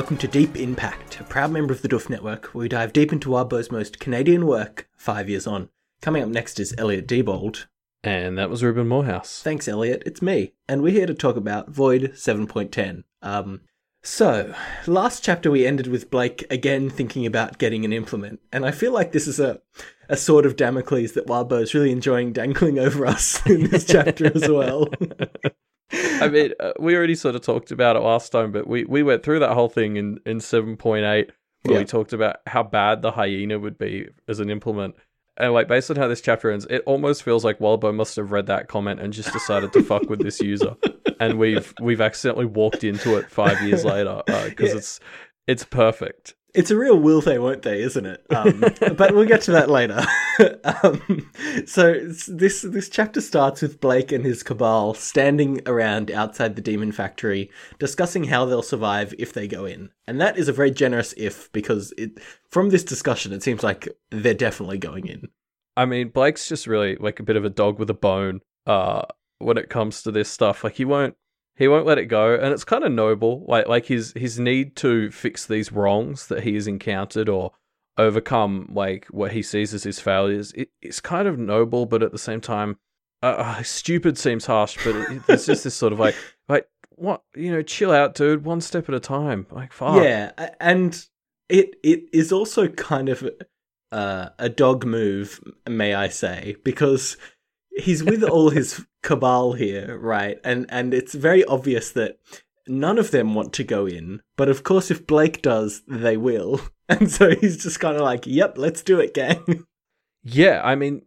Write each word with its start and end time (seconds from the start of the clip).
Welcome 0.00 0.16
to 0.16 0.28
Deep 0.28 0.56
In 0.56 0.74
Pact, 0.74 1.20
a 1.20 1.24
proud 1.24 1.52
member 1.52 1.74
of 1.74 1.82
the 1.82 1.88
Duff 1.88 2.08
Network, 2.08 2.46
where 2.46 2.62
we 2.62 2.68
dive 2.70 2.94
deep 2.94 3.12
into 3.12 3.28
Wildbow's 3.28 3.70
most 3.70 4.00
Canadian 4.00 4.46
work 4.46 4.88
five 4.96 5.28
years 5.28 5.46
on. 5.46 5.68
Coming 6.00 6.22
up 6.22 6.30
next 6.30 6.58
is 6.58 6.74
Elliot 6.78 7.06
Diebold. 7.06 7.66
And 8.02 8.38
that 8.38 8.48
was 8.48 8.64
Ruben 8.64 8.88
Morehouse. 8.88 9.42
Thanks, 9.42 9.68
Elliot. 9.68 10.02
It's 10.06 10.22
me, 10.22 10.54
and 10.66 10.80
we're 10.80 10.94
here 10.94 11.04
to 11.04 11.12
talk 11.12 11.36
about 11.36 11.68
Void 11.68 12.12
7.10. 12.14 13.04
Um, 13.20 13.60
so, 14.02 14.54
last 14.86 15.22
chapter 15.22 15.50
we 15.50 15.66
ended 15.66 15.86
with 15.86 16.10
Blake 16.10 16.46
again 16.48 16.88
thinking 16.88 17.26
about 17.26 17.58
getting 17.58 17.84
an 17.84 17.92
implement, 17.92 18.40
and 18.50 18.64
I 18.64 18.70
feel 18.70 18.92
like 18.92 19.12
this 19.12 19.28
is 19.28 19.38
a 19.38 19.60
a 20.08 20.16
sword 20.16 20.46
of 20.46 20.56
Damocles 20.56 21.12
that 21.12 21.26
Wildbow 21.26 21.60
is 21.60 21.74
really 21.74 21.92
enjoying 21.92 22.32
dangling 22.32 22.78
over 22.78 23.04
us 23.04 23.44
in 23.46 23.68
this 23.68 23.84
chapter 23.84 24.32
as 24.34 24.48
well. 24.48 24.88
I 25.92 26.28
mean, 26.28 26.52
uh, 26.60 26.72
we 26.78 26.94
already 26.96 27.14
sort 27.14 27.34
of 27.34 27.42
talked 27.42 27.70
about 27.72 27.96
it 27.96 28.00
last 28.00 28.30
time, 28.30 28.52
but 28.52 28.66
we, 28.66 28.84
we 28.84 29.02
went 29.02 29.22
through 29.22 29.40
that 29.40 29.52
whole 29.54 29.68
thing 29.68 29.96
in, 29.96 30.18
in 30.26 30.38
7.8 30.38 31.02
where 31.02 31.26
Yeah. 31.64 31.78
we 31.78 31.84
talked 31.84 32.12
about 32.12 32.36
how 32.46 32.62
bad 32.62 33.02
the 33.02 33.10
hyena 33.12 33.58
would 33.58 33.76
be 33.78 34.08
as 34.28 34.40
an 34.40 34.50
implement. 34.50 34.94
And 35.36 35.52
like 35.54 35.68
based 35.68 35.90
on 35.90 35.96
how 35.96 36.06
this 36.08 36.20
chapter 36.20 36.50
ends, 36.50 36.66
it 36.70 36.82
almost 36.86 37.22
feels 37.22 37.44
like 37.44 37.58
Wildbow 37.58 37.94
must 37.94 38.16
have 38.16 38.30
read 38.30 38.46
that 38.46 38.68
comment 38.68 39.00
and 39.00 39.12
just 39.12 39.32
decided 39.32 39.72
to 39.72 39.82
fuck 39.82 40.08
with 40.08 40.20
this 40.22 40.40
user. 40.40 40.76
And 41.18 41.38
we've 41.38 41.74
we've 41.82 42.00
accidentally 42.00 42.46
walked 42.46 42.82
into 42.82 43.18
it 43.18 43.30
five 43.30 43.60
years 43.60 43.84
later 43.84 44.22
because 44.26 44.70
Yeah. 44.70 44.76
it's 44.76 45.00
it's 45.46 45.64
perfect. 45.64 46.34
It's 46.54 46.70
a 46.70 46.76
real 46.76 46.98
will 46.98 47.20
they, 47.20 47.38
won't 47.38 47.62
they, 47.62 47.80
isn't 47.82 48.06
it? 48.06 48.24
Um, 48.30 48.60
but 48.96 49.14
we'll 49.14 49.26
get 49.26 49.42
to 49.42 49.52
that 49.52 49.70
later. 49.70 50.04
um, 50.82 51.30
so 51.66 51.94
this 52.28 52.62
this 52.62 52.88
chapter 52.88 53.20
starts 53.20 53.62
with 53.62 53.80
Blake 53.80 54.12
and 54.12 54.24
his 54.24 54.42
cabal 54.42 54.94
standing 54.94 55.60
around 55.66 56.10
outside 56.10 56.56
the 56.56 56.62
demon 56.62 56.92
factory, 56.92 57.50
discussing 57.78 58.24
how 58.24 58.44
they'll 58.44 58.62
survive 58.62 59.14
if 59.18 59.32
they 59.32 59.46
go 59.46 59.64
in. 59.64 59.90
And 60.06 60.20
that 60.20 60.38
is 60.38 60.48
a 60.48 60.52
very 60.52 60.70
generous 60.70 61.14
if 61.16 61.50
because 61.52 61.92
it 61.96 62.18
from 62.50 62.70
this 62.70 62.84
discussion 62.84 63.32
it 63.32 63.42
seems 63.42 63.62
like 63.62 63.88
they're 64.10 64.34
definitely 64.34 64.78
going 64.78 65.06
in. 65.06 65.28
I 65.76 65.86
mean, 65.86 66.08
Blake's 66.08 66.48
just 66.48 66.66
really 66.66 66.96
like 66.96 67.20
a 67.20 67.24
bit 67.24 67.36
of 67.36 67.44
a 67.44 67.50
dog 67.50 67.78
with 67.78 67.90
a 67.90 67.94
bone 67.94 68.40
uh, 68.66 69.02
when 69.38 69.56
it 69.56 69.70
comes 69.70 70.02
to 70.02 70.10
this 70.10 70.28
stuff. 70.28 70.64
Like 70.64 70.74
he 70.74 70.84
won't 70.84 71.16
he 71.60 71.68
won't 71.68 71.84
let 71.84 71.98
it 71.98 72.06
go, 72.06 72.34
and 72.34 72.54
it's 72.54 72.64
kind 72.64 72.84
of 72.84 72.90
noble. 72.90 73.44
Like 73.46 73.68
like 73.68 73.84
his 73.84 74.14
his 74.16 74.40
need 74.40 74.76
to 74.76 75.10
fix 75.10 75.44
these 75.44 75.70
wrongs 75.70 76.28
that 76.28 76.42
he 76.42 76.54
has 76.54 76.66
encountered 76.66 77.28
or 77.28 77.52
overcome 77.98 78.70
like 78.72 79.04
what 79.10 79.32
he 79.32 79.42
sees 79.42 79.74
as 79.74 79.82
his 79.82 80.00
failures. 80.00 80.52
It, 80.52 80.70
it's 80.80 81.00
kind 81.00 81.28
of 81.28 81.38
noble, 81.38 81.84
but 81.84 82.02
at 82.02 82.12
the 82.12 82.18
same 82.18 82.40
time, 82.40 82.78
uh, 83.22 83.34
uh, 83.36 83.62
stupid 83.62 84.16
seems 84.16 84.46
harsh. 84.46 84.78
But 84.82 84.96
it, 84.96 85.22
it's 85.28 85.44
just 85.44 85.64
this 85.64 85.74
sort 85.74 85.92
of 85.92 86.00
like 86.00 86.14
like 86.48 86.66
what 86.92 87.24
you 87.36 87.52
know, 87.52 87.60
chill 87.60 87.92
out, 87.92 88.14
dude. 88.14 88.42
One 88.42 88.62
step 88.62 88.88
at 88.88 88.94
a 88.94 89.00
time. 89.00 89.46
Like 89.50 89.74
fuck. 89.74 90.02
Yeah, 90.02 90.32
and 90.60 91.06
it 91.50 91.76
it 91.84 92.04
is 92.10 92.32
also 92.32 92.68
kind 92.68 93.10
of 93.10 93.28
uh, 93.92 94.30
a 94.38 94.48
dog 94.48 94.86
move, 94.86 95.42
may 95.68 95.92
I 95.92 96.08
say, 96.08 96.56
because 96.64 97.18
he's 97.70 98.02
with 98.02 98.22
all 98.22 98.50
his 98.50 98.84
cabal 99.02 99.52
here, 99.52 99.98
right? 99.98 100.38
And 100.44 100.66
and 100.68 100.92
it's 100.94 101.14
very 101.14 101.44
obvious 101.44 101.92
that 101.92 102.18
none 102.66 102.98
of 102.98 103.10
them 103.10 103.34
want 103.34 103.52
to 103.54 103.64
go 103.64 103.86
in, 103.86 104.22
but 104.36 104.48
of 104.48 104.62
course, 104.62 104.90
if 104.90 105.06
Blake 105.06 105.42
does, 105.42 105.82
they 105.86 106.16
will. 106.16 106.60
And 106.90 107.08
so 107.08 107.30
he's 107.36 107.62
just 107.62 107.78
kind 107.78 107.94
of 107.94 108.02
like, 108.02 108.26
"Yep, 108.26 108.58
let's 108.58 108.82
do 108.82 108.98
it, 108.98 109.14
gang." 109.14 109.64
Yeah, 110.24 110.60
I 110.64 110.74
mean, 110.74 111.02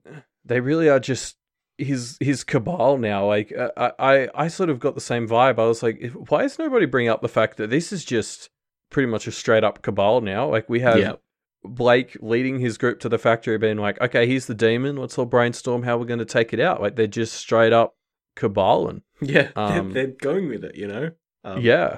they 0.46 0.62
really 0.62 0.88
are 0.88 1.00
just 1.00 1.36
his 1.78 2.18
his 2.20 2.44
cabal 2.44 2.98
now. 2.98 3.28
Like, 3.28 3.52
uh, 3.52 3.70
I 3.76 3.92
I 4.00 4.30
I 4.34 4.48
sort 4.48 4.70
of 4.70 4.80
got 4.80 4.96
the 4.96 5.02
same 5.02 5.28
vibe. 5.28 5.60
I 5.60 5.66
was 5.66 5.84
like, 5.84 6.12
why 6.30 6.44
is 6.44 6.58
nobody 6.58 6.86
bringing 6.86 7.12
up 7.12 7.22
the 7.22 7.28
fact 7.28 7.58
that 7.58 7.70
this 7.70 7.92
is 7.92 8.06
just 8.06 8.50
pretty 8.92 9.08
much 9.12 9.28
a 9.28 9.32
straight 9.32 9.64
up 9.64 9.82
cabal 9.82 10.22
now? 10.22 10.50
Like, 10.50 10.70
we 10.70 10.80
have 10.80 10.98
Yep. 10.98 11.22
Blake 11.66 12.18
leading 12.22 12.60
his 12.60 12.78
group 12.78 13.00
to 13.02 13.10
the 13.10 13.18
factory, 13.18 13.58
being 13.58 13.78
like, 13.78 14.00
okay, 14.02 14.28
here's 14.28 14.48
the 14.48 14.56
demon. 14.56 14.96
Let's 14.98 15.18
all 15.18 15.26
brainstorm 15.26 15.84
how 15.84 15.98
we're 15.98 16.06
going 16.06 16.20
to 16.20 16.26
take 16.26 16.54
it 16.54 16.60
out. 16.60 16.82
Like, 16.82 16.96
they're 16.96 17.08
just 17.08 17.34
straight 17.34 17.74
up 17.74 17.96
cabaling. 18.36 19.02
Yeah, 19.22 19.50
Um, 19.56 19.92
they're, 19.92 20.08
they're 20.08 20.16
going 20.16 20.50
with 20.50 20.64
it, 20.66 20.76
you 20.76 20.88
know. 20.88 21.12
Um, 21.44 21.62
yeah, 21.62 21.98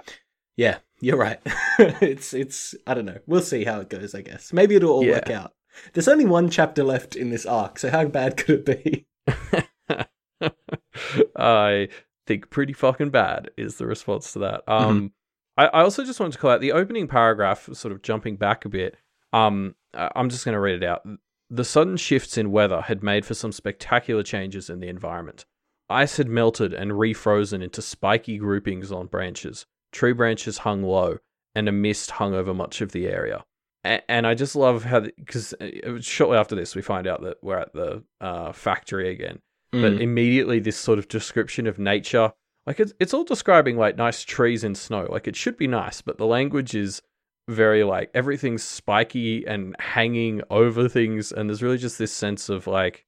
Yeah, 0.58 0.78
you're 1.00 1.18
right. 1.18 1.40
it's 1.80 2.34
it's 2.34 2.76
I 2.88 2.94
don't 2.94 3.06
know. 3.06 3.20
We'll 3.28 3.42
see 3.42 3.64
how 3.64 3.80
it 3.82 3.90
goes, 3.90 4.16
I 4.16 4.22
guess. 4.22 4.54
Maybe 4.54 4.76
it'll 4.76 4.92
all 4.92 5.04
Yeah. 5.04 5.14
work 5.14 5.30
out. 5.30 5.54
There's 5.94 6.08
only 6.08 6.26
one 6.26 6.50
chapter 6.50 6.84
left 6.84 7.16
in 7.16 7.30
this 7.30 7.46
arc, 7.46 7.80
so 7.80 7.90
how 7.90 8.06
bad 8.06 8.38
could 8.38 8.68
it 8.68 8.84
be? 8.84 9.06
I 11.36 11.90
think 12.28 12.50
pretty 12.50 12.74
fucking 12.74 13.10
bad 13.10 13.52
is 13.58 13.78
the 13.78 13.86
response 13.86 14.34
to 14.34 14.40
that. 14.40 14.64
Um, 14.68 15.12
I, 15.58 15.66
I 15.68 15.82
also 15.82 16.04
just 16.04 16.20
wanted 16.20 16.34
to 16.34 16.40
call 16.40 16.52
out 16.52 16.62
the 16.62 16.72
opening 16.72 17.08
paragraph, 17.08 17.70
sort 17.74 17.92
of 17.92 18.02
jumping 18.02 18.36
back 18.38 18.66
a 18.66 18.70
bit. 18.70 18.98
Um, 19.36 19.76
I- 19.94 20.12
I'm 20.16 20.30
just 20.30 20.46
going 20.46 20.54
to 20.54 20.60
read 20.60 20.82
it 20.82 20.88
out. 20.88 21.06
The 21.50 21.64
sudden 21.66 21.98
shifts 21.98 22.38
in 22.38 22.52
weather 22.52 22.82
had 22.82 23.04
made 23.04 23.26
for 23.26 23.34
some 23.36 23.52
spectacular 23.52 24.24
changes 24.24 24.70
in 24.70 24.80
the 24.80 24.88
environment. 24.88 25.46
Ice 25.90 26.18
had 26.18 26.28
melted 26.28 26.74
and 26.74 26.92
refrozen 26.92 27.62
into 27.64 27.82
spiky 27.82 28.38
groupings 28.38 28.92
on 28.92 29.06
branches. 29.08 29.66
Tree 29.92 30.14
branches 30.14 30.60
hung 30.60 30.82
low, 30.84 31.20
and 31.54 31.70
a 31.70 31.72
mist 31.72 32.12
hung 32.12 32.34
over 32.34 32.54
much 32.54 32.82
of 32.82 32.92
the 32.92 33.08
area. 33.08 33.46
A- 33.86 34.10
And 34.12 34.26
I 34.26 34.34
just 34.34 34.56
love 34.56 34.84
how, 34.86 35.02
because 35.02 35.54
shortly 36.02 36.38
after 36.38 36.56
this, 36.56 36.76
we 36.76 36.82
find 36.82 37.06
out 37.06 37.22
that 37.22 37.38
we're 37.44 37.60
at 37.60 37.74
the 37.74 38.04
uh, 38.22 38.52
factory 38.52 39.10
again 39.12 39.40
but 39.72 39.94
Mm. 39.94 40.00
immediately 40.00 40.60
this 40.60 40.78
sort 40.78 41.00
of 41.00 41.08
description 41.10 41.68
of 41.68 41.78
nature 41.78 42.32
like 42.66 42.80
it's, 42.80 42.94
it's 42.98 43.14
all 43.14 43.26
describing 43.26 43.76
like 43.78 43.98
nice 43.98 44.24
trees 44.24 44.64
in 44.64 44.74
snow 44.74 45.06
like 45.10 45.28
it 45.28 45.36
should 45.36 45.58
be 45.58 45.68
nice 45.68 46.02
but 46.02 46.18
the 46.18 46.26
language 46.26 46.74
is 46.74 47.02
very 47.48 47.84
like 47.84 48.10
everything's 48.14 48.64
spiky 48.64 49.46
and 49.46 49.76
hanging 49.80 50.42
over 50.50 50.90
things 50.90 51.32
and 51.32 51.50
there's 51.50 51.62
really 51.62 51.78
just 51.78 52.00
this 52.00 52.12
sense 52.12 52.50
of 52.50 52.66
like 52.66 53.06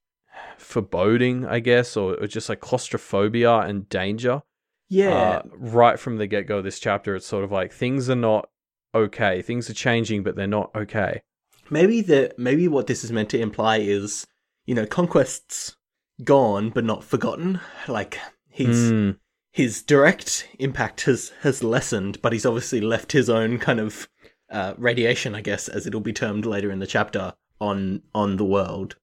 foreboding 0.60 1.44
i 1.46 1.60
guess 1.60 1.98
or, 1.98 2.14
or 2.22 2.28
just 2.28 2.50
like 2.50 2.60
claustrophobia 2.60 3.52
and 3.60 3.90
danger. 3.90 4.42
Yeah, 4.90 5.14
uh, 5.14 5.42
right 5.54 6.00
from 6.00 6.18
the 6.18 6.28
get-go 6.28 6.60
of 6.60 6.64
this 6.64 6.80
chapter 6.80 7.16
it's 7.16 7.26
sort 7.26 7.44
of 7.44 7.52
like 7.52 7.74
things 7.74 8.10
are 8.10 8.16
not 8.16 8.50
okay 8.96 9.42
things 9.42 9.70
are 9.70 9.74
changing 9.74 10.24
but 10.24 10.36
they're 10.36 10.48
not 10.48 10.72
okay. 10.76 11.22
Maybe 11.70 12.02
the 12.02 12.34
maybe 12.38 12.68
what 12.68 12.88
this 12.88 13.04
is 13.04 13.12
meant 13.12 13.30
to 13.32 13.40
imply 13.40 13.80
is, 13.80 14.26
you 14.66 14.74
know, 14.74 14.86
conquest's 14.86 15.76
gone 16.24 16.70
but 16.70 16.86
not 16.86 17.04
forgotten. 17.04 17.60
Like 17.88 18.18
he's 18.50 18.92
Mm, 18.92 19.18
his 19.52 19.84
direct 19.84 20.48
impact 20.60 21.02
has 21.02 21.34
has 21.42 21.64
lessened, 21.64 22.22
but 22.22 22.32
he's 22.32 22.46
obviously 22.46 22.80
left 22.80 23.12
his 23.12 23.30
own 23.30 23.60
kind 23.60 23.80
of 23.80 24.08
uh, 24.50 24.74
radiation, 24.78 25.36
I 25.36 25.42
guess, 25.42 25.68
as 25.68 25.86
it'll 25.88 26.00
be 26.02 26.14
termed 26.14 26.46
later 26.46 26.72
in 26.72 26.80
the 26.80 26.88
chapter, 26.88 27.34
on 27.60 28.02
on 28.14 28.38
the 28.38 28.46
world. 28.46 28.96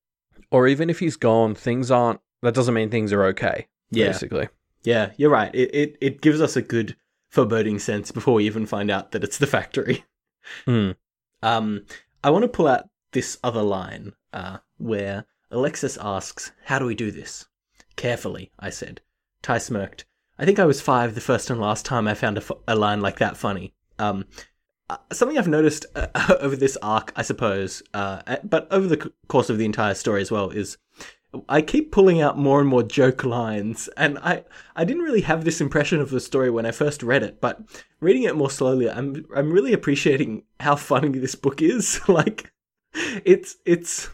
or 0.51 0.69
even 0.69 0.89
if 0.91 1.01
he's 1.01 1.17
gone 1.17 1.55
things 1.55 1.91
aren't 1.91 2.21
that 2.43 2.55
doesn't 2.55 2.75
mean 2.75 2.89
things 2.91 3.13
are 3.13 3.25
okay 3.25 3.67
Yeah. 3.91 4.07
basically 4.09 4.49
Yeah, 4.85 5.11
you're 5.17 5.31
right. 5.31 5.53
It, 5.55 5.75
it 5.75 5.97
it 6.01 6.21
gives 6.21 6.41
us 6.41 6.57
a 6.57 6.63
good 6.63 6.95
foreboding 7.31 7.79
sense 7.81 8.13
before 8.13 8.35
we 8.35 8.47
even 8.47 8.65
find 8.67 8.91
out 8.91 9.11
that 9.13 9.25
it's 9.25 9.39
the 9.39 9.47
factory. 9.47 10.05
Hmm. 10.67 10.91
Um, 11.43 11.87
I 12.23 12.31
want 12.31 12.43
to 12.43 12.49
pull 12.49 12.69
out 12.69 12.89
this 13.13 13.39
other 13.43 13.63
line 13.63 14.13
uh, 14.33 14.59
where 14.79 15.25
Alexis 15.51 15.97
asks, 16.01 16.53
"How 16.65 16.79
do 16.79 16.85
we 16.87 16.95
do 16.95 17.11
this?" 17.11 17.47
Carefully, 17.97 18.51
I 18.59 18.71
said. 18.71 19.01
Ty 19.43 19.59
smirked. 19.59 20.05
I 20.39 20.45
think 20.45 20.59
I 20.59 20.65
was 20.65 20.81
five 20.81 21.15
the 21.15 21.21
first 21.21 21.49
and 21.51 21.61
last 21.61 21.85
time 21.87 22.07
I 22.09 22.15
found 22.15 22.39
a, 22.39 22.43
a 22.69 22.77
line 22.77 23.01
like 23.01 23.19
that 23.19 23.37
funny. 23.37 23.73
Um, 23.99 24.27
uh, 24.91 24.99
something 25.13 25.39
I've 25.39 25.49
noticed 25.49 25.87
uh, 25.95 26.37
over 26.41 26.57
this 26.57 26.77
arc, 26.83 27.13
I 27.17 27.23
suppose, 27.23 27.83
uh, 27.95 28.23
uh, 28.27 28.37
but 28.45 28.69
over 28.71 28.87
the 28.87 29.13
course 29.29 29.51
of 29.51 29.59
the 29.59 29.65
entire 29.65 29.95
story 29.95 30.21
as 30.21 30.31
well, 30.31 30.51
is 30.51 30.77
I 31.49 31.63
keep 31.63 31.91
pulling 31.91 32.21
out 32.21 32.39
more 32.39 32.61
and 32.61 32.69
more 32.69 32.83
joke 32.83 33.25
lines, 33.25 33.89
and 33.97 34.19
I 34.19 34.45
I 34.77 34.85
didn't 34.85 35.03
really 35.03 35.23
have 35.23 35.45
this 35.45 35.61
impression 35.61 36.01
of 36.01 36.11
the 36.11 36.21
story 36.21 36.51
when 36.51 36.67
I 36.67 36.71
first 36.71 37.03
read 37.03 37.23
it, 37.23 37.41
but 37.41 37.61
reading 38.01 38.25
it 38.25 38.37
more 38.37 38.51
slowly, 38.51 38.91
I'm 38.91 39.25
I'm 39.35 39.53
really 39.53 39.73
appreciating 39.73 40.45
how 40.61 40.77
funny 40.77 41.19
this 41.19 41.35
book 41.35 41.63
is. 41.63 42.01
like, 42.09 42.53
it's 43.25 43.57
it's. 43.65 44.11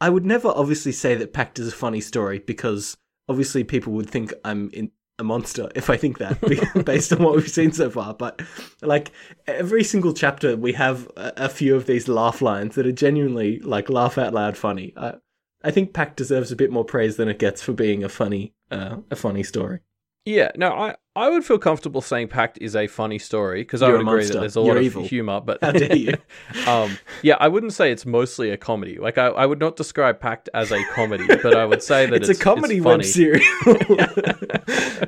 I 0.00 0.10
would 0.10 0.26
never 0.26 0.48
obviously 0.48 0.92
say 0.92 1.14
that 1.14 1.32
Pact 1.32 1.58
is 1.58 1.68
a 1.68 1.72
funny 1.72 2.00
story 2.00 2.38
because 2.40 2.96
obviously 3.28 3.64
people 3.64 3.94
would 3.94 4.10
think 4.10 4.34
I'm 4.44 4.68
in 4.72 4.90
a 5.18 5.24
monster 5.24 5.68
if 5.74 5.90
I 5.90 5.96
think 5.96 6.18
that 6.18 6.40
based 6.84 7.12
on 7.12 7.22
what 7.22 7.36
we've 7.36 7.48
seen 7.48 7.72
so 7.72 7.90
far. 7.90 8.14
But 8.14 8.42
like 8.82 9.12
every 9.46 9.84
single 9.84 10.12
chapter, 10.12 10.56
we 10.56 10.72
have 10.72 11.08
a, 11.16 11.32
a 11.36 11.48
few 11.48 11.76
of 11.76 11.86
these 11.86 12.08
laugh 12.08 12.42
lines 12.42 12.74
that 12.74 12.86
are 12.86 12.92
genuinely 12.92 13.60
like 13.60 13.88
laugh 13.88 14.18
out 14.18 14.34
loud 14.34 14.56
funny. 14.56 14.92
I, 14.96 15.14
I 15.62 15.70
think 15.70 15.94
Pact 15.94 16.16
deserves 16.16 16.52
a 16.52 16.56
bit 16.56 16.70
more 16.70 16.84
praise 16.84 17.16
than 17.16 17.28
it 17.28 17.38
gets 17.38 17.62
for 17.62 17.72
being 17.72 18.04
a 18.04 18.08
funny, 18.08 18.54
uh, 18.70 18.98
a 19.10 19.16
funny 19.16 19.42
story. 19.42 19.80
Yeah, 20.26 20.52
no, 20.56 20.72
I, 20.72 20.94
I 21.14 21.28
would 21.28 21.44
feel 21.44 21.58
comfortable 21.58 22.00
saying 22.00 22.28
Pact 22.28 22.56
is 22.60 22.74
a 22.74 22.86
funny 22.86 23.18
story 23.18 23.60
because 23.60 23.82
I 23.82 23.88
would 23.90 24.00
agree 24.00 24.04
monster. 24.14 24.32
that 24.34 24.40
there's 24.40 24.56
a 24.56 24.60
You're 24.60 24.74
lot 24.74 24.82
evil. 24.82 25.02
of 25.02 25.08
humor. 25.10 25.40
But 25.40 25.58
How 25.62 25.72
dare 25.72 25.94
you? 25.94 26.14
um, 26.66 26.96
yeah, 27.22 27.36
I 27.40 27.48
wouldn't 27.48 27.74
say 27.74 27.92
it's 27.92 28.06
mostly 28.06 28.50
a 28.50 28.56
comedy. 28.56 28.96
Like 28.98 29.18
I, 29.18 29.26
I 29.26 29.44
would 29.44 29.60
not 29.60 29.76
describe 29.76 30.20
Pact 30.20 30.48
as 30.54 30.72
a 30.72 30.82
comedy, 30.94 31.26
but 31.26 31.54
I 31.54 31.66
would 31.66 31.82
say 31.82 32.06
that 32.10 32.14
It's, 32.14 32.30
it's, 32.30 32.40
a 32.40 32.42
comedy 32.42 32.76
it's 32.78 32.84
web 32.86 33.04
serial. 33.04 33.44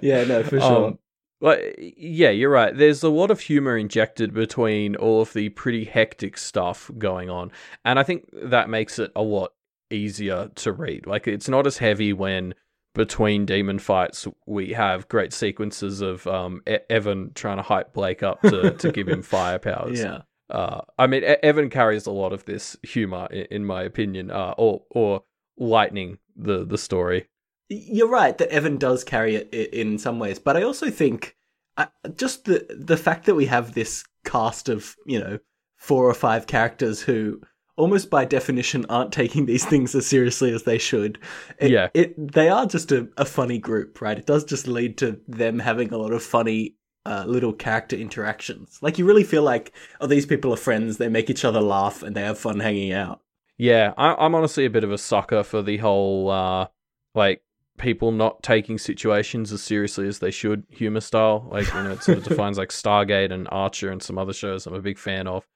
yeah, 0.02 0.24
no, 0.24 0.42
for 0.42 0.60
sure. 0.60 0.86
Um, 0.88 0.98
Like, 1.40 1.94
yeah, 1.96 2.30
you're 2.30 2.50
right. 2.50 2.76
There's 2.76 3.02
a 3.02 3.08
lot 3.08 3.30
of 3.30 3.40
humor 3.40 3.76
injected 3.76 4.32
between 4.34 4.96
all 4.96 5.22
of 5.22 5.32
the 5.32 5.48
pretty 5.50 5.84
hectic 5.84 6.36
stuff 6.38 6.90
going 6.98 7.30
on, 7.30 7.52
and 7.84 7.98
I 7.98 8.02
think 8.02 8.28
that 8.32 8.68
makes 8.70 8.98
it 8.98 9.12
a 9.16 9.22
lot 9.22 9.52
easier 9.90 10.50
to 10.56 10.72
read. 10.72 11.06
Like, 11.06 11.26
it's 11.26 11.48
not 11.48 11.66
as 11.66 11.78
heavy 11.78 12.12
when 12.12 12.54
between 12.96 13.44
demon 13.44 13.78
fights 13.78 14.26
we 14.46 14.72
have 14.72 15.06
great 15.08 15.32
sequences 15.32 16.00
of 16.00 16.26
um, 16.26 16.62
e- 16.66 16.78
Evan 16.88 17.30
trying 17.34 17.58
to 17.58 17.62
hype 17.62 17.92
Blake 17.92 18.22
up 18.22 18.40
to, 18.40 18.70
to 18.72 18.90
give 18.90 19.06
him 19.06 19.22
fire 19.36 19.58
powers. 19.58 20.00
Yeah. 20.00 20.22
Uh, 20.48 20.80
I 20.98 21.06
mean, 21.06 21.22
e- 21.22 21.36
Evan 21.42 21.68
carries 21.68 22.06
a 22.06 22.10
lot 22.10 22.32
of 22.32 22.46
this 22.46 22.76
humor, 22.82 23.28
in, 23.30 23.46
in 23.50 23.64
my 23.66 23.82
opinion, 23.82 24.30
uh, 24.30 24.54
or 24.56 24.82
or 24.90 25.22
lightening 25.58 26.18
the 26.34 26.64
the 26.64 26.78
story. 26.78 27.28
You're 27.68 28.08
right 28.08 28.36
that 28.38 28.48
Evan 28.48 28.78
does 28.78 29.04
carry 29.04 29.36
it 29.36 29.52
in 29.52 29.98
some 29.98 30.18
ways, 30.18 30.38
but 30.38 30.56
I 30.56 30.62
also 30.62 30.88
think 30.88 31.36
uh, 31.76 31.86
just 32.16 32.46
the 32.46 32.66
the 32.70 32.96
fact 32.96 33.26
that 33.26 33.34
we 33.34 33.46
have 33.46 33.74
this 33.74 34.04
cast 34.24 34.68
of 34.68 34.96
you 35.04 35.20
know 35.20 35.38
four 35.76 36.08
or 36.08 36.14
five 36.14 36.46
characters 36.46 37.02
who 37.02 37.40
almost 37.76 38.10
by 38.10 38.24
definition 38.24 38.86
aren't 38.88 39.12
taking 39.12 39.46
these 39.46 39.64
things 39.64 39.94
as 39.94 40.06
seriously 40.06 40.52
as 40.52 40.62
they 40.64 40.78
should. 40.78 41.18
It, 41.58 41.70
Yeah. 41.70 41.88
it 41.94 42.14
they 42.32 42.48
are 42.48 42.66
just 42.66 42.90
a, 42.92 43.08
a 43.16 43.24
funny 43.24 43.58
group, 43.58 44.00
right? 44.00 44.18
It 44.18 44.26
does 44.26 44.44
just 44.44 44.66
lead 44.66 44.96
to 44.98 45.20
them 45.28 45.58
having 45.58 45.92
a 45.92 45.98
lot 45.98 46.12
of 46.12 46.22
funny. 46.22 46.74
Uh, 47.08 47.24
little 47.24 47.52
character 47.52 47.94
interactions. 47.94 48.80
Like 48.82 48.98
you 48.98 49.04
really 49.04 49.22
feel 49.22 49.44
like, 49.44 49.70
oh, 50.00 50.08
these 50.08 50.26
people 50.26 50.52
are 50.52 50.56
friends. 50.56 50.96
They 50.96 51.08
make 51.08 51.30
each 51.30 51.44
other 51.44 51.60
laugh 51.60 52.02
and 52.02 52.16
they 52.16 52.22
have 52.22 52.36
fun 52.36 52.58
hanging 52.58 52.90
out. 52.92 53.20
Yeah, 53.58 53.94
I, 53.96 54.16
I'm 54.16 54.34
honestly 54.34 54.64
a 54.64 54.70
bit 54.70 54.82
of 54.82 54.90
a 54.90 54.98
sucker 54.98 55.44
for 55.44 55.62
the 55.62 55.76
whole 55.76 56.28
uh, 56.30 56.66
like 57.14 57.42
people 57.78 58.10
not 58.10 58.42
taking 58.42 58.76
situations 58.76 59.52
as 59.52 59.62
seriously 59.62 60.08
as 60.08 60.18
they 60.18 60.32
should 60.32 60.64
humor 60.68 61.00
style. 61.00 61.46
Like 61.48 61.72
you 61.72 61.82
know, 61.84 61.92
it 61.92 62.02
sort 62.02 62.18
of 62.18 62.24
defines 62.28 62.58
like 62.58 62.70
Stargate 62.70 63.30
and 63.30 63.46
Archer 63.52 63.92
and 63.92 64.02
some 64.02 64.18
other 64.18 64.32
shows 64.32 64.66
I'm 64.66 64.74
a 64.74 64.82
big 64.82 64.98
fan 64.98 65.28
of. 65.28 65.46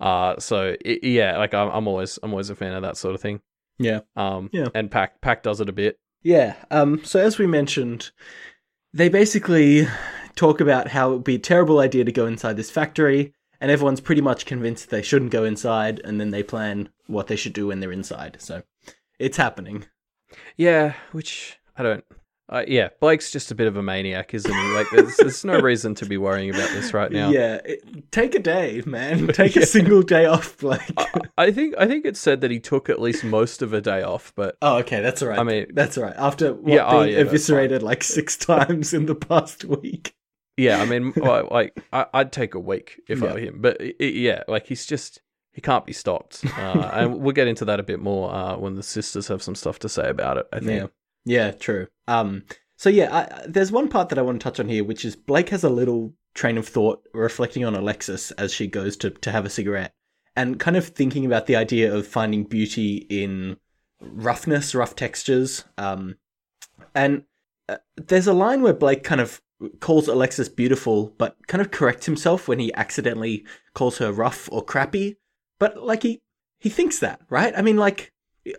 Uh, 0.00 0.38
so 0.38 0.76
i 0.84 0.98
yeah, 1.02 1.38
like 1.38 1.54
I'm, 1.54 1.68
I'm 1.70 1.88
always 1.88 2.18
I'm 2.22 2.30
always 2.32 2.50
a 2.50 2.54
fan 2.56 2.72
of 2.74 2.82
that 2.82 2.96
sort 2.96 3.14
of 3.14 3.20
thing. 3.20 3.40
Yeah. 3.78 4.00
Um, 4.16 4.50
Yeah. 4.52 4.68
and 4.74 4.90
Pact 4.90 5.20
Pact 5.22 5.44
does 5.44 5.60
it 5.60 5.68
a 5.68 5.72
bit. 5.72 5.98
Yeah. 6.22 6.54
Um, 6.70 7.02
so 7.04 7.18
as 7.20 7.38
we 7.38 7.46
mentioned, 7.46 8.10
they 8.92 9.08
basically 9.08 9.86
talk 10.36 10.60
about 10.60 10.88
how 10.88 11.10
it 11.10 11.14
would 11.14 11.24
be 11.24 11.36
a 11.36 11.38
terrible 11.38 11.80
idea 11.80 12.04
to 12.04 12.12
go 12.12 12.26
inside 12.26 12.56
this 12.56 12.70
factory, 12.70 13.32
and 13.60 13.70
everyone's 13.70 14.00
pretty 14.00 14.20
much 14.20 14.44
convinced 14.46 14.90
they 14.90 15.02
shouldn't 15.02 15.30
go 15.32 15.44
inside, 15.44 16.00
and 16.04 16.20
then 16.20 16.30
they 16.30 16.42
plan 16.42 16.90
what 17.06 17.26
they 17.26 17.36
should 17.36 17.52
do 17.54 17.68
when 17.68 17.80
they're 17.80 17.92
inside. 17.92 18.36
So 18.40 18.62
it's 19.18 19.36
happening. 19.38 19.86
Yeah, 20.56 20.94
which 21.12 21.58
I 21.76 21.82
don't. 21.82 22.04
Uh, 22.50 22.64
yeah, 22.66 22.88
Blake's 23.00 23.30
just 23.30 23.52
a 23.52 23.54
bit 23.54 23.68
of 23.68 23.76
a 23.76 23.82
maniac, 23.82 24.34
isn't 24.34 24.52
he? 24.52 24.72
Like, 24.74 24.86
there's, 24.92 25.16
there's 25.18 25.44
no 25.44 25.60
reason 25.60 25.94
to 25.94 26.04
be 26.06 26.16
worrying 26.18 26.50
about 26.50 26.68
this 26.70 26.92
right 26.92 27.10
now. 27.12 27.30
Yeah. 27.30 27.60
It, 27.64 28.10
take 28.10 28.34
a 28.34 28.40
day, 28.40 28.82
man. 28.84 29.28
Take 29.32 29.54
Yeah. 29.54 29.62
a 29.62 29.66
single 29.66 30.02
day 30.02 30.26
off, 30.26 30.58
Blake. 30.58 30.80
I, 30.96 31.06
I 31.38 31.50
think 31.52 31.76
I 31.78 31.86
think 31.86 32.04
it 32.04 32.16
said 32.16 32.40
that 32.40 32.50
he 32.50 32.58
took 32.58 32.90
at 32.90 33.00
least 33.00 33.22
most 33.22 33.62
of 33.62 33.72
a 33.72 33.80
day 33.80 34.02
off, 34.02 34.32
but 34.34 34.56
oh, 34.62 34.78
okay. 34.78 35.00
That's 35.00 35.22
all 35.22 35.28
right. 35.28 35.38
I 35.38 35.44
mean- 35.44 35.66
that's 35.72 35.96
all 35.96 36.02
right. 36.04 36.14
After 36.16 36.52
what, 36.54 36.72
Yeah, 36.72 36.86
oh, 36.88 37.04
being 37.04 37.14
yeah, 37.14 37.20
eviscerated 37.22 37.82
like 37.84 38.02
six 38.02 38.36
times 38.50 38.92
in 38.92 39.06
the 39.06 39.14
past 39.14 39.64
week. 39.64 40.14
Yeah, 40.56 40.82
I 40.82 40.86
mean, 40.86 41.12
like 41.16 41.72
I, 41.92 42.06
I'd 42.12 42.32
take 42.32 42.54
a 42.54 42.60
week 42.60 43.00
if 43.08 43.22
I 43.22 43.32
were 43.32 43.38
him, 43.38 43.60
but 43.62 43.80
i- 43.80 43.94
i- 44.00 44.04
yeah, 44.04 44.42
like 44.48 44.66
he's 44.66 44.84
just 44.84 45.20
he 45.52 45.60
can't 45.60 45.86
be 45.86 45.92
stopped, 45.92 46.44
uh, 46.58 46.90
and 46.92 47.20
we'll 47.20 47.32
get 47.32 47.46
into 47.48 47.64
that 47.66 47.80
a 47.80 47.82
bit 47.82 47.98
more 48.00 48.30
uh, 48.34 48.56
when 48.56 48.74
the 48.74 48.82
sisters 48.82 49.28
have 49.28 49.42
some 49.42 49.54
stuff 49.54 49.78
to 49.80 49.88
say 49.88 50.08
about 50.10 50.36
it. 50.36 50.46
I 50.52 50.56
Yeah. 50.56 50.62
think. 50.66 50.90
Yeah, 51.24 51.50
true. 51.50 51.88
Um, 52.08 52.44
so 52.76 52.88
yeah, 52.88 53.14
I, 53.14 53.46
there's 53.46 53.72
one 53.72 53.88
part 53.88 54.08
that 54.08 54.18
I 54.18 54.22
want 54.22 54.40
to 54.40 54.44
touch 54.44 54.60
on 54.60 54.68
here, 54.68 54.84
which 54.84 55.04
is 55.04 55.16
Blake 55.16 55.50
has 55.50 55.64
a 55.64 55.68
little 55.68 56.14
train 56.34 56.56
of 56.56 56.66
thought 56.66 57.02
reflecting 57.12 57.64
on 57.64 57.74
Alexis 57.74 58.30
as 58.32 58.54
she 58.54 58.66
goes 58.66 58.96
to 58.98 59.10
to 59.10 59.30
have 59.30 59.44
a 59.44 59.50
cigarette, 59.50 59.92
and 60.34 60.58
kind 60.58 60.76
of 60.76 60.88
thinking 60.88 61.26
about 61.26 61.46
the 61.46 61.56
idea 61.56 61.94
of 61.94 62.06
finding 62.06 62.44
beauty 62.44 63.06
in 63.10 63.58
roughness, 64.00 64.74
rough 64.74 64.96
textures. 64.96 65.64
Um, 65.76 66.16
and 66.94 67.24
uh, 67.68 67.76
there's 67.96 68.26
a 68.26 68.32
line 68.32 68.62
where 68.62 68.72
Blake 68.72 69.04
kind 69.04 69.20
of 69.20 69.42
calls 69.80 70.08
Alexis 70.08 70.48
beautiful, 70.48 71.14
but 71.18 71.36
kind 71.46 71.60
of 71.60 71.70
corrects 71.70 72.06
himself 72.06 72.48
when 72.48 72.58
he 72.58 72.72
accidentally 72.74 73.44
calls 73.74 73.98
her 73.98 74.10
rough 74.10 74.48
or 74.50 74.64
crappy. 74.64 75.18
But 75.58 75.84
like 75.84 76.02
he 76.02 76.22
he 76.58 76.70
thinks 76.70 76.98
that, 77.00 77.20
right? 77.28 77.52
I 77.56 77.62
mean, 77.62 77.76
like 77.76 78.12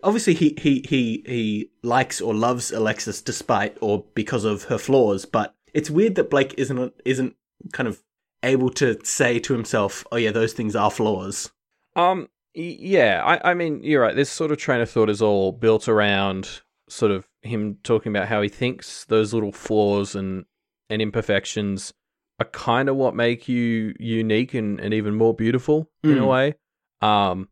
obviously 0.04 0.34
he 0.34 0.56
he 0.60 0.84
he 0.88 1.24
he 1.26 1.70
likes 1.84 2.22
or 2.22 2.34
loves 2.34 2.72
Alexis 2.72 3.22
despite 3.22 3.78
or 3.82 4.06
because 4.14 4.44
of 4.46 4.64
her 4.66 4.78
flaws, 4.78 5.26
but 5.26 5.56
it's 5.74 5.90
weird 5.90 6.16
that 6.16 6.30
Blake 6.30 6.54
isn't 6.58 6.94
isn't 7.06 7.36
kind 7.74 7.88
of 7.88 8.02
able 8.44 8.70
to 8.72 8.98
say 9.04 9.40
to 9.40 9.54
himself, 9.54 10.06
"Oh 10.12 10.18
yeah, 10.18 10.32
those 10.32 10.54
things 10.54 10.76
are 10.76 10.92
flaws." 10.92 11.52
Um. 11.96 12.28
Yeah. 12.54 13.22
I. 13.26 13.52
I 13.52 13.54
mean, 13.54 13.82
you're 13.84 14.02
right. 14.02 14.16
This 14.16 14.30
sort 14.30 14.52
of 14.52 14.58
train 14.58 14.82
of 14.82 14.90
thought 14.90 15.10
is 15.10 15.22
all 15.22 15.52
built 15.52 15.88
around 15.88 16.62
sort 16.90 17.12
of 17.12 17.26
him 17.42 17.78
talking 17.84 18.12
about 18.12 18.28
how 18.28 18.42
he 18.42 18.50
thinks 18.50 19.06
those 19.06 19.34
little 19.34 19.52
flaws 19.54 20.16
and 20.16 20.46
and 20.90 21.02
imperfections 21.02 21.94
are 22.40 22.46
kind 22.48 22.90
of 22.90 22.96
what 22.96 23.16
make 23.16 23.48
you 23.48 23.94
unique 24.00 24.54
and, 24.54 24.80
and 24.80 24.94
even 24.94 25.16
more 25.16 25.34
beautiful 25.34 25.90
in 26.04 26.18
a 26.18 26.22
Mm. 26.22 26.28
way. 26.28 26.56
Um. 27.02 27.48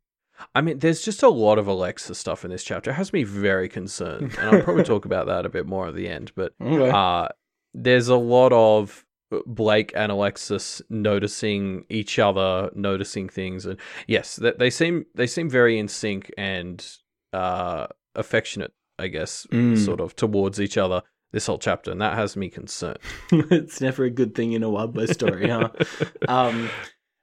I 0.56 0.62
mean, 0.62 0.80
there's 0.80 1.02
just 1.02 1.24
a 1.24 1.30
lot 1.30 1.58
of 1.60 1.68
Alexis 1.68 2.18
stuff 2.18 2.44
in 2.46 2.52
this 2.52 2.64
chapter. 2.64 2.92
It 2.92 2.96
has 2.96 3.12
me 3.14 3.24
very 3.24 3.70
concerned, 3.70 4.36
and 4.40 4.50
I'll 4.50 4.62
probably 4.64 4.84
talk 4.84 5.06
about 5.06 5.28
that 5.28 5.46
a 5.46 5.50
bit 5.50 5.66
more 5.66 5.88
at 5.88 5.96
the 5.96 6.08
end. 6.08 6.32
But 6.36 6.54
Okay. 6.62 6.90
uh, 6.90 7.28
there's 7.74 8.08
a 8.08 8.16
lot 8.16 8.52
of 8.54 9.06
Blake 9.46 9.92
and 9.96 10.12
Alexis 10.12 10.82
noticing 10.90 11.86
each 11.90 12.18
other, 12.20 12.72
noticing 12.74 13.30
things, 13.30 13.66
and 13.66 13.78
yes, 14.08 14.36
that 14.38 14.60
they 14.60 14.70
seem 14.70 15.06
they 15.16 15.28
seem 15.28 15.50
very 15.50 15.78
in 15.78 15.88
sync 15.88 16.32
and 16.38 16.86
uh, 17.34 17.88
affectionate, 18.16 18.74
I 18.98 19.08
guess, 19.08 19.46
Mm. 19.52 19.78
sort 19.78 20.00
of 20.00 20.16
towards 20.16 20.60
each 20.60 20.78
other. 20.78 21.04
This 21.32 21.46
whole 21.46 21.60
chapter, 21.60 21.92
and 21.92 22.02
that 22.02 22.16
has 22.16 22.36
me 22.36 22.50
concerned. 22.50 22.98
it's 23.32 23.80
never 23.82 24.04
a 24.04 24.10
good 24.10 24.34
thing 24.34 24.54
in 24.54 24.64
a 24.64 24.70
West 24.70 25.14
story, 25.14 25.48
huh? 25.48 25.70
um, 26.28 26.68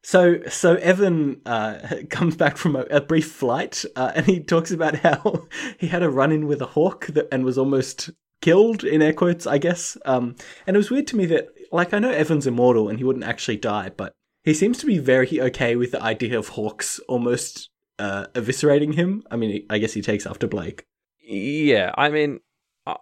so 0.07 0.39
so 0.49 0.77
Evan 0.77 1.41
uh, 1.47 1.79
comes 2.11 2.37
back 2.37 2.57
from 2.57 2.77
a, 2.77 2.83
a 2.83 3.01
brief 3.01 3.33
flight, 3.33 3.85
uh, 3.97 4.13
and 4.15 4.25
he 4.25 4.39
talks 4.39 4.71
about 4.71 4.95
how 5.07 5.49
he 5.79 5.89
had 5.89 6.05
a 6.05 6.09
run 6.09 6.31
in 6.31 6.47
with 6.47 6.63
a 6.63 6.67
hawk 6.67 7.07
that, 7.09 7.27
and 7.33 7.45
was 7.45 7.59
almost 7.59 8.11
killed 8.41 8.85
in 8.85 9.03
air 9.03 9.13
quotes, 9.13 9.49
I 9.49 9.59
guess. 9.59 9.99
Um, 10.05 10.37
and 10.65 10.77
it 10.77 10.79
was 10.79 10.93
weird 10.93 11.09
to 11.09 11.17
me 11.17 11.27
that, 11.27 11.49
like, 11.73 11.93
I 11.93 11.99
know 11.99 12.13
Evan's 12.13 12.47
immortal 12.47 12.89
and 12.89 12.99
he 12.99 13.05
wouldn't 13.05 13.25
actually 13.25 13.57
die, 13.57 13.91
but 13.97 14.13
he 14.45 14.55
seems 14.55 14.79
to 14.79 14.87
be 14.87 14.99
very 14.99 15.41
okay 15.41 15.75
with 15.75 15.91
the 15.91 16.01
idea 16.01 16.39
of 16.39 16.51
hawks 16.51 17.01
almost 17.09 17.71
uh, 17.99 18.27
eviscerating 18.35 18.95
him. 18.95 19.25
I 19.29 19.35
mean, 19.35 19.67
I 19.69 19.79
guess 19.79 19.95
he 19.95 20.03
takes 20.03 20.25
after 20.25 20.47
Blake. 20.47 20.85
Yeah, 21.21 21.91
I 21.97 22.11
mean, 22.11 22.39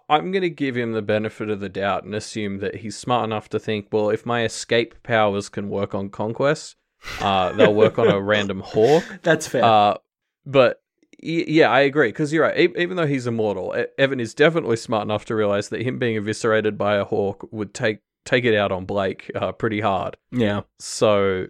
I'm 0.09 0.31
going 0.31 0.41
to 0.41 0.49
give 0.49 0.75
him 0.75 0.93
the 0.93 1.03
benefit 1.03 1.51
of 1.51 1.59
the 1.59 1.69
doubt 1.69 2.03
and 2.03 2.15
assume 2.15 2.57
that 2.61 2.77
he's 2.77 2.97
smart 2.97 3.25
enough 3.25 3.47
to 3.49 3.59
think, 3.59 3.89
well, 3.91 4.09
if 4.09 4.25
my 4.25 4.43
escape 4.43 5.03
powers 5.03 5.49
can 5.49 5.69
work 5.69 5.93
on 5.93 6.09
conquest, 6.09 6.77
uh, 7.21 7.51
they'll 7.53 7.73
work 7.73 7.97
on 7.99 8.07
a 8.09 8.19
random 8.21 8.59
hawk. 8.61 9.03
That's 9.23 9.47
fair. 9.47 9.63
Uh, 9.63 9.97
but 10.45 10.81
yeah, 11.21 11.69
I 11.71 11.81
agree 11.81 12.09
because 12.09 12.31
you're 12.31 12.43
right. 12.43 12.71
Even 12.77 12.97
though 12.97 13.07
he's 13.07 13.25
immortal, 13.27 13.75
Evan 13.97 14.19
is 14.19 14.33
definitely 14.33 14.77
smart 14.77 15.03
enough 15.03 15.25
to 15.25 15.35
realize 15.35 15.69
that 15.69 15.81
him 15.81 15.97
being 15.99 16.17
eviscerated 16.17 16.77
by 16.77 16.95
a 16.97 17.03
hawk 17.05 17.47
would 17.51 17.73
take 17.73 17.99
take 18.25 18.43
it 18.45 18.55
out 18.55 18.71
on 18.71 18.85
Blake 18.85 19.31
uh, 19.35 19.51
pretty 19.51 19.81
hard. 19.81 20.17
yeah. 20.31 20.61
So 20.79 21.47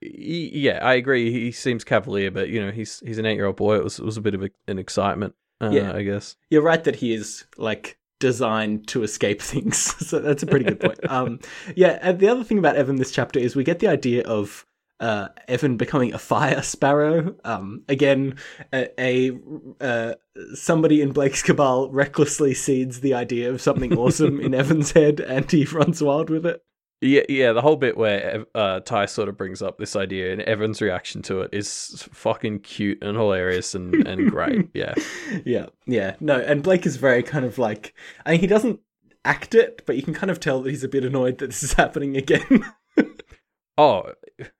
yeah, 0.00 0.78
I 0.82 0.94
agree. 0.94 1.30
He 1.30 1.52
seems 1.52 1.84
cavalier, 1.84 2.30
but 2.30 2.48
you 2.48 2.64
know, 2.64 2.72
he's 2.72 3.00
he's 3.06 3.18
an 3.18 3.26
eight 3.26 3.34
year 3.36 3.46
old 3.46 3.56
boy. 3.56 3.76
It 3.76 3.84
was 3.84 3.98
it 3.98 4.04
was 4.04 4.16
a 4.16 4.20
bit 4.20 4.34
of 4.34 4.42
a, 4.42 4.50
an 4.66 4.78
excitement. 4.78 5.34
Uh, 5.60 5.70
Yeah. 5.70 5.92
I 5.94 6.02
guess. 6.02 6.36
You're 6.50 6.62
right 6.62 6.82
that 6.84 6.96
he 6.96 7.14
is 7.14 7.44
like 7.56 7.98
designed 8.18 8.88
to 8.88 9.02
escape 9.04 9.40
things. 9.52 9.76
so 10.06 10.18
that's 10.18 10.42
a 10.42 10.46
pretty 10.46 10.64
good 10.64 10.80
point. 10.80 10.98
Um, 11.08 11.38
yeah, 11.76 11.98
and 12.02 12.18
the 12.18 12.28
other 12.28 12.42
thing 12.44 12.58
about 12.58 12.76
Evan 12.76 12.96
this 12.96 13.12
chapter 13.12 13.38
is 13.38 13.54
we 13.54 13.62
get 13.64 13.78
the 13.78 13.88
idea 13.88 14.22
of 14.24 14.66
uh, 15.02 15.28
Evan 15.48 15.76
becoming 15.76 16.14
a 16.14 16.18
fire 16.18 16.62
sparrow. 16.62 17.34
Um, 17.44 17.82
again, 17.88 18.38
a, 18.72 18.88
a 18.98 19.38
uh, 19.80 20.14
somebody 20.54 21.02
in 21.02 21.12
Blake's 21.12 21.42
cabal 21.42 21.90
recklessly 21.90 22.54
seeds 22.54 23.00
the 23.00 23.12
idea 23.12 23.50
of 23.50 23.60
something 23.60 23.98
awesome 23.98 24.40
in 24.40 24.54
Evan's 24.62 24.92
head, 24.92 25.20
and 25.20 25.50
he 25.50 25.64
runs 25.64 26.02
wild 26.02 26.30
with 26.30 26.46
it. 26.46 26.64
Yeah, 27.00 27.22
yeah. 27.28 27.52
The 27.52 27.60
whole 27.60 27.74
bit 27.74 27.96
where 27.96 28.46
uh, 28.54 28.78
Ty 28.78 29.06
sort 29.06 29.28
of 29.28 29.36
brings 29.36 29.60
up 29.60 29.76
this 29.76 29.96
idea 29.96 30.32
and 30.32 30.40
Evan's 30.42 30.80
reaction 30.80 31.20
to 31.22 31.40
it 31.40 31.50
is 31.52 32.08
fucking 32.12 32.60
cute 32.60 33.02
and 33.02 33.16
hilarious 33.16 33.74
and, 33.74 34.06
and 34.06 34.30
great. 34.30 34.68
Yeah. 34.74 34.94
yeah, 35.44 35.66
yeah. 35.84 36.14
No, 36.20 36.38
and 36.38 36.62
Blake 36.62 36.86
is 36.86 36.94
very 36.94 37.24
kind 37.24 37.44
of 37.44 37.58
like 37.58 37.92
I 38.24 38.30
mean 38.30 38.40
he 38.40 38.46
doesn't 38.46 38.78
act 39.24 39.56
it, 39.56 39.82
but 39.84 39.96
you 39.96 40.02
can 40.02 40.14
kind 40.14 40.30
of 40.30 40.38
tell 40.38 40.62
that 40.62 40.70
he's 40.70 40.84
a 40.84 40.88
bit 40.88 41.04
annoyed 41.04 41.38
that 41.38 41.48
this 41.48 41.64
is 41.64 41.72
happening 41.72 42.16
again. 42.16 42.64
Oh, 43.78 44.12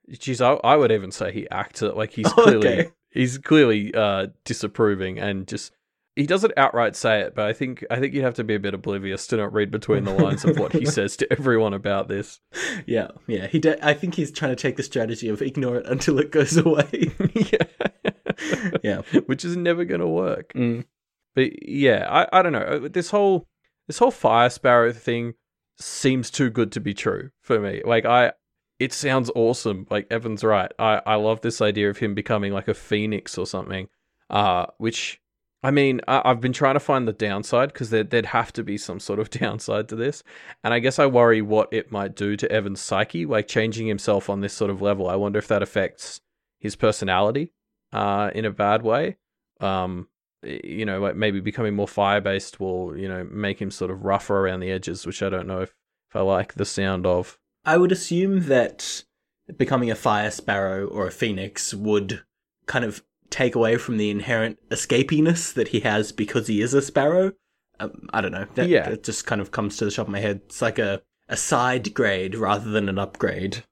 geez, 0.09 0.41
I, 0.41 0.53
I 0.63 0.75
would 0.75 0.91
even 0.91 1.11
say 1.11 1.31
he 1.31 1.49
acts 1.49 1.81
it 1.81 1.95
like 1.95 2.11
he's 2.11 2.27
clearly 2.33 2.67
okay. 2.67 2.91
he's 3.11 3.37
clearly 3.37 3.93
uh, 3.93 4.27
disapproving 4.43 5.19
and 5.19 5.47
just 5.47 5.71
he 6.15 6.27
doesn't 6.27 6.53
outright 6.57 6.95
say 6.95 7.21
it, 7.21 7.33
but 7.33 7.45
I 7.45 7.53
think 7.53 7.83
I 7.89 7.99
think 7.99 8.13
you'd 8.13 8.23
have 8.23 8.35
to 8.35 8.43
be 8.43 8.53
a 8.53 8.59
bit 8.59 8.75
oblivious 8.75 9.25
to 9.27 9.37
not 9.37 9.51
read 9.51 9.71
between 9.71 10.03
the 10.03 10.13
lines 10.13 10.45
of 10.45 10.59
what 10.59 10.71
he 10.71 10.85
says 10.87 11.17
to 11.17 11.33
everyone 11.33 11.73
about 11.73 12.07
this. 12.07 12.39
Yeah, 12.85 13.07
yeah. 13.27 13.47
He. 13.47 13.57
De- 13.59 13.83
I 13.83 13.93
think 13.95 14.13
he's 14.15 14.31
trying 14.31 14.51
to 14.51 14.61
take 14.61 14.75
the 14.75 14.83
strategy 14.83 15.27
of 15.29 15.41
ignore 15.41 15.77
it 15.77 15.87
until 15.87 16.19
it 16.19 16.31
goes 16.31 16.55
away. 16.55 17.11
yeah, 17.33 18.71
yeah. 18.83 19.01
which 19.25 19.43
is 19.43 19.57
never 19.57 19.85
going 19.85 20.01
to 20.01 20.07
work. 20.07 20.53
Mm. 20.53 20.85
But 21.33 21.67
yeah, 21.67 22.05
I, 22.07 22.39
I 22.39 22.41
don't 22.43 22.53
know. 22.53 22.59
Uh, 22.59 22.87
This 22.91 23.09
whole 23.09 23.47
this 23.87 23.97
whole 23.97 24.11
fire 24.11 24.51
sparrow 24.51 24.93
thing 24.93 25.33
seems 25.79 26.29
too 26.29 26.51
good 26.51 26.71
to 26.73 26.79
be 26.79 26.93
true 26.93 27.31
for 27.41 27.59
me. 27.59 27.81
Like 27.83 28.05
I 28.05 28.33
it 28.83 28.93
sounds 28.93 29.31
awesome. 29.35 29.87
Like 29.89 30.07
Evan's 30.11 30.43
right. 30.43 30.71
I, 30.79 31.01
I 31.05 31.15
love 31.15 31.41
this 31.41 31.61
idea 31.61 31.89
of 31.89 31.97
him 31.97 32.13
becoming 32.13 32.53
like 32.53 32.67
a 32.67 32.73
phoenix 32.73 33.37
or 33.37 33.45
something. 33.45 33.87
Uh 34.29 34.67
which 34.77 35.21
I 35.63 35.71
mean, 35.71 36.01
I, 36.07 36.21
I've 36.25 36.41
been 36.41 36.53
trying 36.53 36.73
to 36.73 36.81
find 36.81 37.07
the 37.07 37.13
downside 37.13 37.71
because 37.71 37.89
there, 37.89 38.03
there'd 38.03 38.27
have 38.27 38.51
to 38.53 38.63
be 38.63 38.77
some 38.77 38.99
sort 38.99 39.19
of 39.19 39.29
downside 39.41 39.87
to 39.89 39.95
this. 39.95 40.23
And 40.63 40.73
I 40.73 40.79
guess 40.79 40.99
I 40.99 41.05
worry 41.05 41.41
what 41.41 41.69
it 41.71 41.91
might 41.91 42.15
do 42.15 42.35
to 42.35 42.51
Evan's 42.51 42.81
psyche, 42.81 43.25
like 43.25 43.47
changing 43.47 43.87
himself 43.87 44.29
on 44.29 44.41
this 44.41 44.53
sort 44.53 44.69
of 44.69 44.81
level. 44.81 45.09
I 45.09 45.15
wonder 45.15 45.39
if 45.39 45.47
that 45.47 45.63
affects 45.63 46.19
his 46.59 46.75
personality 46.75 47.53
uh, 47.93 48.31
in 48.35 48.43
a 48.43 48.51
bad 48.51 48.81
way. 48.81 49.17
Um, 49.61 50.09
you 50.43 50.85
know, 50.85 50.99
like 50.99 51.15
maybe 51.15 51.39
becoming 51.39 51.73
more 51.73 51.87
fire 51.87 52.19
based 52.19 52.59
will, 52.59 52.97
you 52.97 53.07
know, 53.07 53.23
make 53.23 53.61
him 53.61 53.71
sort 53.71 53.91
of 53.91 54.03
rougher 54.03 54.37
around 54.37 54.59
the 54.59 54.71
edges, 54.71 55.05
which 55.05 55.23
I 55.23 55.29
don't 55.29 55.47
know 55.47 55.61
if, 55.61 55.73
if 56.09 56.15
I 56.17 56.21
like 56.21 56.55
the 56.55 56.65
sound 56.65 57.05
of. 57.05 57.39
I 57.65 57.77
would 57.77 57.91
assume 57.91 58.47
that 58.47 59.03
becoming 59.57 59.91
a 59.91 59.95
fire 59.95 60.31
sparrow 60.31 60.87
or 60.87 61.07
a 61.07 61.11
phoenix 61.11 61.73
would 61.73 62.23
kind 62.65 62.85
of 62.85 63.03
take 63.29 63.55
away 63.55 63.77
from 63.77 63.97
the 63.97 64.09
inherent 64.09 64.57
escapiness 64.69 65.53
that 65.53 65.69
he 65.69 65.81
has 65.81 66.11
because 66.11 66.47
he 66.47 66.61
is 66.61 66.73
a 66.73 66.81
sparrow. 66.81 67.33
Um, 67.79 68.07
I 68.13 68.21
don't 68.21 68.31
know. 68.31 68.45
That, 68.55 68.69
Yeah. 68.69 68.89
that 68.89 69.03
just 69.03 69.25
kind 69.25 69.41
of 69.41 69.51
comes 69.51 69.77
to 69.77 69.85
the 69.85 69.91
top 69.91 70.07
of 70.07 70.11
my 70.11 70.19
head. 70.19 70.41
It's 70.45 70.61
like 70.61 70.77
a, 70.79 71.01
a 71.27 71.37
side 71.37 71.93
grade 71.93 72.35
rather 72.35 72.69
than 72.69 72.87
an 72.89 72.99
upgrade. 72.99 73.63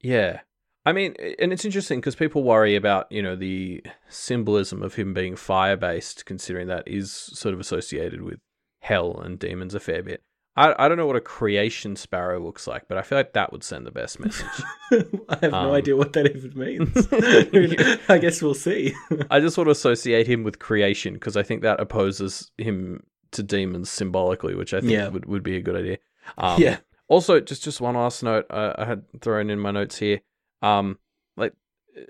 Yeah. 0.00 0.40
I 0.84 0.92
mean, 0.92 1.14
and 1.38 1.52
it's 1.52 1.64
interesting 1.64 2.00
because 2.00 2.14
people 2.16 2.42
worry 2.44 2.74
about, 2.76 3.10
you 3.10 3.22
know, 3.22 3.36
the 3.36 3.82
symbolism 4.08 4.82
of 4.82 4.94
him 4.94 5.12
being 5.14 5.36
fire 5.36 5.76
based, 5.76 6.24
considering 6.24 6.68
that 6.68 6.86
is 6.86 7.12
sort 7.12 7.52
of 7.54 7.60
associated 7.60 8.22
with 8.22 8.40
hell 8.80 9.18
and 9.20 9.38
demons 9.38 9.74
a 9.74 9.80
fair 9.80 10.02
bit. 10.02 10.22
I, 10.58 10.74
I 10.84 10.88
don't 10.88 10.96
know 10.98 11.06
what 11.06 11.16
a 11.16 11.20
creation 11.20 11.94
sparrow 11.96 12.40
looks 12.40 12.66
like, 12.66 12.88
but 12.88 12.98
I 12.98 13.02
feel 13.02 13.16
like 13.18 13.32
that 13.34 13.52
would 13.52 13.62
send 13.62 13.86
the 13.86 13.90
best 13.90 14.18
message. 14.18 14.46
I 15.28 15.38
have 15.42 15.52
no 15.52 15.58
Um, 15.68 15.70
idea 15.72 15.96
what 15.96 16.12
that 16.14 16.26
even 16.34 16.58
means. 16.58 17.08
I 18.08 18.18
guess 18.18 18.42
we'll 18.42 18.54
see. 18.54 18.92
I 19.30 19.40
just 19.40 19.56
want 19.56 19.68
to 19.68 19.72
associate 19.72 20.26
him 20.26 20.42
with 20.44 20.58
creation 20.58 21.14
because 21.14 21.36
I 21.36 21.42
think 21.42 21.62
that 21.62 21.78
opposes 21.80 22.50
him 22.58 23.04
to 23.32 23.42
demons 23.42 23.88
symbolically, 23.90 24.54
which 24.54 24.74
I 24.74 24.80
think 24.80 24.92
Yeah. 24.92 25.08
would, 25.08 25.26
would 25.26 25.42
be 25.42 25.56
a 25.56 25.60
good 25.62 25.76
idea. 25.76 25.98
Um, 26.38 26.60
yeah. 26.60 26.78
Also, 27.08 27.40
just 27.40 27.62
just 27.62 27.80
one 27.80 27.94
last 27.94 28.22
note 28.22 28.46
uh, 28.50 28.72
I 28.76 28.84
had 28.84 29.02
thrown 29.20 29.50
in 29.50 29.58
my 29.58 29.70
notes 29.70 29.96
here. 29.98 30.20
Um, 30.60 30.98
like 31.36 31.54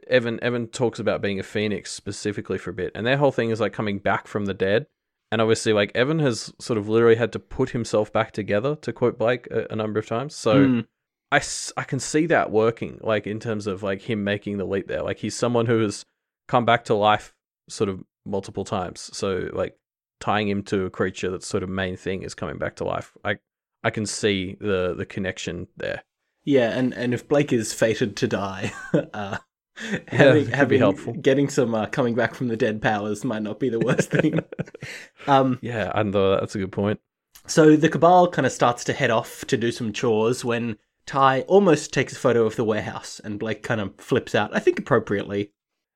Evan 0.09 0.43
Evan 0.43 0.67
talks 0.69 0.99
about 0.99 1.23
being 1.23 1.39
a 1.39 1.43
phoenix 1.45 1.91
specifically 1.93 2.59
for 2.59 2.71
a 2.71 2.75
bit, 2.75 2.93
and 2.97 3.07
their 3.07 3.17
whole 3.17 3.31
thing 3.31 3.51
is 3.51 3.61
like 3.61 3.73
coming 3.73 3.99
back 3.99 4.27
from 4.27 4.47
the 4.47 4.55
dead. 4.55 4.87
And 5.31 5.41
obviously, 5.43 5.73
like 5.73 5.93
Evan 5.95 6.21
has 6.21 6.53
sort 6.59 6.79
of 6.79 6.89
literally 6.89 7.17
had 7.17 7.33
to 7.33 7.39
put 7.39 7.71
himself 7.71 8.13
back 8.13 8.33
together, 8.33 8.77
to 8.77 8.93
quote 8.93 9.19
Blake 9.19 9.47
a, 9.51 9.67
a 9.71 9.77
number 9.77 9.99
of 9.99 10.07
times. 10.07 10.35
So 10.35 10.55
Mm. 10.55 10.87
I, 11.31 11.43
I 11.77 11.85
can 11.85 12.01
see 12.01 12.27
that 12.27 12.51
working, 12.51 12.99
like 13.03 13.27
in 13.27 13.39
terms 13.39 13.67
of 13.67 13.83
like 13.83 14.01
him 14.03 14.25
making 14.25 14.57
the 14.57 14.65
leap 14.65 14.89
there. 14.89 15.03
Like 15.03 15.19
he's 15.19 15.35
someone 15.37 15.67
who 15.67 15.81
has 15.83 16.07
come 16.47 16.65
back 16.65 16.85
to 16.87 16.95
life 16.95 17.35
sort 17.69 17.91
of 17.91 18.03
multiple 18.25 18.65
times. 18.65 19.11
So 19.13 19.51
like 19.53 19.77
tying 20.21 20.49
him 20.49 20.63
to 20.65 20.87
a 20.87 20.91
creature 20.91 21.31
that's 21.31 21.47
sort 21.47 21.63
of 21.63 21.69
main 21.69 21.97
thing 21.97 22.23
is 22.23 22.35
coming 22.35 22.57
back 22.59 22.77
to 22.77 22.85
life. 22.85 23.13
I 23.25 23.37
I 23.85 23.91
can 23.91 24.07
see 24.07 24.57
the 24.61 24.95
the 24.97 25.07
connection 25.07 25.67
there. 25.77 26.03
Yeah, 26.45 26.71
and, 26.71 26.95
and 26.95 27.13
if 27.13 27.29
Blake 27.29 27.53
is 27.53 27.75
fated 27.75 28.17
to 28.17 28.27
die, 28.27 28.73
uh, 29.13 29.37
having, 30.09 30.47
could 30.51 30.69
be 30.69 30.79
helpful. 30.79 31.13
getting 31.15 31.49
some 31.49 31.75
uh, 31.75 31.87
coming 31.87 32.15
back 32.15 32.35
from 32.35 32.49
the 32.49 32.57
dead 32.57 32.81
powers 32.83 33.25
might 33.25 33.43
not 33.43 33.61
be 33.61 33.69
the 33.69 33.79
worst 33.81 34.11
thing. 34.11 34.41
um, 35.27 35.59
Yeah, 35.63 35.91
and 35.95 36.15
uh, 36.15 36.41
that's 36.41 36.55
a 36.55 36.59
good 36.59 36.73
point. 36.73 37.01
so 37.47 37.77
the 37.77 37.89
Cabal 37.89 38.29
kind 38.31 38.47
of 38.47 38.53
starts 38.53 38.85
to 38.85 38.93
head 38.93 39.11
off 39.11 39.45
to 39.47 39.57
do 39.57 39.71
some 39.73 39.93
chores 39.93 40.45
when 40.45 40.77
Ty 41.07 41.43
almost 41.43 41.93
takes 41.93 42.13
a 42.13 42.17
photo 42.19 42.45
of 42.45 42.57
the 42.57 42.65
warehouse, 42.65 43.21
and 43.25 43.39
Blake 43.39 43.63
kind 43.63 43.81
of 43.81 43.95
flips 43.99 44.35
out. 44.35 44.55
I 44.55 44.59
think 44.59 44.79
appropriately. 44.79 45.53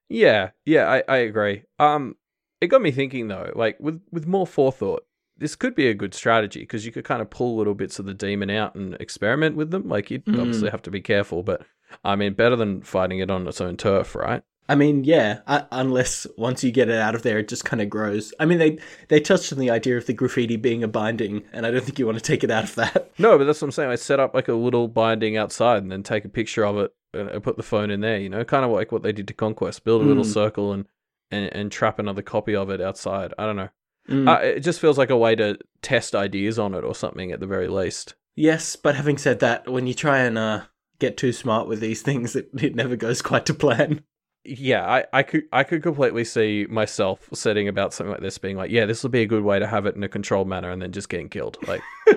Yeah, 0.09 0.51
yeah, 0.65 0.89
I, 0.91 1.03
I 1.09 1.17
agree. 1.19 1.65
Um, 1.79 2.17
it 2.61 2.69
got 2.69 2.83
me 2.83 2.91
thinking 2.93 3.29
though, 3.29 3.51
like 3.55 3.79
with 3.81 4.01
with 4.11 4.27
more 4.27 4.47
forethought, 4.47 5.05
this 5.37 5.55
could 5.57 5.75
be 5.75 5.89
a 5.89 5.95
good 5.95 6.15
strategy 6.15 6.61
because 6.61 6.87
you 6.87 6.93
could 6.93 7.05
kind 7.05 7.21
of 7.21 7.29
pull 7.31 7.57
little 7.57 7.75
bits 7.75 7.99
of 7.99 8.07
the 8.07 8.15
demon 8.15 8.49
out 8.51 8.75
and 8.75 8.95
experiment 9.01 9.57
with 9.57 9.71
them. 9.71 9.89
Like 9.89 10.11
you'd 10.11 10.25
Mm. 10.25 10.39
obviously 10.41 10.71
have 10.71 10.83
to 10.83 10.91
be 10.91 11.01
careful, 11.01 11.43
but 11.43 11.63
I 12.05 12.17
mean, 12.17 12.35
better 12.35 12.57
than 12.57 12.83
fighting 12.83 13.19
it 13.21 13.31
on 13.31 13.47
its 13.47 13.61
own 13.61 13.77
turf, 13.77 14.15
right? 14.15 14.43
I 14.69 14.75
mean, 14.77 15.05
yeah, 15.05 15.41
uh, 15.47 15.63
unless 15.73 16.27
once 16.39 16.63
you 16.65 16.71
get 16.71 16.89
it 16.89 16.97
out 16.99 17.15
of 17.15 17.23
there, 17.23 17.41
it 17.41 17.49
just 17.49 17.65
kind 17.65 17.83
of 17.83 17.91
grows. 17.91 18.33
I 18.39 18.47
mean, 18.47 18.59
they 18.59 18.79
they 19.09 19.21
touched 19.21 19.53
on 19.53 19.59
the 19.59 19.71
idea 19.71 19.97
of 19.99 20.07
the 20.07 20.13
graffiti 20.15 20.57
being 20.57 20.83
a 20.85 20.89
binding, 20.89 21.43
and 21.53 21.67
I 21.67 21.71
don't 21.71 21.85
think 21.85 21.99
you 21.99 22.07
want 22.07 22.17
to 22.19 22.25
take 22.25 22.45
it 22.45 22.51
out 22.51 22.65
of 22.65 22.75
that. 22.77 23.11
No, 23.19 23.37
but 23.37 23.45
that's 23.45 23.61
what 23.61 23.67
I'm 23.67 23.73
saying. 23.73 23.91
I 23.91 23.97
set 23.97 24.21
up 24.21 24.35
like 24.35 24.49
a 24.49 24.55
little 24.55 24.89
binding 24.89 25.37
outside 25.37 25.83
and 25.83 25.91
then 25.93 26.03
take 26.03 26.25
a 26.25 26.29
picture 26.29 26.65
of 26.65 26.79
it 26.79 26.95
and 27.13 27.43
put 27.43 27.57
the 27.57 27.63
phone 27.63 27.91
in 27.91 28.01
there. 28.01 28.19
You 28.19 28.29
know, 28.31 28.45
kind 28.45 28.65
of 28.65 28.71
like 28.71 28.93
what 28.93 29.03
they 29.03 29.13
did 29.13 29.29
to 29.29 29.35
Conquest. 29.35 29.85
Build 29.85 30.01
a 30.03 30.07
little 30.07 30.25
Mm. 30.25 30.33
circle 30.33 30.73
and, 30.73 30.87
and 31.31 31.53
and 31.53 31.73
trap 31.73 31.99
another 31.99 32.23
copy 32.23 32.55
of 32.55 32.71
it 32.71 32.81
outside. 32.81 33.35
I 33.39 33.45
don't 33.47 33.57
know. 33.57 33.69
Mm. 34.09 34.29
Uh, 34.29 34.41
it 34.43 34.61
just 34.61 34.81
feels 34.81 34.97
like 34.97 35.11
a 35.11 35.17
way 35.17 35.35
to 35.35 35.59
test 35.83 36.15
ideas 36.15 36.59
on 36.59 36.73
it 36.75 36.85
or 36.85 36.95
something 36.95 37.31
at 37.33 37.41
the 37.41 37.47
very 37.47 37.69
least. 37.69 38.15
Yes, 38.37 38.77
but 38.77 38.95
having 38.95 39.19
said 39.19 39.41
that, 39.41 39.69
when 39.71 39.87
you 39.87 39.93
try 39.93 40.21
and 40.21 40.39
uh, 40.39 40.63
get 41.03 41.17
too 41.17 41.33
smart 41.33 41.69
with 41.69 41.81
these 41.81 42.01
things, 42.01 42.35
it, 42.37 42.49
it 42.55 42.75
never 42.75 42.97
goes 42.97 43.21
quite 43.21 43.45
to 43.47 43.55
plan. 43.55 44.03
Yeah, 44.45 44.85
I, 44.85 45.05
I 45.13 45.23
could 45.23 45.45
I 45.53 45.63
could 45.63 45.83
completely 45.83 46.25
see 46.25 46.67
myself 46.69 47.29
setting 47.33 47.69
about 47.69 47.93
something 47.93 48.11
like 48.11 48.23
this 48.23 48.39
being 48.39 48.57
like, 48.57 48.71
yeah, 48.71 48.87
this 48.87 49.03
will 49.03 49.11
be 49.11 49.23
a 49.23 49.27
good 49.27 49.45
way 49.45 49.59
to 49.59 49.67
have 49.67 49.87
it 49.87 49.95
in 49.95 50.03
a 50.03 50.09
controlled 50.09 50.49
manner 50.49 50.71
and 50.71 50.83
then 50.83 50.91
just 50.91 51.09
getting 51.09 51.29
killed. 51.29 51.59
Like 51.69 51.83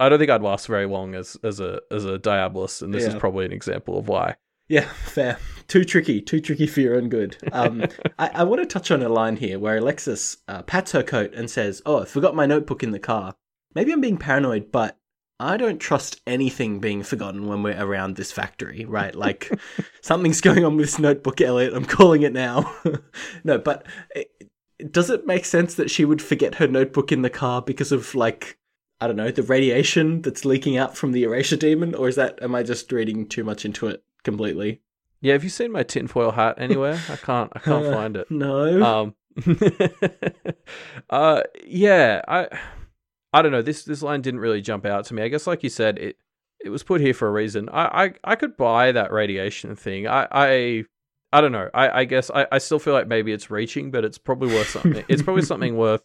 I 0.00 0.08
don't 0.08 0.18
think 0.18 0.30
I'd 0.30 0.42
last 0.42 0.66
very 0.66 0.86
long 0.86 1.14
as 1.14 1.36
as 1.42 1.60
a 1.60 1.80
as 1.90 2.04
a 2.04 2.18
Diabolist, 2.18 2.82
and 2.82 2.94
this 2.94 3.04
is 3.04 3.14
probably 3.14 3.44
an 3.44 3.52
example 3.52 3.98
of 3.98 4.08
why. 4.08 4.36
Yeah, 4.68 4.88
fair. 5.04 5.38
Too 5.68 5.84
tricky. 5.84 6.22
Too 6.22 6.40
tricky 6.40 6.66
for 6.66 6.80
your 6.80 6.96
own 6.96 7.08
good. 7.08 7.36
Um, 7.52 7.84
I, 8.18 8.30
I 8.36 8.44
want 8.44 8.62
to 8.62 8.66
touch 8.66 8.90
on 8.90 9.02
a 9.02 9.08
line 9.08 9.36
here 9.36 9.58
where 9.58 9.76
Alexis 9.76 10.38
uh, 10.48 10.62
pats 10.62 10.92
her 10.92 11.02
coat 11.02 11.34
and 11.34 11.50
says, 11.50 11.82
"Oh, 11.84 12.02
I 12.02 12.04
forgot 12.06 12.34
my 12.34 12.46
notebook 12.46 12.82
in 12.82 12.92
the 12.92 12.98
car. 12.98 13.34
Maybe 13.74 13.92
I'm 13.92 14.00
being 14.00 14.16
paranoid, 14.16 14.72
but 14.72 14.98
I 15.40 15.56
don't 15.56 15.78
trust 15.78 16.20
anything 16.26 16.78
being 16.78 17.02
forgotten 17.02 17.46
when 17.46 17.62
we're 17.62 17.80
around 17.82 18.16
this 18.16 18.30
factory, 18.30 18.84
right? 18.84 19.14
Like 19.14 19.50
something's 20.00 20.40
going 20.40 20.64
on 20.64 20.76
with 20.76 20.86
this 20.86 20.98
notebook, 20.98 21.40
Elliot. 21.40 21.74
I'm 21.74 21.84
calling 21.84 22.22
it 22.22 22.32
now. 22.32 22.72
no, 23.44 23.58
but 23.58 23.86
it, 24.14 24.30
does 24.90 25.10
it 25.10 25.26
make 25.26 25.44
sense 25.44 25.74
that 25.74 25.90
she 25.90 26.04
would 26.04 26.22
forget 26.22 26.56
her 26.56 26.66
notebook 26.68 27.10
in 27.12 27.22
the 27.22 27.30
car 27.30 27.60
because 27.62 27.92
of 27.92 28.14
like 28.14 28.58
I 29.00 29.08
don't 29.08 29.16
know 29.16 29.32
the 29.32 29.42
radiation 29.42 30.22
that's 30.22 30.44
leaking 30.44 30.76
out 30.76 30.96
from 30.96 31.10
the 31.12 31.24
erasure 31.24 31.56
demon, 31.56 31.94
or 31.94 32.08
is 32.08 32.14
that 32.16 32.40
am 32.40 32.54
I 32.54 32.62
just 32.62 32.92
reading 32.92 33.26
too 33.26 33.42
much 33.42 33.64
into 33.64 33.88
it 33.88 34.04
completely? 34.22 34.80
Yeah, 35.20 35.32
have 35.34 35.44
you 35.44 35.50
seen 35.50 35.72
my 35.72 35.82
tinfoil 35.82 36.32
hat 36.32 36.56
anywhere? 36.58 37.00
I 37.08 37.16
can't 37.16 37.50
I 37.54 37.58
can't 37.58 37.86
Uh, 37.86 37.92
find 37.96 38.16
it. 38.16 38.30
No. 38.30 38.82
Um 38.84 39.14
uh 41.10 41.42
yeah, 41.64 42.22
I 42.28 42.48
I 43.32 43.42
don't 43.42 43.52
know. 43.52 43.62
This 43.62 43.84
this 43.84 44.02
line 44.02 44.20
didn't 44.20 44.40
really 44.40 44.60
jump 44.60 44.84
out 44.86 45.04
to 45.06 45.14
me. 45.14 45.22
I 45.22 45.28
guess 45.28 45.46
like 45.46 45.62
you 45.62 45.70
said, 45.70 45.98
it 45.98 46.16
it 46.64 46.70
was 46.70 46.82
put 46.82 47.00
here 47.00 47.14
for 47.14 47.28
a 47.28 47.32
reason. 47.32 47.68
I 47.70 48.04
I, 48.04 48.12
I 48.24 48.36
could 48.36 48.56
buy 48.56 48.92
that 48.92 49.12
radiation 49.12 49.74
thing. 49.76 50.06
I 50.06 50.28
I 50.30 50.84
I 51.32 51.40
don't 51.40 51.52
know. 51.52 51.70
I, 51.72 52.00
I 52.00 52.04
guess 52.04 52.30
I, 52.30 52.46
I 52.52 52.58
still 52.58 52.78
feel 52.78 52.92
like 52.92 53.08
maybe 53.08 53.32
it's 53.32 53.50
reaching, 53.50 53.90
but 53.90 54.04
it's 54.04 54.18
probably 54.18 54.54
worth 54.54 54.68
something. 54.68 55.04
it's 55.08 55.22
probably 55.22 55.42
something 55.42 55.76
worth 55.76 56.02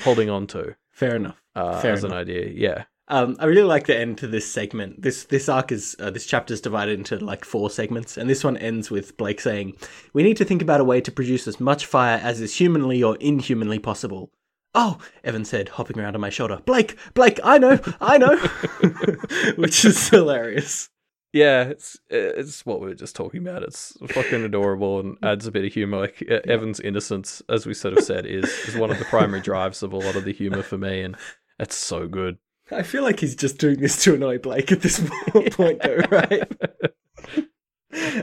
holding 0.00 0.30
on 0.30 0.46
to 0.48 0.76
Fair 0.90 1.16
enough. 1.16 1.42
uh, 1.56 1.80
Fair 1.80 1.92
as 1.94 2.04
an 2.04 2.12
idea. 2.12 2.48
Yeah. 2.48 2.84
Um, 3.10 3.36
I 3.40 3.46
really 3.46 3.62
like 3.62 3.86
the 3.86 3.96
end 3.96 4.18
to 4.18 4.26
this 4.26 4.50
segment. 4.50 5.00
This 5.00 5.24
this 5.24 5.48
arc 5.48 5.72
is 5.72 5.96
uh, 5.98 6.10
this 6.10 6.26
chapter 6.26 6.52
is 6.54 6.60
divided 6.60 6.98
into 6.98 7.18
like 7.18 7.44
four 7.44 7.70
segments, 7.70 8.16
and 8.18 8.28
this 8.28 8.44
one 8.44 8.56
ends 8.58 8.90
with 8.90 9.16
Blake 9.16 9.40
saying, 9.40 9.74
"We 10.12 10.22
need 10.22 10.36
to 10.36 10.44
think 10.44 10.60
about 10.60 10.80
a 10.80 10.84
way 10.84 11.00
to 11.00 11.10
produce 11.10 11.48
as 11.48 11.58
much 11.58 11.86
fire 11.86 12.20
as 12.22 12.40
is 12.40 12.54
humanly 12.54 13.02
or 13.02 13.16
inhumanly 13.16 13.78
possible." 13.78 14.30
Oh, 14.74 14.98
Evan 15.24 15.44
said, 15.44 15.70
hopping 15.70 15.98
around 15.98 16.14
on 16.14 16.20
my 16.20 16.30
shoulder. 16.30 16.60
Blake, 16.64 16.96
Blake, 17.14 17.40
I 17.42 17.58
know, 17.58 17.78
I 18.00 18.18
know, 18.18 18.36
which 19.56 19.84
is 19.84 20.08
hilarious. 20.08 20.90
Yeah, 21.32 21.64
it's 21.64 21.98
it's 22.08 22.64
what 22.64 22.80
we 22.80 22.86
were 22.86 22.94
just 22.94 23.14
talking 23.14 23.42
about. 23.42 23.62
It's 23.62 23.96
fucking 24.08 24.44
adorable 24.44 25.00
and 25.00 25.18
adds 25.22 25.46
a 25.46 25.50
bit 25.50 25.64
of 25.64 25.72
humor. 25.72 25.98
Like 26.00 26.24
uh, 26.30 26.40
Evan's 26.44 26.80
innocence, 26.80 27.42
as 27.50 27.66
we 27.66 27.74
sort 27.74 27.98
of 27.98 28.04
said, 28.04 28.24
is 28.24 28.44
is 28.66 28.76
one 28.76 28.90
of 28.90 28.98
the 28.98 29.04
primary 29.04 29.42
drives 29.42 29.82
of 29.82 29.92
a 29.92 29.96
lot 29.96 30.16
of 30.16 30.24
the 30.24 30.32
humor 30.32 30.62
for 30.62 30.78
me, 30.78 31.02
and 31.02 31.16
it's 31.58 31.76
so 31.76 32.08
good. 32.08 32.38
I 32.70 32.82
feel 32.82 33.02
like 33.02 33.20
he's 33.20 33.36
just 33.36 33.58
doing 33.58 33.80
this 33.80 34.02
to 34.04 34.14
annoy 34.14 34.38
Blake 34.38 34.72
at 34.72 34.80
this 34.80 35.00
point, 35.28 35.82
though, 35.82 36.00
right? 36.10 36.50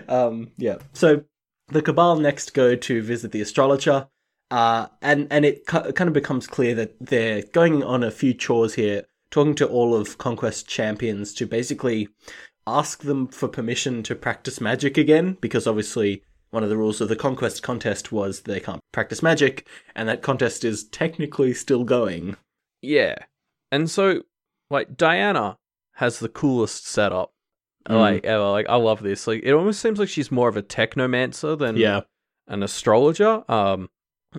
um, 0.08 0.52
yeah. 0.58 0.78
So 0.94 1.24
the 1.68 1.82
Cabal 1.82 2.18
next 2.18 2.54
go 2.54 2.76
to 2.76 3.02
visit 3.02 3.32
the 3.32 3.42
astrologer. 3.42 4.08
Uh, 4.52 4.88
and 5.02 5.28
and 5.32 5.44
it 5.46 5.66
cu- 5.66 5.92
kind 5.94 6.08
of 6.08 6.14
becomes 6.14 6.48
clear 6.48 6.76
that 6.76 6.96
they're 7.00 7.44
going 7.54 7.84
on 7.84 8.04
a 8.04 8.12
few 8.12 8.34
chores 8.34 8.76
here, 8.76 9.04
talking 9.32 9.56
to 9.56 9.68
all 9.68 9.96
of 9.96 10.18
Conquest 10.18 10.68
champions 10.68 11.34
to 11.34 11.46
basically 11.48 12.08
ask 12.68 13.04
them 13.04 13.28
for 13.28 13.48
permission 13.48 14.04
to 14.04 14.16
practice 14.16 14.62
magic 14.62 14.98
again, 14.98 15.38
because 15.42 15.68
obviously 15.68 16.24
one 16.52 16.64
of 16.64 16.70
the 16.70 16.78
rules 16.78 17.02
of 17.02 17.10
the 17.10 17.16
Conquest 17.16 17.62
contest 17.64 18.12
was 18.12 18.42
they 18.42 18.60
can't 18.60 18.80
practice 18.92 19.22
magic, 19.22 19.68
and 19.96 20.08
that 20.08 20.22
contest 20.22 20.64
is 20.64 20.86
technically 20.86 21.54
still 21.54 21.84
going. 21.84 22.38
Yeah. 22.82 23.16
And 23.72 23.90
so, 23.90 24.22
like, 24.70 24.96
Diana 24.96 25.58
has 25.96 26.20
the 26.20 26.30
coolest 26.30 26.88
setup. 26.88 27.32
Mm. 27.90 28.00
Like, 28.00 28.26
ever. 28.26 28.50
Like, 28.50 28.68
I 28.70 28.76
love 28.76 29.02
this. 29.04 29.28
Like, 29.28 29.42
it 29.44 29.52
almost 29.54 29.82
seems 29.82 30.00
like 30.00 30.10
she's 30.10 30.32
more 30.32 30.48
of 30.48 30.56
a 30.58 30.64
technomancer 30.64 31.58
than 31.58 31.78
Yeah. 31.78 32.02
an 32.48 32.64
astrologer. 32.64 33.44
Um, 33.52 33.90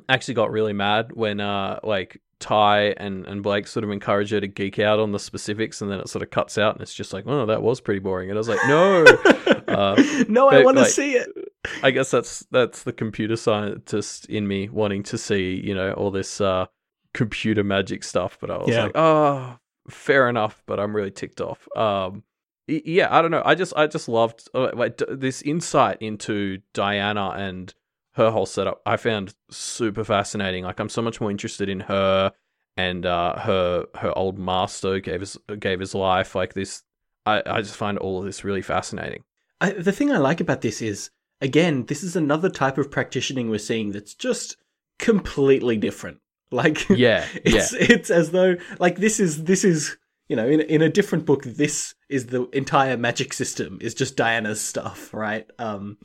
actually 0.09 0.35
got 0.35 0.51
really 0.51 0.73
mad 0.73 1.13
when, 1.15 1.41
uh, 1.41 1.81
like, 1.83 2.21
Ty 2.39 2.89
and, 2.99 3.25
and 3.27 3.43
Blake 3.43 3.67
sort 3.67 3.83
of 3.83 3.91
encourage 3.91 4.31
her 4.31 4.41
to 4.41 4.47
geek 4.47 4.79
out 4.79 4.99
on 5.01 5.13
the 5.13 5.19
specifics, 5.19 5.81
and 5.81 5.91
then 5.91 6.01
it 6.01 6.09
sort 6.11 6.23
of 6.23 6.31
cuts 6.31 6.59
out, 6.59 6.75
and 6.75 6.83
it's 6.83 6.93
just 6.93 7.15
like, 7.15 7.25
oh, 7.27 7.47
that 7.47 7.63
was 7.63 7.81
pretty 7.81 8.01
boring. 8.01 8.29
And 8.29 8.37
I 8.37 8.41
was 8.41 8.49
like, 8.49 8.61
no. 8.69 9.05
Uh, 9.67 10.01
no, 10.29 10.49
I 10.49 10.63
want 10.63 10.77
to 10.77 10.85
like, 10.85 10.93
see 10.93 11.15
it. 11.15 11.29
I 11.83 11.91
guess 11.91 12.11
that's 12.13 12.47
that's 12.53 12.85
the 12.85 12.93
computer 12.93 13.35
scientist 13.35 14.25
in 14.27 14.47
me 14.47 14.69
wanting 14.69 15.03
to 15.03 15.19
see, 15.19 15.61
you 15.63 15.75
know, 15.75 15.93
all 15.95 16.13
this 16.13 16.41
uh, 16.41 16.67
computer 17.15 17.65
magic 17.65 18.05
stuff. 18.05 18.39
But 18.41 18.53
I 18.53 18.59
was 18.59 18.69
Yeah. 18.69 18.85
like, 18.85 18.93
oh, 18.95 19.59
fair 19.91 20.29
enough. 20.29 20.63
But 20.67 20.79
I'm 20.79 20.95
really 20.95 21.11
ticked 21.11 21.41
off. 21.41 21.67
Um, 21.77 22.23
yeah, 22.69 23.09
I 23.11 23.21
don't 23.21 23.33
know. 23.33 23.43
I 23.45 23.57
just 23.57 23.73
I 23.77 23.89
just 23.89 24.09
loved 24.09 24.49
uh, 24.55 24.71
like 24.73 24.99
d- 24.99 25.07
this 25.11 25.43
insight 25.43 25.99
into 26.01 26.59
Diana 26.73 27.31
and 27.37 27.75
her 28.17 28.31
whole 28.31 28.47
setup. 28.47 28.81
I 28.87 28.97
found 28.97 29.35
super 29.51 30.05
fascinating. 30.05 30.65
Like 30.65 30.81
I'm 30.81 30.89
so 30.89 31.03
much 31.03 31.21
more 31.21 31.31
interested 31.31 31.69
in 31.69 31.81
her 31.81 32.33
and 32.77 33.07
uh, 33.07 33.39
her 33.39 33.87
her 33.95 34.17
old 34.17 34.39
master 34.39 35.01
gave 35.01 35.21
his 35.21 35.39
gave 35.59 35.81
his 35.81 35.95
life. 35.95 36.35
Like 36.35 36.55
this, 36.55 36.83
I 37.25 37.43
I 37.47 37.61
just 37.63 37.77
find 37.77 37.99
all 37.99 38.19
of 38.19 38.25
this 38.25 38.45
really 38.45 38.63
fascinating. 38.63 39.23
I, 39.61 39.71
the 39.71 39.93
thing 39.93 40.13
I 40.13 40.19
like 40.19 40.41
about 40.41 40.61
this 40.61 40.83
is, 40.83 41.11
again, 41.41 41.87
this 41.87 42.03
is 42.03 42.15
another 42.15 42.51
type 42.51 42.77
of 42.77 42.91
practicing 42.91 43.49
we're 43.49 43.59
seeing 43.59 43.93
that's 43.93 44.15
just 44.15 44.57
completely 44.99 45.77
different. 45.77 46.19
Like, 46.53 46.89
Yeah, 46.89 47.27
yeah. 47.35 47.41
it's 47.45 47.73
it's 47.73 48.09
as 48.09 48.31
though 48.31 48.55
like 48.79 48.99
this 48.99 49.19
is 49.19 49.45
this 49.45 49.65
is 49.65 49.97
you 50.29 50.37
know 50.37 50.47
in 50.47 50.61
in 50.61 50.81
a 50.81 50.89
different 50.89 51.27
book 51.27 51.43
this 51.43 51.97
is 52.09 52.27
the 52.27 52.49
entire 52.51 52.97
magic 52.97 53.33
system 53.33 53.79
is 53.81 53.95
just 53.95 54.17
Diana's 54.17 54.61
stuff, 54.61 55.13
right? 55.13 55.45
Um, 55.59 55.99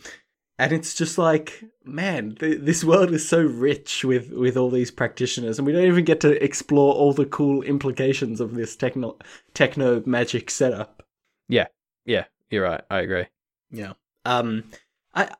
and 0.61 0.71
it's 0.71 0.93
just 0.93 1.17
like 1.17 1.63
man, 1.83 2.35
th- 2.35 2.59
this 2.61 2.83
world 2.83 3.11
is 3.11 3.27
so 3.27 3.41
rich 3.41 4.05
with 4.05 4.31
with 4.31 4.55
all 4.55 4.69
these 4.69 4.91
practitioners, 4.91 5.57
and 5.57 5.65
we 5.65 5.73
don't 5.73 5.87
even 5.87 6.05
get 6.05 6.19
to 6.21 6.43
explore 6.43 6.93
all 6.93 7.13
the 7.13 7.25
cool 7.25 7.63
implications 7.63 8.39
of 8.39 8.53
this 8.53 8.75
techno 8.75 9.17
techno 9.55 10.03
magic 10.05 10.51
setup. 10.51 11.03
Yeah. 11.47 11.65
Yeah, 12.05 12.25
you're 12.51 12.63
right. 12.63 12.81
I 12.91 12.99
agree. 12.99 13.25
Yeah. 13.71 13.93
Um 14.23 14.65
I 15.15 15.31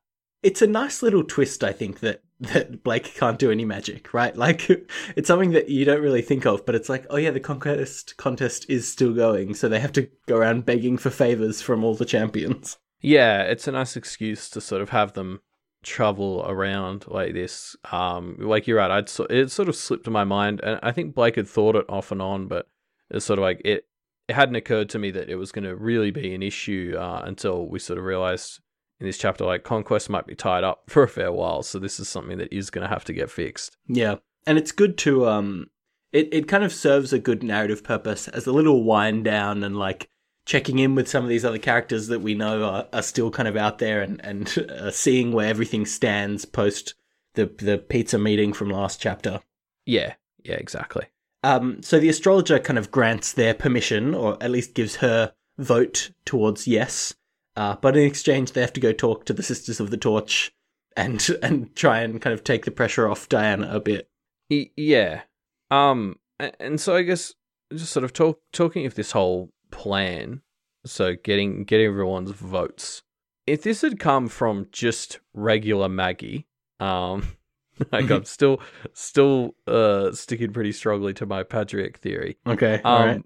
it's 0.42 0.63
a 0.63 0.68
nice 0.68 1.04
little 1.04 1.24
twist 1.24 1.63
I 1.63 1.72
think 1.72 2.00
that 2.00 2.24
that 2.40 2.84
Blake 2.84 3.13
can't 3.13 3.38
do 3.38 3.51
any 3.51 3.63
magic, 3.63 4.16
right? 4.16 4.36
Like 4.36 4.68
it's 5.16 5.28
something 5.28 5.51
that 5.51 5.70
you 5.70 5.86
don't 5.86 6.01
really 6.01 6.24
think 6.24 6.48
of, 6.48 6.66
but 6.66 6.74
it's 6.74 6.90
like, 6.90 7.06
oh 7.12 7.18
yeah, 7.18 7.30
the 7.30 7.40
conquest 7.40 8.18
contest 8.18 8.66
is 8.68 8.92
still 8.92 9.13
going, 9.13 9.54
so 9.54 9.70
they 9.70 9.80
have 9.80 9.94
to 9.94 10.10
go 10.28 10.38
around 10.38 10.66
begging 10.66 10.98
for 10.98 11.12
favors 11.12 11.62
from 11.62 11.84
all 11.84 11.94
the 11.94 12.06
champions. 12.06 12.80
Yeah, 13.01 13.41
it's 13.43 13.67
a 13.67 13.72
nice 13.72 13.96
excuse 13.96 14.50
to 14.51 14.62
sort 14.62 14.81
of 14.81 14.89
have 14.89 15.13
them 15.13 15.41
travel 15.84 16.46
around 16.48 17.06
like 17.08 17.34
this. 17.34 17.76
Um, 17.91 18.38
like 18.39 18.67
you're 18.67 18.78
right, 18.78 18.91
I'd 18.91 19.10
so, 19.10 19.26
it 19.26 19.49
sort 19.49 19.69
of 19.69 19.76
slipped 19.76 20.08
in 20.08 20.13
my 20.13 20.23
mind, 20.23 20.62
and 20.63 20.80
I 20.84 20.91
think 20.91 21.15
Blake 21.15 21.36
had 21.36 21.47
thought 21.47 21.76
it 21.76 21.86
off 21.89 22.12
and 22.12 22.21
on, 22.21 22.47
but 22.47 22.67
it's 23.10 23.26
sort 23.26 23.39
of 23.39 23.43
like 23.43 23.62
it. 23.65 23.86
It 24.28 24.36
hadn't 24.36 24.56
occurred 24.56 24.89
to 24.89 24.99
me 24.99 25.12
that 25.12 25.30
it 25.30 25.36
was 25.36 25.52
going 25.52 25.65
to 25.65 25.76
really 25.76 26.12
be 26.12 26.34
an 26.34 26.43
issue 26.43 26.95
uh, 26.97 27.21
until 27.26 27.67
we 27.67 27.80
sort 27.80 27.99
of 27.99 28.06
realized 28.06 28.62
in 29.02 29.08
this 29.08 29.17
chapter, 29.17 29.43
like 29.43 29.63
conquest 29.63 30.10
might 30.10 30.28
be 30.28 30.36
tied 30.36 30.63
up 30.63 30.84
for 30.88 31.04
a 31.04 31.08
fair 31.08 31.32
while, 31.32 31.63
so 31.63 31.80
this 31.80 31.99
is 31.99 32.08
something 32.08 32.38
that 32.38 32.54
is 32.54 32.69
going 32.69 32.84
to 32.84 32.93
have 32.93 33.04
to 33.06 33.13
get 33.13 33.32
fixed. 33.32 33.76
Yeah. 33.88 34.17
And 34.45 34.58
it's 34.58 34.71
good 34.71 34.97
to 34.99 35.28
um 35.28 35.69
it, 36.13 36.30
it 36.32 36.47
kind 36.47 36.63
of 36.63 36.71
serves 36.71 37.13
a 37.13 37.19
good 37.19 37.41
narrative 37.41 37.84
purpose 37.84 38.28
as 38.28 38.45
a 38.45 38.52
little 38.52 38.84
wind 38.84 39.23
down 39.23 39.63
and 39.63 39.76
like 39.76 40.10
checking 40.45 40.80
in 40.80 40.95
with 40.95 41.08
some 41.08 41.23
of 41.23 41.30
these 41.30 41.45
other 41.45 41.58
characters 41.58 42.08
that 42.08 42.21
we 42.21 42.34
know 42.34 42.63
are, 42.63 42.88
are 42.93 43.01
still 43.01 43.32
kind 43.32 43.47
of 43.47 43.56
out 43.56 43.77
there 43.77 44.01
and 44.01 44.23
and 44.23 44.58
uh, 44.69 44.91
seeing 44.91 45.32
where 45.32 45.47
everything 45.47 45.86
stands 45.86 46.45
post 46.45 46.95
the 47.36 47.45
the 47.58 47.77
pizza 47.77 48.17
meeting 48.17 48.54
from 48.54 48.69
last 48.69 49.01
chapter. 49.01 49.41
Yeah, 49.86 50.13
yeah, 50.43 50.56
exactly. 50.56 51.06
Um, 51.43 51.82
so 51.82 51.99
the 51.99 52.10
astrologer 52.10 52.60
kind 52.60 52.77
of 52.77 52.91
grants 52.91 53.34
their 53.34 53.54
permission, 53.54 54.13
or 54.13 54.38
at 54.41 54.51
least 54.51 54.75
gives 54.75 54.97
her 54.97 55.34
vote 55.58 56.12
towards 56.25 56.67
yes. 56.67 57.15
Uh, 57.56 57.75
but 57.82 57.97
in 57.97 58.04
exchange, 58.04 58.51
they 58.51 58.62
have 58.62 58.73
to 58.73 58.80
go 58.80 58.91
talk 58.91 59.25
to 59.25 59.34
the 59.34 59.43
Sisters 59.43 59.80
of 59.80 59.89
the 59.89 59.97
Torch 59.97 60.51
and 60.95 61.25
and 61.43 61.75
try 61.75 61.99
and 61.99 62.21
kind 62.21 62.34
of 62.34 62.43
take 62.43 62.65
the 62.65 62.71
pressure 62.71 63.08
off 63.08 63.30
Diana 63.30 63.69
a 63.71 63.80
bit. 63.80 64.10
Yeah. 64.49 65.21
Um, 65.69 66.17
and 66.60 66.80
so 66.80 66.95
I 66.95 67.04
guess 67.04 67.34
just 67.73 67.93
sort 67.93 68.04
of 68.04 68.13
talk 68.13 68.41
talking 68.51 68.86
of 68.86 68.95
this 68.95 69.12
whole 69.12 69.49
plan. 69.71 70.41
So 70.86 71.15
getting 71.15 71.63
getting 71.63 71.88
everyone's 71.88 72.31
votes. 72.31 73.03
If 73.47 73.63
this 73.63 73.81
had 73.81 73.99
come 73.99 74.27
from 74.27 74.67
just 74.71 75.19
regular 75.34 75.89
Maggie, 75.89 76.47
um, 76.79 77.27
like 77.91 78.10
I'm 78.10 78.23
still 78.25 78.62
still 78.93 79.55
uh 79.67 80.12
sticking 80.13 80.53
pretty 80.53 80.71
strongly 80.71 81.13
to 81.15 81.25
my 81.25 81.43
Padraic 81.43 81.97
theory. 81.97 82.38
Okay, 82.45 82.75
Um, 82.84 82.93
all 82.93 83.05
right. 83.05 83.21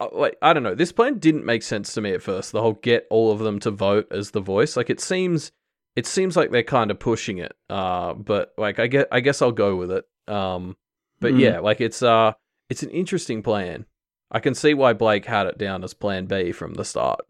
uh, 0.00 0.08
like 0.12 0.36
I 0.42 0.52
don't 0.52 0.62
know. 0.62 0.74
This 0.74 0.92
plan 0.92 1.18
didn't 1.18 1.44
make 1.44 1.62
sense 1.62 1.92
to 1.94 2.00
me 2.00 2.12
at 2.12 2.22
first. 2.22 2.52
The 2.52 2.60
whole 2.62 2.74
get 2.74 3.06
all 3.10 3.30
of 3.32 3.38
them 3.40 3.58
to 3.60 3.70
vote 3.70 4.06
as 4.10 4.30
the 4.32 4.40
voice. 4.40 4.76
Like 4.76 4.90
it 4.90 5.00
seems, 5.00 5.52
it 5.96 6.06
seems 6.06 6.36
like 6.36 6.50
they're 6.50 6.62
kind 6.62 6.90
of 6.90 6.98
pushing 6.98 7.38
it. 7.38 7.54
Uh, 7.70 8.14
but 8.14 8.52
like 8.58 8.78
I 8.78 8.86
get, 8.86 9.08
I 9.10 9.20
guess 9.20 9.40
I'll 9.42 9.52
go 9.52 9.76
with 9.76 9.90
it. 9.90 10.04
Um, 10.28 10.76
but 11.20 11.32
Mm. 11.34 11.40
yeah, 11.40 11.58
like 11.60 11.80
it's 11.80 12.02
uh, 12.02 12.32
it's 12.68 12.82
an 12.82 12.90
interesting 12.90 13.42
plan. 13.42 13.86
I 14.30 14.40
can 14.40 14.54
see 14.54 14.74
why 14.74 14.92
Blake 14.92 15.26
had 15.26 15.46
it 15.46 15.58
down 15.58 15.84
as 15.84 15.94
Plan 15.94 16.26
B 16.26 16.52
from 16.52 16.74
the 16.74 16.84
start. 16.84 17.20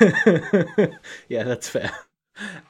yeah, 1.28 1.42
that's 1.44 1.68
fair. 1.68 1.90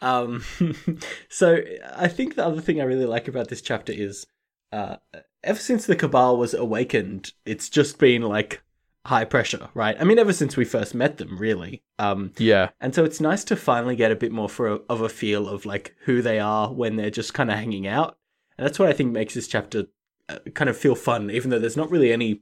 Um, 0.00 0.44
so 1.28 1.58
I 1.96 2.08
think 2.08 2.34
the 2.34 2.46
other 2.46 2.60
thing 2.60 2.80
I 2.80 2.84
really 2.84 3.06
like 3.06 3.28
about 3.28 3.48
this 3.48 3.62
chapter 3.62 3.92
is, 3.92 4.26
uh, 4.72 4.96
ever 5.42 5.58
since 5.58 5.86
the 5.86 5.96
Cabal 5.96 6.36
was 6.36 6.54
awakened, 6.54 7.32
it's 7.44 7.68
just 7.68 7.98
been 7.98 8.22
like 8.22 8.62
high 9.06 9.24
pressure, 9.24 9.68
right? 9.74 9.96
I 9.98 10.04
mean, 10.04 10.18
ever 10.18 10.32
since 10.32 10.56
we 10.56 10.64
first 10.64 10.94
met 10.94 11.18
them, 11.18 11.38
really. 11.38 11.82
Um, 11.98 12.32
Yeah, 12.38 12.70
and 12.80 12.94
so 12.94 13.04
it's 13.04 13.20
nice 13.20 13.44
to 13.44 13.56
finally 13.56 13.96
get 13.96 14.12
a 14.12 14.16
bit 14.16 14.32
more 14.32 14.48
for 14.48 14.68
a, 14.68 14.74
of 14.88 15.00
a 15.00 15.08
feel 15.08 15.48
of 15.48 15.66
like 15.66 15.94
who 16.04 16.22
they 16.22 16.38
are 16.38 16.72
when 16.72 16.96
they're 16.96 17.10
just 17.10 17.34
kind 17.34 17.50
of 17.50 17.58
hanging 17.58 17.86
out, 17.86 18.18
and 18.56 18.66
that's 18.66 18.78
what 18.78 18.88
I 18.88 18.92
think 18.92 19.12
makes 19.12 19.34
this 19.34 19.48
chapter 19.48 19.86
uh, 20.28 20.38
kind 20.54 20.70
of 20.70 20.76
feel 20.76 20.94
fun, 20.94 21.30
even 21.30 21.50
though 21.50 21.58
there's 21.58 21.76
not 21.76 21.90
really 21.90 22.12
any 22.12 22.40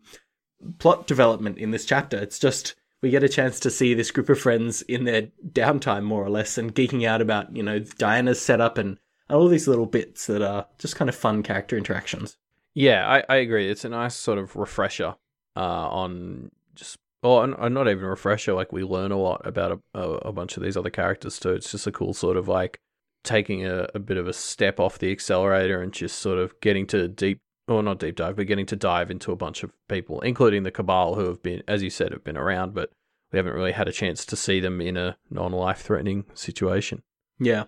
plot 0.78 1.06
development 1.06 1.58
in 1.58 1.70
this 1.70 1.84
chapter. 1.84 2.18
It's 2.18 2.38
just 2.38 2.74
we 3.00 3.10
get 3.10 3.24
a 3.24 3.28
chance 3.28 3.58
to 3.60 3.70
see 3.70 3.94
this 3.94 4.10
group 4.10 4.28
of 4.28 4.38
friends 4.38 4.82
in 4.82 5.04
their 5.04 5.28
downtime, 5.48 6.04
more 6.04 6.24
or 6.24 6.30
less, 6.30 6.56
and 6.56 6.74
geeking 6.74 7.06
out 7.06 7.20
about 7.20 7.54
you 7.54 7.62
know 7.62 7.80
Diana's 7.80 8.40
setup 8.40 8.78
and, 8.78 8.98
all 9.30 9.48
these 9.48 9.66
little 9.66 9.86
bits 9.86 10.26
that 10.26 10.42
are 10.42 10.66
just 10.78 10.96
kind 10.96 11.08
of 11.08 11.14
fun 11.14 11.42
character 11.42 11.74
interactions. 11.76 12.36
yeah, 12.74 13.08
I, 13.08 13.24
I 13.32 13.36
agree. 13.36 13.70
It's 13.70 13.84
a 13.84 13.88
nice 13.88 14.14
sort 14.14 14.38
of 14.38 14.56
refresher 14.56 15.14
uh, 15.56 15.88
on 15.88 16.50
just, 16.74 16.98
or 17.22 17.48
or 17.58 17.70
not 17.70 17.88
even 17.88 18.04
a 18.04 18.08
refresher. 18.08 18.52
Like 18.52 18.72
we 18.72 18.82
learn 18.82 19.10
a 19.10 19.16
lot 19.16 19.40
about 19.46 19.80
a, 19.94 19.98
a, 19.98 20.10
a 20.28 20.32
bunch 20.32 20.58
of 20.58 20.62
these 20.62 20.76
other 20.76 20.90
characters 20.90 21.38
too. 21.38 21.50
It's 21.50 21.70
just 21.70 21.86
a 21.86 21.92
cool 21.92 22.12
sort 22.12 22.36
of 22.36 22.46
like 22.46 22.80
taking 23.24 23.64
a, 23.64 23.88
a 23.94 23.98
bit 23.98 24.16
of 24.16 24.26
a 24.26 24.32
step 24.32 24.80
off 24.80 24.98
the 24.98 25.12
accelerator 25.12 25.80
and 25.80 25.92
just 25.92 26.18
sort 26.18 26.38
of 26.38 26.58
getting 26.60 26.86
to 26.88 27.08
deep, 27.08 27.40
or 27.68 27.82
not 27.82 27.98
deep 27.98 28.16
dive, 28.16 28.36
but 28.36 28.46
getting 28.46 28.66
to 28.66 28.76
dive 28.76 29.10
into 29.10 29.32
a 29.32 29.36
bunch 29.36 29.62
of 29.62 29.72
people, 29.88 30.20
including 30.20 30.62
the 30.62 30.70
Cabal, 30.70 31.14
who 31.14 31.26
have 31.26 31.42
been, 31.42 31.62
as 31.68 31.82
you 31.82 31.90
said, 31.90 32.12
have 32.12 32.24
been 32.24 32.36
around, 32.36 32.74
but 32.74 32.90
we 33.32 33.38
haven't 33.38 33.54
really 33.54 33.72
had 33.72 33.88
a 33.88 33.92
chance 33.92 34.26
to 34.26 34.36
see 34.36 34.60
them 34.60 34.80
in 34.80 34.96
a 34.96 35.16
non-life 35.30 35.80
threatening 35.80 36.24
situation. 36.34 37.02
Yeah. 37.38 37.64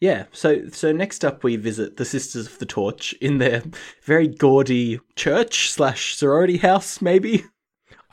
Yeah, 0.00 0.24
so 0.32 0.68
so 0.68 0.92
next 0.92 1.24
up 1.24 1.44
we 1.44 1.56
visit 1.56 1.96
the 1.96 2.04
Sisters 2.04 2.46
of 2.46 2.58
the 2.58 2.66
Torch 2.66 3.14
in 3.20 3.38
their 3.38 3.62
very 4.02 4.26
gaudy 4.26 5.00
church 5.16 5.70
slash 5.70 6.16
sorority 6.16 6.58
house, 6.58 7.00
maybe. 7.00 7.44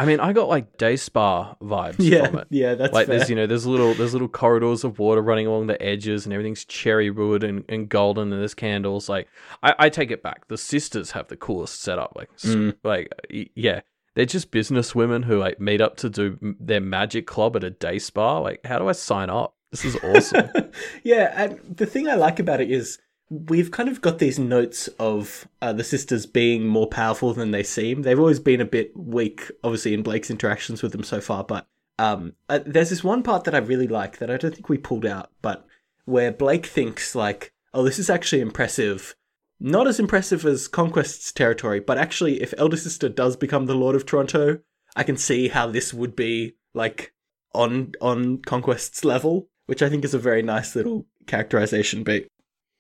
I 0.02 0.06
mean, 0.06 0.20
I 0.20 0.34
got 0.34 0.50
like 0.50 0.78
day 0.78 0.96
spa 0.96 1.56
vibes 1.62 1.96
from 1.96 2.06
Yeah, 2.06 2.38
it. 2.40 2.48
yeah, 2.50 2.76
that's 2.76 2.94
like 2.94 3.08
fair. 3.08 3.18
there's 3.18 3.30
you 3.30 3.36
know 3.36 3.46
there's 3.46 3.66
little 3.68 3.94
there's 3.94 4.14
little 4.14 4.28
corridors 4.28 4.84
of 4.84 4.98
water 5.00 5.22
running 5.22 5.48
along 5.48 5.68
the 5.68 5.82
edges 5.82 6.26
and 6.26 6.34
everything's 6.34 6.66
cherry 6.66 7.10
wood 7.12 7.44
and, 7.44 7.64
and 7.70 7.88
golden 7.88 8.32
and 8.34 8.42
there's 8.42 8.54
candles. 8.56 9.08
Like 9.10 9.28
I, 9.62 9.76
I 9.80 9.90
take 9.90 10.10
it 10.12 10.24
back. 10.24 10.48
The 10.48 10.58
sisters 10.58 11.12
have 11.12 11.28
the 11.28 11.38
coolest 11.38 11.82
setup. 11.82 12.14
Like 12.16 12.30
Mm. 12.40 12.76
like 12.84 13.14
yeah. 13.30 13.82
They're 14.14 14.26
just 14.26 14.52
business 14.52 14.94
women 14.94 15.24
who 15.24 15.38
like 15.40 15.62
meet 15.62 15.80
up 15.80 15.96
to 15.98 16.10
do 16.10 16.38
their 16.60 16.82
magic 16.82 17.26
club 17.28 17.56
at 17.56 17.64
a 17.64 17.70
day 17.70 17.98
spa. 18.00 18.40
Like 18.40 18.66
how 18.66 18.78
do 18.80 18.90
I 18.90 18.92
sign 18.94 19.30
up? 19.30 19.56
This 19.72 19.86
is 19.86 19.96
awesome. 20.04 20.50
Yeah, 21.04 21.32
and 21.36 21.78
the 21.78 21.86
thing 21.86 22.10
I 22.10 22.16
like 22.16 22.40
about 22.40 22.60
it 22.60 22.70
is 22.72 22.98
we've 23.32 23.72
kind 23.72 23.88
of 23.88 24.02
got 24.02 24.20
these 24.20 24.38
notes 24.38 24.90
of 25.00 25.48
uh, 25.62 25.72
the 25.72 25.86
sisters 25.86 26.26
being 26.26 26.68
more 26.68 26.88
powerful 26.88 27.34
than 27.34 27.52
they 27.52 27.64
seem. 27.64 28.02
They've 28.02 28.20
always 28.20 28.42
been 28.42 28.60
a 28.60 28.66
bit 28.66 28.92
weak, 28.96 29.50
obviously, 29.64 29.94
in 29.94 30.04
Blake's 30.04 30.30
interactions 30.30 30.84
with 30.84 30.92
them 30.92 31.04
so 31.04 31.22
far. 31.22 31.46
But 31.46 31.66
um, 31.98 32.34
uh, 32.50 32.60
there's 32.66 32.90
this 32.90 33.06
one 33.06 33.24
part 33.24 33.46
that 33.46 33.56
I 33.56 33.60
really 33.60 33.88
like 33.88 34.18
that 34.18 34.30
I 34.30 34.36
don't 34.36 34.54
think 34.54 34.68
we 34.68 34.78
pulled 34.78 35.06
out, 35.06 35.32
but 35.42 35.66
where 36.04 36.32
Blake 36.32 36.66
thinks 36.66 37.16
like, 37.16 37.54
"Oh, 37.74 37.84
this 37.84 38.00
is 38.00 38.10
actually 38.10 38.42
impressive." 38.42 39.16
Not 39.64 39.88
as 39.88 40.00
impressive 40.00 40.44
as 40.46 40.68
Conquest's 40.68 41.32
territory, 41.32 41.80
but 41.80 42.00
actually, 42.00 42.42
if 42.42 42.54
Elder 42.58 42.78
Sister 42.78 43.08
does 43.08 43.38
become 43.38 43.68
the 43.68 43.76
Lord 43.76 43.96
of 43.96 44.06
Toronto, 44.06 44.60
I 44.96 45.04
can 45.04 45.18
see 45.18 45.50
how 45.50 45.68
this 45.68 45.94
would 45.94 46.16
be 46.16 46.56
like 46.74 47.14
on 47.54 47.94
on 48.02 48.40
Conquest's 48.40 49.06
level, 49.06 49.48
which 49.68 49.82
I 49.82 49.90
think 49.90 50.04
is 50.04 50.14
a 50.16 50.20
very 50.20 50.42
nice 50.42 50.76
little 50.76 51.06
characterization 51.28 52.04
beat. 52.04 52.28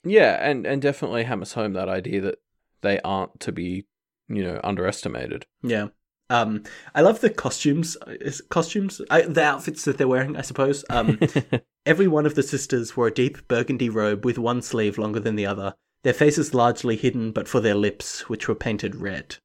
Yeah, 0.03 0.37
and 0.41 0.65
and 0.65 0.81
definitely 0.81 1.23
hammers 1.23 1.53
home 1.53 1.73
that 1.73 1.89
idea 1.89 2.21
that 2.21 2.39
they 2.81 2.99
aren't 3.01 3.39
to 3.41 3.51
be, 3.51 3.85
you 4.27 4.43
know, 4.43 4.59
underestimated. 4.63 5.45
Yeah. 5.61 5.87
Um, 6.29 6.63
I 6.95 7.01
love 7.01 7.19
the 7.19 7.29
costumes. 7.29 7.97
Is 8.07 8.41
costumes 8.49 9.01
I, 9.09 9.23
the 9.23 9.43
outfits 9.43 9.83
that 9.85 9.97
they're 9.97 10.07
wearing? 10.07 10.37
I 10.37 10.41
suppose. 10.41 10.85
Um, 10.89 11.19
every 11.85 12.07
one 12.07 12.25
of 12.25 12.35
the 12.35 12.43
sisters 12.43 12.95
wore 12.95 13.07
a 13.07 13.13
deep 13.13 13.47
burgundy 13.47 13.89
robe 13.89 14.25
with 14.25 14.37
one 14.37 14.61
sleeve 14.61 14.97
longer 14.97 15.19
than 15.19 15.35
the 15.35 15.45
other. 15.45 15.75
Their 16.03 16.13
faces 16.13 16.53
largely 16.53 16.95
hidden, 16.95 17.31
but 17.31 17.47
for 17.47 17.59
their 17.59 17.75
lips, 17.75 18.27
which 18.29 18.47
were 18.47 18.55
painted 18.55 18.95
red. 18.95 19.37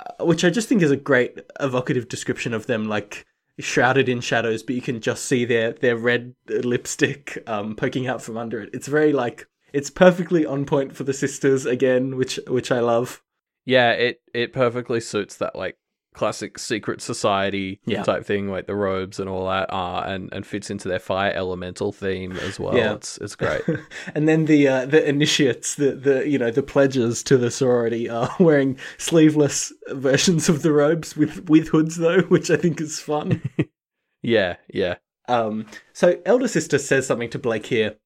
Uh, 0.00 0.24
which 0.24 0.44
I 0.44 0.50
just 0.50 0.68
think 0.68 0.82
is 0.82 0.90
a 0.90 0.96
great 0.96 1.40
evocative 1.60 2.08
description 2.08 2.52
of 2.52 2.66
them, 2.66 2.84
like 2.86 3.24
shrouded 3.60 4.08
in 4.08 4.20
shadows, 4.20 4.62
but 4.62 4.74
you 4.74 4.82
can 4.82 5.00
just 5.00 5.24
see 5.24 5.44
their 5.44 5.72
their 5.72 5.96
red 5.96 6.34
lipstick 6.48 7.42
um, 7.46 7.76
poking 7.76 8.08
out 8.08 8.20
from 8.20 8.36
under 8.36 8.60
it. 8.60 8.70
It's 8.72 8.88
very 8.88 9.12
like 9.12 9.46
it's 9.74 9.90
perfectly 9.90 10.46
on 10.46 10.64
point 10.64 10.96
for 10.96 11.04
the 11.04 11.12
sisters 11.12 11.66
again, 11.66 12.16
which 12.16 12.38
which 12.48 12.70
I 12.72 12.80
love. 12.80 13.22
Yeah, 13.66 13.90
it 13.90 14.20
it 14.32 14.52
perfectly 14.52 15.00
suits 15.00 15.36
that 15.36 15.54
like 15.56 15.76
classic 16.14 16.60
secret 16.60 17.00
society 17.02 17.80
Yeah. 17.86 18.04
type 18.04 18.24
thing, 18.24 18.48
like 18.48 18.68
the 18.68 18.76
robes 18.76 19.18
and 19.18 19.28
all 19.28 19.48
that, 19.48 19.72
uh, 19.72 20.04
and 20.06 20.32
and 20.32 20.46
fits 20.46 20.70
into 20.70 20.86
their 20.88 21.00
fire 21.00 21.32
elemental 21.32 21.90
theme 21.90 22.32
as 22.36 22.60
well. 22.60 22.76
Yeah. 22.76 22.94
It's 22.94 23.18
it's 23.18 23.34
great. 23.34 23.62
and 24.14 24.28
then 24.28 24.44
the 24.44 24.68
uh, 24.68 24.86
the 24.86 25.06
initiates, 25.08 25.74
the 25.74 25.92
the 25.92 26.28
you 26.28 26.38
know 26.38 26.50
the 26.52 26.62
pledges 26.62 27.22
to 27.24 27.36
the 27.36 27.50
sorority 27.50 28.08
are 28.08 28.30
wearing 28.40 28.78
sleeveless 28.98 29.72
versions 29.88 30.48
of 30.48 30.62
the 30.62 30.72
robes 30.72 31.16
with 31.16 31.48
with 31.50 31.68
hoods 31.68 31.96
though, 31.96 32.20
which 32.28 32.48
I 32.50 32.56
think 32.56 32.80
is 32.80 33.00
fun. 33.00 33.42
yeah, 34.22 34.56
yeah. 34.72 34.96
Um, 35.26 35.66
so 35.94 36.20
elder 36.26 36.48
sister 36.48 36.78
says 36.78 37.06
something 37.06 37.30
to 37.30 37.38
Blake 37.38 37.66
here, 37.66 37.96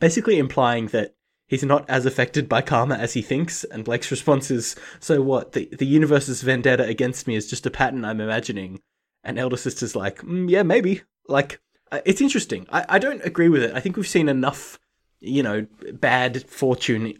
basically 0.00 0.38
implying 0.38 0.86
that 0.88 1.14
he's 1.46 1.64
not 1.64 1.88
as 1.88 2.06
affected 2.06 2.48
by 2.48 2.62
karma 2.62 2.96
as 2.96 3.14
he 3.14 3.22
thinks. 3.22 3.64
And 3.64 3.84
Blake's 3.84 4.10
response 4.10 4.50
is, 4.50 4.76
"So 5.00 5.20
what? 5.20 5.52
The 5.52 5.68
the 5.72 5.86
universe's 5.86 6.42
vendetta 6.42 6.84
against 6.84 7.26
me 7.26 7.34
is 7.34 7.48
just 7.48 7.66
a 7.66 7.70
pattern 7.70 8.04
I'm 8.04 8.20
imagining." 8.20 8.80
And 9.24 9.38
elder 9.38 9.56
sister's 9.56 9.96
like, 9.96 10.18
mm, 10.22 10.48
"Yeah, 10.48 10.62
maybe." 10.62 11.02
Like, 11.26 11.60
uh, 11.90 12.00
it's 12.04 12.20
interesting. 12.20 12.66
I 12.70 12.84
I 12.88 12.98
don't 12.98 13.24
agree 13.24 13.48
with 13.48 13.62
it. 13.62 13.74
I 13.74 13.80
think 13.80 13.96
we've 13.96 14.06
seen 14.06 14.28
enough, 14.28 14.78
you 15.20 15.42
know, 15.42 15.66
bad 15.92 16.48
fortune 16.48 17.14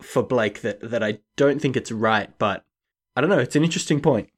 for 0.00 0.22
Blake 0.22 0.60
that 0.62 0.80
that 0.90 1.02
I 1.02 1.20
don't 1.36 1.60
think 1.60 1.76
it's 1.76 1.92
right. 1.92 2.30
But 2.38 2.64
I 3.16 3.20
don't 3.20 3.30
know. 3.30 3.38
It's 3.38 3.56
an 3.56 3.64
interesting 3.64 4.00
point. 4.00 4.30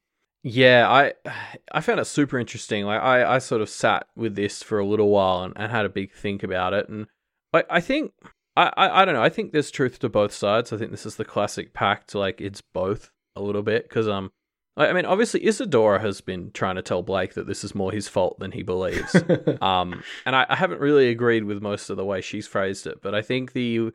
Yeah, 0.42 0.88
I 0.88 1.12
I 1.72 1.80
found 1.80 2.00
it 2.00 2.06
super 2.06 2.38
interesting. 2.38 2.84
Like 2.84 3.00
I, 3.00 3.36
I 3.36 3.38
sort 3.38 3.62
of 3.62 3.68
sat 3.68 4.06
with 4.16 4.36
this 4.36 4.62
for 4.62 4.78
a 4.78 4.86
little 4.86 5.08
while 5.08 5.42
and, 5.42 5.52
and 5.56 5.70
had 5.70 5.84
a 5.84 5.90
big 5.90 6.12
think 6.12 6.42
about 6.42 6.72
it. 6.72 6.88
And 6.88 7.06
I, 7.52 7.64
I 7.70 7.80
think 7.80 8.12
I, 8.56 8.72
I, 8.76 9.02
I 9.02 9.04
don't 9.04 9.14
know, 9.14 9.22
I 9.22 9.28
think 9.28 9.52
there's 9.52 9.70
truth 9.70 9.98
to 10.00 10.08
both 10.08 10.32
sides. 10.32 10.72
I 10.72 10.76
think 10.76 10.90
this 10.90 11.06
is 11.06 11.16
the 11.16 11.24
classic 11.24 11.72
pact, 11.72 12.14
like 12.14 12.40
it's 12.40 12.60
both 12.60 13.10
a 13.36 13.42
little 13.42 13.62
bit. 13.62 13.88
Because 13.88 14.08
um 14.08 14.32
I 14.76 14.88
I 14.88 14.92
mean 14.92 15.06
obviously 15.06 15.46
Isadora 15.46 16.00
has 16.00 16.20
been 16.20 16.50
trying 16.52 16.76
to 16.76 16.82
tell 16.82 17.02
Blake 17.02 17.34
that 17.34 17.46
this 17.46 17.64
is 17.64 17.74
more 17.74 17.92
his 17.92 18.08
fault 18.08 18.38
than 18.38 18.52
he 18.52 18.62
believes. 18.62 19.14
um 19.60 20.02
and 20.26 20.36
I, 20.36 20.46
I 20.48 20.56
haven't 20.56 20.80
really 20.80 21.08
agreed 21.08 21.44
with 21.44 21.62
most 21.62 21.90
of 21.90 21.96
the 21.96 22.04
way 22.04 22.20
she's 22.20 22.46
phrased 22.46 22.86
it, 22.86 23.00
but 23.02 23.14
I 23.14 23.22
think 23.22 23.52
the 23.52 23.92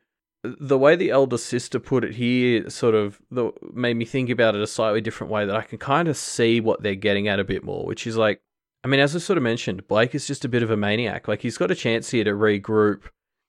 the 0.60 0.78
way 0.78 0.96
the 0.96 1.10
elder 1.10 1.38
sister 1.38 1.80
put 1.80 2.04
it 2.04 2.14
here 2.14 2.70
sort 2.70 2.96
of 2.96 3.20
the, 3.32 3.52
made 3.74 3.96
me 3.96 4.06
think 4.06 4.30
about 4.30 4.56
it 4.56 4.62
a 4.62 4.68
slightly 4.68 5.02
different 5.02 5.32
way 5.32 5.46
that 5.46 5.56
I 5.56 5.62
can 5.62 5.78
kind 5.78 6.08
of 6.08 6.18
see 6.18 6.60
what 6.60 6.84
they're 6.84 6.96
getting 6.96 7.28
at 7.28 7.40
a 7.40 7.44
bit 7.44 7.64
more, 7.64 7.86
which 7.86 8.06
is 8.06 8.18
like, 8.18 8.42
I 8.84 8.88
mean, 8.88 9.00
as 9.00 9.16
I 9.16 9.20
sort 9.20 9.38
of 9.38 9.44
mentioned, 9.44 9.88
Blake 9.88 10.14
is 10.14 10.28
just 10.28 10.46
a 10.46 10.50
bit 10.50 10.62
of 10.62 10.70
a 10.70 10.78
maniac. 10.78 11.28
Like 11.28 11.42
he's 11.42 11.58
got 11.58 11.72
a 11.72 11.76
chance 11.76 12.12
here 12.12 12.24
to 12.24 12.32
regroup 12.32 13.04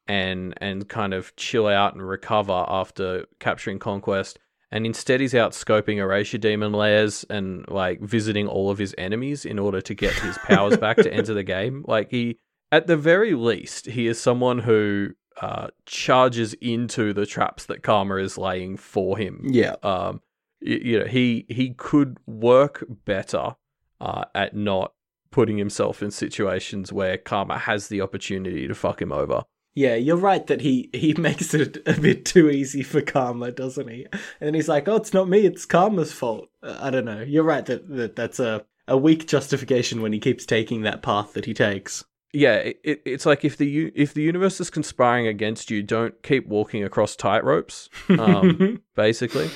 and 0.08 0.54
and 0.60 0.88
kind 0.88 1.12
of 1.14 1.34
chill 1.36 1.66
out 1.66 1.94
and 1.94 2.06
recover 2.06 2.64
after 2.68 3.26
capturing 3.40 3.78
Conquest. 3.78 4.38
And 4.72 4.84
instead, 4.84 5.20
he's 5.20 5.34
out 5.34 5.52
scoping 5.52 5.98
Erasure 5.98 6.38
Demon 6.38 6.72
lairs 6.72 7.24
and 7.30 7.64
like 7.68 8.00
visiting 8.00 8.48
all 8.48 8.68
of 8.68 8.78
his 8.78 8.94
enemies 8.98 9.44
in 9.44 9.58
order 9.58 9.80
to 9.80 9.94
get 9.94 10.12
his 10.14 10.36
powers 10.38 10.76
back 10.86 10.96
to 10.98 11.12
enter 11.12 11.34
the 11.34 11.44
game. 11.44 11.84
Like 11.86 12.10
he, 12.10 12.38
at 12.72 12.88
the 12.88 12.96
very 12.96 13.34
least, 13.34 13.86
he 13.86 14.08
is 14.08 14.20
someone 14.20 14.58
who 14.58 15.10
uh, 15.40 15.68
charges 15.86 16.54
into 16.54 17.12
the 17.12 17.26
traps 17.26 17.66
that 17.66 17.82
Karma 17.84 18.16
is 18.16 18.36
laying 18.36 18.76
for 18.76 19.16
him. 19.16 19.42
yeah. 19.44 19.76
Um, 19.84 20.20
y- 20.60 20.80
you 20.82 20.98
know, 20.98 21.06
he 21.06 21.46
he 21.48 21.70
could 21.70 22.18
work 22.26 22.84
better 23.04 23.54
uh, 24.00 24.24
at 24.34 24.56
not 24.56 24.94
putting 25.30 25.58
himself 25.58 26.02
in 26.02 26.10
situations 26.10 26.92
where 26.92 27.16
Karma 27.18 27.58
has 27.58 27.86
the 27.88 28.00
opportunity 28.00 28.66
to 28.66 28.74
fuck 28.74 29.00
him 29.00 29.12
over. 29.12 29.44
Yeah, 29.76 29.94
you're 29.94 30.16
right 30.16 30.44
that 30.46 30.62
he 30.62 30.88
he 30.92 31.12
makes 31.18 31.54
it 31.54 31.86
a 31.86 32.00
bit 32.00 32.24
too 32.24 32.50
easy 32.50 32.82
for 32.82 33.02
Karma, 33.02 33.52
doesn't 33.52 33.88
he? 33.88 34.06
And 34.10 34.20
then 34.40 34.54
he's 34.54 34.68
like, 34.68 34.88
"Oh, 34.88 34.96
it's 34.96 35.14
not 35.14 35.28
me; 35.28 35.46
it's 35.46 35.66
Karma's 35.66 36.12
fault." 36.12 36.48
Uh, 36.62 36.78
I 36.80 36.90
don't 36.90 37.04
know. 37.04 37.20
You're 37.20 37.44
right 37.44 37.64
that, 37.66 37.88
that 37.90 38.16
that's 38.16 38.40
a 38.40 38.64
a 38.88 38.96
weak 38.96 39.26
justification 39.28 40.00
when 40.00 40.12
he 40.12 40.18
keeps 40.18 40.46
taking 40.46 40.82
that 40.82 41.02
path 41.02 41.34
that 41.34 41.44
he 41.44 41.52
takes. 41.52 42.04
Yeah, 42.32 42.54
it, 42.54 42.80
it, 42.84 43.02
it's 43.04 43.26
like 43.26 43.44
if 43.44 43.58
the 43.58 43.92
if 43.94 44.14
the 44.14 44.22
universe 44.22 44.60
is 44.60 44.70
conspiring 44.70 45.26
against 45.26 45.70
you, 45.70 45.82
don't 45.82 46.22
keep 46.22 46.48
walking 46.48 46.82
across 46.82 47.14
tightropes. 47.14 47.88
Um, 48.18 48.82
basically. 48.94 49.50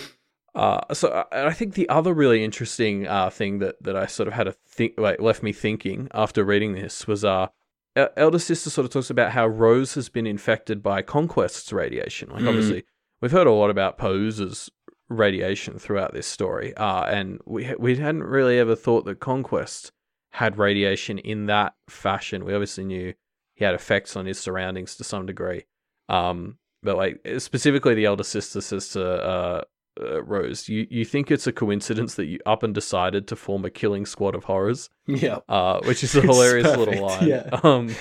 Uh, 0.54 0.80
so 0.92 1.08
uh, 1.08 1.24
I 1.32 1.52
think 1.52 1.74
the 1.74 1.88
other 1.88 2.12
really 2.12 2.42
interesting 2.44 3.06
uh, 3.06 3.30
thing 3.30 3.60
that, 3.60 3.80
that 3.84 3.96
I 3.96 4.06
sort 4.06 4.26
of 4.26 4.34
had 4.34 4.48
a 4.48 4.52
think 4.52 4.94
like 4.98 5.20
left 5.20 5.42
me 5.42 5.52
thinking 5.52 6.08
after 6.12 6.44
reading 6.44 6.74
this 6.74 7.06
was 7.06 7.24
uh, 7.24 7.48
elder 7.96 8.38
sister 8.38 8.70
sort 8.70 8.84
of 8.84 8.92
talks 8.92 9.10
about 9.10 9.32
how 9.32 9.46
Rose 9.46 9.94
has 9.94 10.08
been 10.08 10.26
infected 10.26 10.82
by 10.82 11.02
Conquest's 11.02 11.72
radiation. 11.72 12.30
Like 12.30 12.42
Mm. 12.42 12.48
obviously 12.48 12.84
we've 13.20 13.32
heard 13.32 13.46
a 13.46 13.52
lot 13.52 13.70
about 13.70 13.98
Pose's 13.98 14.70
radiation 15.08 15.78
throughout 15.78 16.14
this 16.14 16.26
story, 16.26 16.74
uh, 16.76 17.04
and 17.04 17.40
we 17.46 17.74
we 17.78 17.96
hadn't 17.96 18.22
really 18.24 18.58
ever 18.58 18.76
thought 18.76 19.04
that 19.06 19.20
Conquest 19.20 19.92
had 20.32 20.56
radiation 20.58 21.18
in 21.18 21.46
that 21.46 21.74
fashion. 21.88 22.44
We 22.44 22.54
obviously 22.54 22.84
knew 22.84 23.14
he 23.54 23.64
had 23.64 23.74
effects 23.74 24.14
on 24.16 24.26
his 24.26 24.38
surroundings 24.38 24.94
to 24.96 25.04
some 25.04 25.26
degree. 25.26 25.64
Um, 26.08 26.58
but 26.82 26.96
like 26.96 27.20
specifically, 27.38 27.94
the 27.94 28.04
elder 28.06 28.22
sister 28.24 28.60
says 28.60 28.88
to 28.90 29.04
uh, 29.04 29.62
uh, 30.00 30.22
Rose, 30.22 30.68
"You 30.68 30.86
you 30.90 31.04
think 31.04 31.30
it's 31.30 31.46
a 31.46 31.52
coincidence 31.52 32.14
that 32.16 32.26
you 32.26 32.38
up 32.46 32.62
and 32.62 32.74
decided 32.74 33.26
to 33.28 33.36
form 33.36 33.64
a 33.64 33.70
killing 33.70 34.06
squad 34.06 34.34
of 34.34 34.44
horrors?" 34.44 34.90
yeah, 35.06 35.38
Uh, 35.48 35.80
which 35.84 36.02
is 36.04 36.14
a 36.16 36.20
hilarious 36.22 36.76
little 36.76 37.02
line. 37.06 37.26
yeah. 37.28 37.48
Um, 37.62 37.94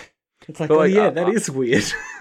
it's 0.48 0.60
like, 0.60 0.72
oh 0.72 0.78
like, 0.78 0.94
yeah, 0.94 1.08
uh, 1.08 1.12
that 1.12 1.30
is 1.30 1.50
weird. 1.52 1.84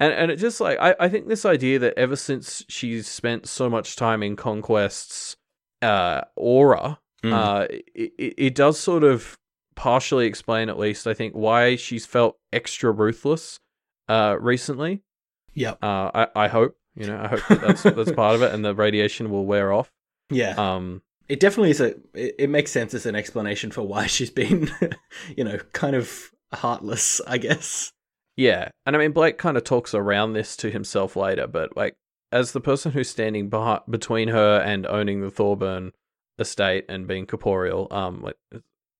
and 0.00 0.12
and 0.12 0.30
it 0.30 0.36
just 0.36 0.60
like 0.60 0.78
I, 0.80 0.94
I 1.00 1.08
think 1.08 1.28
this 1.28 1.44
idea 1.44 1.78
that 1.78 1.94
ever 1.98 2.16
since 2.16 2.64
she's 2.68 3.06
spent 3.06 3.46
so 3.48 3.68
much 3.70 3.96
time 3.96 4.22
in 4.22 4.36
Conquest's 4.36 5.36
uh, 5.82 6.22
aura, 6.36 6.98
Mm. 7.24 7.32
uh, 7.32 7.66
it, 7.96 8.12
it 8.38 8.54
does 8.54 8.78
sort 8.78 9.02
of 9.02 9.36
partially 9.74 10.26
explain, 10.26 10.68
at 10.68 10.78
least 10.78 11.04
I 11.08 11.14
think, 11.14 11.34
why 11.34 11.74
she's 11.74 12.06
felt 12.06 12.38
extra 12.52 12.92
ruthless 12.92 13.58
uh, 14.08 14.36
recently. 14.38 15.02
yep. 15.52 15.78
Uh, 15.82 16.10
I 16.14 16.26
I 16.36 16.48
hope 16.48 16.76
you 16.98 17.06
know 17.06 17.20
I 17.20 17.28
hope 17.28 17.46
that 17.48 17.60
that's 17.60 17.82
that's 17.82 18.12
part 18.12 18.34
of 18.34 18.42
it, 18.42 18.52
and 18.52 18.64
the 18.64 18.74
radiation 18.74 19.30
will 19.30 19.46
wear 19.46 19.72
off. 19.72 19.90
Yeah. 20.30 20.54
Um, 20.56 21.02
it 21.28 21.40
definitely 21.40 21.70
is 21.70 21.80
a. 21.80 21.94
It, 22.14 22.34
it 22.38 22.50
makes 22.50 22.72
sense 22.72 22.94
as 22.94 23.06
an 23.06 23.14
explanation 23.14 23.70
for 23.70 23.82
why 23.82 24.06
she's 24.08 24.30
been, 24.30 24.70
you 25.36 25.44
know, 25.44 25.58
kind 25.72 25.94
of 25.94 26.30
heartless. 26.52 27.20
I 27.26 27.38
guess. 27.38 27.92
Yeah, 28.36 28.70
and 28.86 28.94
I 28.96 28.98
mean 28.98 29.12
Blake 29.12 29.38
kind 29.38 29.56
of 29.56 29.64
talks 29.64 29.94
around 29.94 30.32
this 30.32 30.56
to 30.58 30.70
himself 30.70 31.16
later, 31.16 31.46
but 31.46 31.76
like 31.76 31.96
as 32.30 32.52
the 32.52 32.60
person 32.60 32.92
who's 32.92 33.08
standing 33.08 33.48
behind, 33.48 33.82
between 33.88 34.28
her 34.28 34.60
and 34.60 34.86
owning 34.86 35.20
the 35.20 35.30
Thorburn 35.30 35.92
estate 36.38 36.84
and 36.88 37.06
being 37.06 37.26
corporeal, 37.26 37.88
um, 37.90 38.22
like 38.22 38.36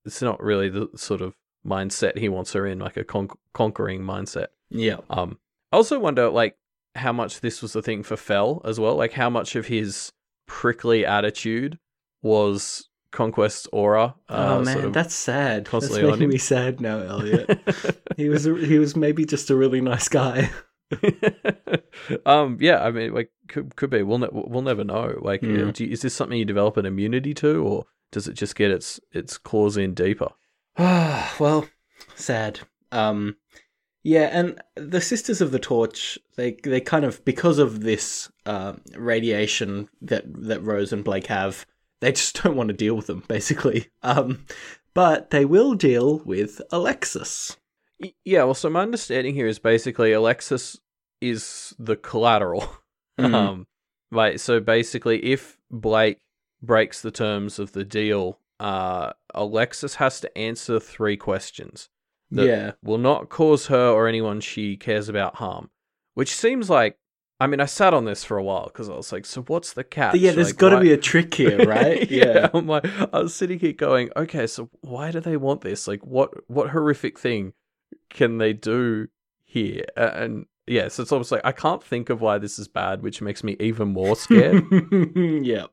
it's 0.04 0.22
not 0.22 0.42
really 0.42 0.68
the 0.68 0.88
sort 0.96 1.20
of 1.20 1.34
mindset 1.66 2.18
he 2.18 2.28
wants 2.28 2.52
her 2.54 2.66
in, 2.66 2.78
like 2.78 2.96
a 2.96 3.04
con- 3.04 3.28
conquering 3.52 4.00
mindset. 4.00 4.46
Yeah. 4.70 4.96
Um, 5.10 5.38
I 5.72 5.76
also 5.76 5.98
wonder 5.98 6.30
like 6.30 6.56
how 6.94 7.12
much 7.12 7.40
this 7.40 7.62
was 7.62 7.74
a 7.76 7.82
thing 7.82 8.02
for 8.02 8.16
Fell 8.16 8.60
as 8.64 8.78
well, 8.80 8.96
like 8.96 9.12
how 9.12 9.30
much 9.30 9.56
of 9.56 9.66
his 9.66 10.12
prickly 10.46 11.04
attitude 11.06 11.78
was 12.22 12.88
Conquest's 13.12 13.66
aura. 13.72 14.14
oh 14.28 14.58
uh, 14.58 14.60
man, 14.62 14.72
sort 14.74 14.84
of- 14.86 14.92
that's 14.92 15.14
sad. 15.14 15.66
That's 15.66 15.90
making 15.90 16.28
me 16.28 16.38
sad 16.38 16.80
now, 16.80 16.98
Elliot. 16.98 17.58
he 18.16 18.28
was 18.28 18.44
he 18.44 18.78
was 18.78 18.96
maybe 18.96 19.24
just 19.24 19.50
a 19.50 19.56
really 19.56 19.80
nice 19.80 20.08
guy. 20.08 20.50
um, 22.26 22.58
yeah, 22.60 22.82
I 22.82 22.90
mean, 22.90 23.12
like, 23.14 23.30
could 23.48 23.76
could 23.76 23.90
be. 23.90 24.02
We'll 24.02 24.18
ne- 24.18 24.28
we'll 24.32 24.62
never 24.62 24.84
know. 24.84 25.18
Like, 25.20 25.42
Mm. 25.42 25.68
uh, 25.68 25.72
do 25.72 25.84
you- 25.84 25.92
is 25.92 26.02
this 26.02 26.14
something 26.14 26.38
you 26.38 26.44
develop 26.44 26.76
an 26.76 26.86
immunity 26.86 27.34
to, 27.34 27.62
or 27.62 27.84
does 28.12 28.28
it 28.28 28.34
just 28.34 28.56
get 28.56 28.70
its 28.70 29.00
its 29.12 29.38
claws 29.38 29.76
in 29.76 29.94
deeper? 29.94 30.28
well, 30.78 31.68
sad. 32.14 32.60
Um, 32.90 33.36
yeah, 34.08 34.30
and 34.32 34.58
the 34.74 35.02
Sisters 35.02 35.42
of 35.42 35.50
the 35.50 35.58
Torch, 35.58 36.18
they 36.36 36.56
they 36.64 36.80
kind 36.80 37.04
of 37.04 37.22
because 37.26 37.58
of 37.58 37.82
this 37.82 38.32
uh, 38.46 38.72
radiation 38.96 39.90
that 40.00 40.24
that 40.26 40.62
Rose 40.62 40.94
and 40.94 41.04
Blake 41.04 41.26
have, 41.26 41.66
they 42.00 42.12
just 42.20 42.42
don't 42.42 42.56
want 42.56 42.68
to 42.68 42.74
deal 42.74 42.94
with 42.94 43.06
them, 43.06 43.22
basically. 43.28 43.88
Um, 44.02 44.46
but 44.94 45.28
they 45.28 45.44
will 45.44 45.74
deal 45.74 46.20
with 46.20 46.62
Alexis. 46.72 47.58
Yeah. 48.24 48.44
Well, 48.44 48.54
so 48.54 48.70
my 48.70 48.80
understanding 48.80 49.34
here 49.34 49.46
is 49.46 49.58
basically 49.58 50.12
Alexis 50.12 50.78
is 51.20 51.74
the 51.78 51.96
collateral. 51.96 52.66
Mhm. 53.18 53.34
Um, 53.34 53.66
right. 54.12 54.38
So 54.38 54.60
basically, 54.60 55.18
if 55.24 55.58
Blake 55.72 56.18
breaks 56.62 57.02
the 57.02 57.10
terms 57.10 57.58
of 57.58 57.72
the 57.72 57.82
deal, 57.82 58.38
uh, 58.60 59.10
Alexis 59.34 59.96
has 59.96 60.20
to 60.20 60.38
answer 60.38 60.78
three 60.78 61.16
questions. 61.16 61.88
That 62.30 62.46
yeah, 62.46 62.72
will 62.82 62.98
not 62.98 63.28
cause 63.28 63.66
her 63.68 63.88
or 63.90 64.06
anyone 64.08 64.40
she 64.40 64.76
cares 64.76 65.08
about 65.08 65.36
harm. 65.36 65.70
Which 66.14 66.34
seems 66.34 66.68
like, 66.68 66.98
I 67.40 67.46
mean, 67.46 67.60
I 67.60 67.66
sat 67.66 67.94
on 67.94 68.04
this 68.04 68.24
for 68.24 68.36
a 68.36 68.42
while 68.42 68.64
because 68.64 68.88
I 68.90 68.94
was 68.96 69.12
like, 69.12 69.24
so 69.24 69.42
what's 69.42 69.72
the 69.72 69.84
catch? 69.84 70.16
yeah. 70.16 70.32
There's 70.32 70.48
Like, 70.48 70.56
got 70.56 70.70
to 70.70 70.76
why- 70.76 70.82
be 70.82 70.92
a 70.92 70.96
trick 70.96 71.32
here, 71.34 71.58
right? 71.66 72.10
yeah. 72.10 72.50
I'm 72.52 72.66
like, 72.66 72.84
I 73.14 73.20
was 73.20 73.34
sitting 73.34 73.58
here 73.60 73.72
going, 73.72 74.10
okay, 74.16 74.46
so 74.46 74.68
why 74.80 75.10
do 75.12 75.20
they 75.20 75.36
want 75.36 75.60
this? 75.60 75.86
Like, 75.86 76.04
what 76.04 76.32
what 76.50 76.70
horrific 76.70 77.18
thing 77.18 77.52
can 78.10 78.38
they 78.38 78.52
do 78.52 79.06
here? 79.44 79.84
And 79.96 80.46
yeah, 80.66 80.88
so 80.88 81.02
it's 81.02 81.12
almost 81.12 81.30
like 81.32 81.42
I 81.44 81.52
can't 81.52 81.82
think 81.82 82.10
of 82.10 82.20
why 82.20 82.38
this 82.38 82.58
is 82.58 82.66
bad, 82.68 83.02
which 83.02 83.22
makes 83.22 83.42
me 83.44 83.56
even 83.60 83.88
more 83.88 84.16
scared. 84.16 84.64
yeah. 85.16 85.66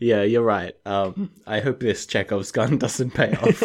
Yeah, 0.00 0.22
you're 0.22 0.42
right. 0.42 0.74
Um, 0.86 1.30
I 1.46 1.60
hope 1.60 1.80
this 1.80 2.06
Chekhov's 2.06 2.50
gun 2.52 2.78
doesn't 2.84 3.10
pay 3.12 3.32
off. 3.34 3.62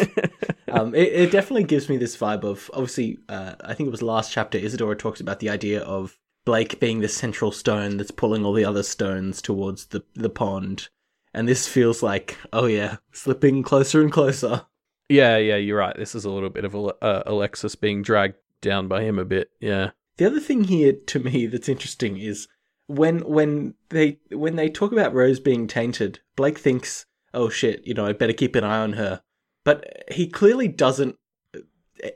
Um, 0.70 0.94
it, 0.94 1.12
it 1.12 1.30
definitely 1.30 1.64
gives 1.64 1.88
me 1.88 1.96
this 1.96 2.16
vibe 2.16 2.44
of 2.44 2.70
obviously. 2.72 3.18
Uh, 3.28 3.54
I 3.62 3.74
think 3.74 3.88
it 3.88 3.92
was 3.92 4.02
last 4.02 4.32
chapter. 4.32 4.58
Isadora 4.58 4.96
talks 4.96 5.20
about 5.20 5.40
the 5.40 5.50
idea 5.50 5.82
of 5.82 6.18
Blake 6.44 6.80
being 6.80 7.00
the 7.00 7.08
central 7.08 7.52
stone 7.52 7.96
that's 7.96 8.10
pulling 8.10 8.44
all 8.44 8.52
the 8.52 8.64
other 8.64 8.82
stones 8.82 9.42
towards 9.42 9.86
the 9.86 10.02
the 10.14 10.30
pond, 10.30 10.88
and 11.34 11.48
this 11.48 11.68
feels 11.68 12.02
like, 12.02 12.38
oh 12.52 12.66
yeah, 12.66 12.96
slipping 13.12 13.62
closer 13.62 14.00
and 14.00 14.12
closer. 14.12 14.66
yeah, 15.08 15.36
yeah, 15.36 15.56
you're 15.56 15.78
right. 15.78 15.96
This 15.96 16.14
is 16.14 16.24
a 16.24 16.30
little 16.30 16.50
bit 16.50 16.64
of 16.64 16.74
uh, 16.74 17.22
Alexis 17.26 17.74
being 17.74 18.02
dragged 18.02 18.36
down 18.60 18.88
by 18.88 19.02
him 19.02 19.18
a 19.18 19.24
bit. 19.24 19.50
Yeah. 19.60 19.90
The 20.16 20.26
other 20.26 20.40
thing 20.40 20.64
here 20.64 20.92
to 20.92 21.18
me 21.18 21.46
that's 21.46 21.68
interesting 21.68 22.18
is 22.18 22.46
when 22.86 23.20
when 23.20 23.74
they 23.90 24.18
when 24.30 24.56
they 24.56 24.68
talk 24.68 24.92
about 24.92 25.14
Rose 25.14 25.40
being 25.40 25.66
tainted, 25.66 26.20
Blake 26.36 26.58
thinks, 26.58 27.06
"Oh 27.32 27.48
shit, 27.48 27.86
you 27.86 27.94
know, 27.94 28.06
I 28.06 28.12
better 28.12 28.32
keep 28.32 28.56
an 28.56 28.64
eye 28.64 28.80
on 28.80 28.94
her." 28.94 29.22
But 29.64 30.04
he 30.10 30.26
clearly 30.26 30.68
doesn't 30.68 31.16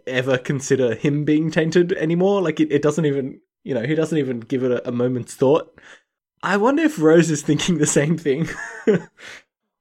ever 0.07 0.38
consider 0.38 0.94
him 0.94 1.24
being 1.24 1.50
tainted 1.50 1.92
anymore. 1.92 2.40
Like 2.42 2.61
it, 2.61 2.72
it 2.72 2.83
doesn't 2.83 3.04
even, 3.04 3.40
you 3.64 3.74
know, 3.74 3.83
he 3.83 3.94
doesn't 3.94 4.16
even 4.18 4.40
give 4.40 4.62
it 4.62 4.72
a, 4.72 4.88
a 4.88 4.92
moment's 4.92 5.35
thought. 5.35 5.78
I 6.42 6.57
wonder 6.57 6.83
if 6.83 6.98
Rose 6.98 7.30
is 7.30 7.42
thinking 7.42 7.78
the 7.78 7.87
same 7.87 8.16
thing. 8.18 8.48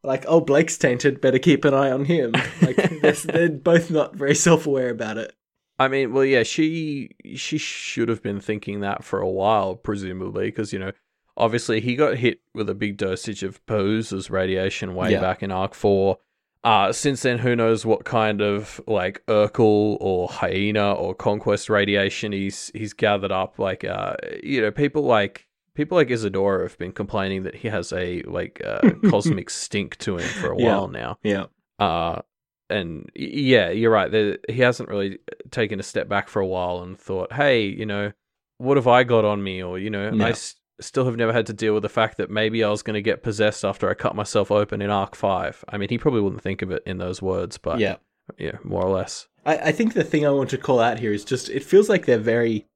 like, 0.03 0.25
oh, 0.27 0.41
Blake's 0.41 0.77
tainted, 0.77 1.21
better 1.21 1.39
keep 1.39 1.65
an 1.65 1.73
eye 1.73 1.91
on 1.91 2.05
him. 2.05 2.31
Like 2.61 2.75
they're, 3.01 3.11
they're 3.13 3.49
both 3.49 3.89
not 3.91 4.15
very 4.15 4.35
self-aware 4.35 4.89
about 4.89 5.17
it. 5.17 5.33
I 5.79 5.87
mean, 5.87 6.13
well, 6.13 6.23
yeah, 6.23 6.43
she 6.43 7.09
she 7.35 7.57
should 7.57 8.07
have 8.07 8.21
been 8.21 8.39
thinking 8.39 8.81
that 8.81 9.03
for 9.03 9.19
a 9.19 9.29
while, 9.29 9.75
presumably, 9.75 10.45
because 10.45 10.71
you 10.71 10.79
know, 10.79 10.91
obviously 11.35 11.81
he 11.81 11.95
got 11.95 12.17
hit 12.17 12.41
with 12.53 12.69
a 12.69 12.75
big 12.75 12.95
dosage 12.97 13.41
of 13.43 13.65
Pose's 13.65 14.29
radiation 14.29 14.93
way 14.93 15.11
Yeah. 15.11 15.21
back 15.21 15.41
in 15.41 15.51
Arc 15.51 15.73
Four. 15.73 16.19
Uh, 16.63 16.93
since 16.93 17.21
then, 17.23 17.39
who 17.39 17.55
knows 17.55 17.85
what 17.85 18.05
kind 18.05 18.41
of 18.41 18.79
like 18.87 19.21
Urkel 19.27 19.97
or 19.99 20.29
Hyena 20.29 20.93
or 20.93 21.13
Conquest 21.13 21.69
radiation 21.69 22.31
he's 22.31 22.71
he's 22.73 22.93
gathered 22.93 23.31
up. 23.33 23.59
Like, 23.59 23.83
uh, 23.83 24.15
you 24.41 24.61
know, 24.61 24.71
people 24.71 25.03
like 25.03 25.45
people 25.75 25.97
like 25.97 26.09
Isadora 26.09 26.63
have 26.63 26.77
been 26.77 26.93
complaining 26.93 27.43
that 27.43 27.55
he 27.55 27.67
has 27.67 27.91
a 27.91 28.21
like 28.23 28.61
uh, 28.65 28.79
cosmic 29.09 29.49
stink 29.49 29.97
to 29.97 30.17
him 30.17 30.27
for 30.41 30.53
a 30.53 30.57
Yeah. 30.59 30.65
while 30.77 30.87
now. 30.87 31.17
Yeah. 31.21 31.45
Uh, 31.79 32.21
and 32.69 33.09
yeah, 33.13 33.69
you're 33.69 33.91
right. 33.91 34.09
The, 34.09 34.39
he 34.47 34.61
hasn't 34.61 34.87
really 34.87 35.19
taken 35.51 35.79
a 35.81 35.83
step 35.83 36.07
back 36.07 36.29
for 36.29 36.39
a 36.41 36.47
while 36.47 36.81
and 36.81 36.97
thought, 36.97 37.33
hey, 37.33 37.65
you 37.65 37.85
know, 37.85 38.13
what 38.57 38.77
have 38.77 38.87
I 38.87 39.03
got 39.03 39.25
on 39.25 39.43
me? 39.43 39.61
Or, 39.61 39.77
you 39.77 39.89
know, 39.89 40.09
No. 40.11 40.25
I 40.27 40.33
still 40.79 41.05
have 41.05 41.15
never 41.15 41.33
had 41.33 41.45
to 41.47 41.53
deal 41.53 41.73
with 41.73 41.83
the 41.83 41.89
fact 41.89 42.17
that 42.17 42.29
maybe 42.29 42.63
I 42.63 42.69
was 42.69 42.83
going 42.83 42.95
to 42.95 43.01
get 43.01 43.23
possessed 43.23 43.63
after 43.63 43.89
I 43.89 43.93
cut 43.93 44.15
myself 44.15 44.51
open 44.51 44.81
in 44.81 44.89
Arc 44.89 45.15
5. 45.15 45.65
I 45.69 45.77
mean, 45.77 45.89
he 45.89 45.97
probably 45.97 46.21
wouldn't 46.21 46.41
think 46.41 46.61
of 46.61 46.71
it 46.71 46.83
in 46.85 46.97
those 46.97 47.21
words, 47.21 47.57
but 47.57 47.79
yeah. 47.79 47.97
yeah, 48.37 48.57
more 48.63 48.83
or 48.83 48.91
less. 48.91 49.27
I, 49.45 49.57
I 49.57 49.71
think 49.71 49.93
the 49.93 50.03
thing 50.03 50.25
I 50.25 50.31
want 50.31 50.49
to 50.51 50.57
call 50.57 50.79
out 50.79 50.99
here 50.99 51.13
is 51.13 51.25
just 51.25 51.49
it 51.49 51.63
feels 51.63 51.89
like 51.89 52.05
they're 52.05 52.17
very 52.17 52.67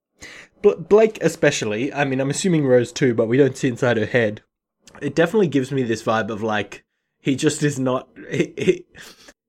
Bl- 0.62 0.74
Blake 0.74 1.18
especially. 1.22 1.94
I 1.94 2.06
mean, 2.06 2.20
I'm 2.20 2.30
assuming 2.30 2.66
Rose 2.66 2.92
too, 2.92 3.14
but 3.14 3.28
we 3.28 3.38
don't 3.38 3.58
see 3.58 3.68
inside 3.68 3.98
her 3.98 4.06
head. 4.06 4.42
It 5.02 5.16
definitely 5.16 5.48
gives 5.48 5.72
me 5.72 5.84
this 5.84 6.04
vibe 6.04 6.30
of 6.30 6.42
like 6.42 6.84
he 7.20 7.36
just 7.36 7.64
is 7.64 7.80
not. 7.80 8.10
He, 8.30 8.54
he, 8.58 8.86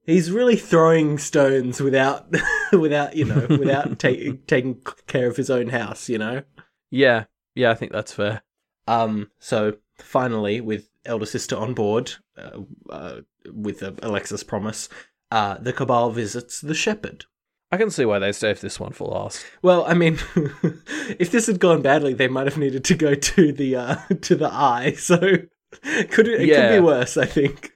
he's 0.05 0.31
really 0.31 0.57
throwing 0.57 1.19
stones 1.19 1.81
without, 1.81 2.27
without 2.73 3.17
you 3.17 3.25
know, 3.25 3.47
without 3.49 3.99
ta- 3.99 4.37
taking 4.47 4.83
care 5.07 5.29
of 5.29 5.37
his 5.37 5.51
own 5.51 5.69
house. 5.69 6.09
You 6.09 6.19
know. 6.19 6.43
Yeah, 6.91 7.25
yeah, 7.59 7.71
I 7.71 7.75
think 7.75 7.93
that's 7.93 8.13
fair. 8.13 8.43
Um. 8.87 9.31
So 9.39 9.75
finally, 9.97 10.61
with 10.61 10.89
elder 11.05 11.27
sister 11.27 11.57
on 11.57 11.75
board, 11.75 12.13
uh, 12.37 12.61
uh, 12.89 13.21
with 13.53 13.83
uh, 13.83 13.93
Alexis' 14.03 14.45
promise, 14.45 14.89
uh, 15.31 15.59
the 15.59 15.73
Cabal 15.73 16.11
visits 16.11 16.61
the 16.61 16.75
Shepherd. 16.75 17.25
I 17.71 17.77
can 17.77 17.91
see 17.91 18.07
why 18.07 18.19
they 18.19 18.33
saved 18.33 18.63
this 18.63 18.81
one 18.81 18.93
for 18.93 19.09
last. 19.09 19.45
Well, 19.61 19.85
I 19.87 19.95
mean, 19.95 20.19
if 21.19 21.31
this 21.31 21.47
had 21.47 21.61
gone 21.61 21.83
badly, 21.83 22.15
they 22.15 22.29
might 22.29 22.47
have 22.47 22.57
needed 22.57 22.85
to 22.85 22.95
go 22.95 23.15
to 23.15 23.53
the 23.53 23.77
uh, 23.77 23.97
to 24.23 24.37
the 24.37 24.51
eye. 24.51 24.93
So 24.93 25.19
could 26.11 26.29
it, 26.29 26.41
it 26.41 26.55
could 26.55 26.77
be 26.77 26.81
worse? 26.81 27.17
I 27.17 27.27
think. 27.27 27.68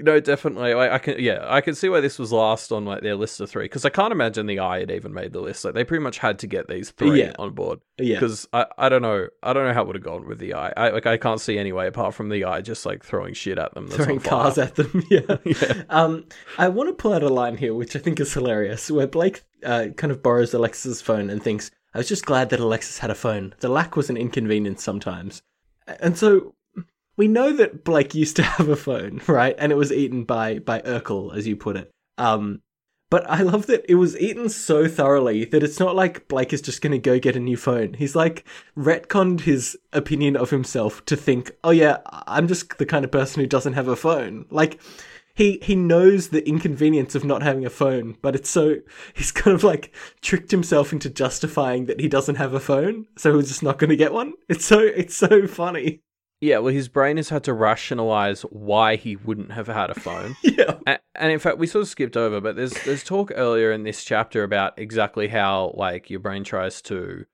No, 0.00 0.18
definitely. 0.18 0.72
I, 0.72 0.96
I 0.96 0.98
can, 0.98 1.20
yeah, 1.20 1.44
I 1.46 1.60
can 1.60 1.76
see 1.76 1.88
why 1.88 2.00
this 2.00 2.18
was 2.18 2.32
last 2.32 2.72
on 2.72 2.84
like 2.84 3.02
their 3.02 3.14
list 3.14 3.40
of 3.40 3.48
three 3.48 3.66
because 3.66 3.84
I 3.84 3.90
can't 3.90 4.10
imagine 4.10 4.46
the 4.46 4.58
Eye 4.58 4.80
had 4.80 4.90
even 4.90 5.14
made 5.14 5.32
the 5.32 5.40
list. 5.40 5.64
Like 5.64 5.74
they 5.74 5.84
pretty 5.84 6.02
much 6.02 6.18
had 6.18 6.40
to 6.40 6.48
get 6.48 6.66
these 6.66 6.90
three 6.90 7.20
Yeah. 7.20 7.32
on 7.38 7.52
board. 7.52 7.78
Yeah. 7.98 8.16
because 8.16 8.48
I, 8.52 8.66
I 8.76 8.88
don't 8.88 9.02
know 9.02 9.28
I 9.44 9.52
don't 9.52 9.64
know 9.68 9.72
how 9.72 9.82
it 9.82 9.86
would 9.86 9.94
have 9.94 10.02
gone 10.02 10.26
with 10.26 10.38
the 10.40 10.54
eye. 10.54 10.72
I 10.76 10.88
like 10.90 11.06
I 11.06 11.16
can't 11.16 11.40
see 11.40 11.58
any 11.58 11.70
way 11.72 11.86
apart 11.86 12.12
from 12.14 12.28
the 12.28 12.44
eye 12.44 12.60
just 12.60 12.84
like 12.84 13.04
throwing 13.04 13.34
shit 13.34 13.56
at 13.56 13.72
them. 13.74 13.86
Throwing 13.86 14.18
cars 14.18 14.58
at 14.58 14.74
them. 14.74 15.04
Yeah. 15.10 15.20
Yeah. 15.44 15.84
Um, 15.90 16.24
I 16.58 16.68
want 16.68 16.88
to 16.88 16.94
pull 16.94 17.12
out 17.12 17.22
a 17.22 17.28
line 17.28 17.56
here, 17.56 17.72
which 17.72 17.94
I 17.94 18.00
think 18.00 18.18
is 18.18 18.34
hilarious, 18.34 18.90
where 18.90 19.06
Blake 19.06 19.44
uh, 19.64 19.86
kind 19.96 20.10
of 20.10 20.24
borrows 20.24 20.52
Alexis's 20.54 21.00
phone 21.02 21.30
and 21.30 21.40
thinks, 21.40 21.70
"I 21.94 21.98
was 21.98 22.08
just 22.08 22.26
glad 22.26 22.50
that 22.50 22.58
Alexis 22.58 22.98
had 22.98 23.10
a 23.10 23.14
phone. 23.14 23.54
The 23.60 23.68
lack 23.68 23.94
was 23.94 24.10
an 24.10 24.16
inconvenience 24.16 24.82
sometimes." 24.82 25.42
And 26.00 26.16
so 26.18 26.53
we 27.16 27.28
know 27.28 27.52
that 27.52 27.84
Blake 27.84 28.14
used 28.14 28.36
to 28.36 28.42
have 28.42 28.68
a 28.68 28.76
phone, 28.76 29.20
right? 29.26 29.54
And 29.58 29.72
it 29.72 29.76
was 29.76 29.92
eaten 29.92 30.24
by 30.24 30.58
by 30.58 30.80
Urkel, 30.80 31.36
as 31.36 31.46
you 31.46 31.56
put 31.56 31.76
it. 31.76 31.90
Um, 32.18 32.62
but 33.10 33.28
I 33.30 33.42
love 33.42 33.66
that 33.66 33.84
it 33.88 33.94
was 33.94 34.18
eaten 34.18 34.48
so 34.48 34.88
thoroughly 34.88 35.44
that 35.44 35.62
it's 35.62 35.78
not 35.78 35.94
like 35.94 36.26
Blake 36.26 36.52
is 36.52 36.62
just 36.62 36.80
going 36.80 36.90
to 36.92 36.98
go 36.98 37.18
get 37.18 37.36
a 37.36 37.40
new 37.40 37.56
phone. 37.56 37.94
He's 37.94 38.16
like 38.16 38.44
retconned 38.76 39.42
his 39.42 39.78
opinion 39.92 40.36
of 40.36 40.50
himself 40.50 41.04
to 41.04 41.16
think, 41.16 41.52
oh 41.62 41.70
yeah, 41.70 41.98
I'm 42.26 42.48
just 42.48 42.76
the 42.78 42.86
kind 42.86 43.04
of 43.04 43.12
person 43.12 43.40
who 43.40 43.46
doesn't 43.46 43.74
have 43.74 43.88
a 43.88 43.94
phone. 43.94 44.46
Like, 44.50 44.80
he 45.34 45.58
he 45.62 45.74
knows 45.74 46.28
the 46.28 46.44
inconvenience 46.48 47.14
of 47.14 47.24
not 47.24 47.42
having 47.42 47.64
a 47.66 47.70
phone, 47.70 48.16
but 48.22 48.34
it's 48.34 48.50
so 48.50 48.76
he's 49.14 49.32
kind 49.32 49.54
of 49.54 49.62
like 49.62 49.94
tricked 50.20 50.50
himself 50.50 50.92
into 50.92 51.10
justifying 51.10 51.86
that 51.86 52.00
he 52.00 52.08
doesn't 52.08 52.36
have 52.36 52.54
a 52.54 52.60
phone, 52.60 53.06
so 53.16 53.36
he's 53.36 53.48
just 53.48 53.62
not 53.62 53.78
going 53.78 53.90
to 53.90 53.96
get 53.96 54.12
one. 54.12 54.32
It's 54.48 54.64
so 54.64 54.80
it's 54.80 55.14
so 55.16 55.46
funny. 55.46 56.00
Yeah, 56.44 56.58
well, 56.58 56.74
his 56.74 56.88
brain 56.88 57.16
has 57.16 57.30
had 57.30 57.42
to 57.44 57.54
rationalize 57.54 58.42
why 58.42 58.96
he 58.96 59.16
wouldn't 59.16 59.52
have 59.52 59.66
had 59.66 59.88
a 59.90 59.94
phone. 59.94 60.36
Yeah. 60.42 60.74
A- 60.86 60.98
and 61.14 61.32
in 61.32 61.38
fact, 61.38 61.58
we 61.58 61.66
sort 61.66 61.82
of 61.82 61.88
skipped 61.88 62.16
over, 62.16 62.40
but 62.40 62.54
there's 62.56 62.72
there's 62.84 63.02
talk 63.02 63.32
earlier 63.34 63.72
in 63.72 63.82
this 63.84 64.04
chapter 64.04 64.42
about 64.44 64.78
exactly 64.78 65.28
how 65.28 65.72
like 65.76 66.10
your 66.10 66.20
brain 66.20 66.44
tries 66.44 66.82
to 66.82 67.24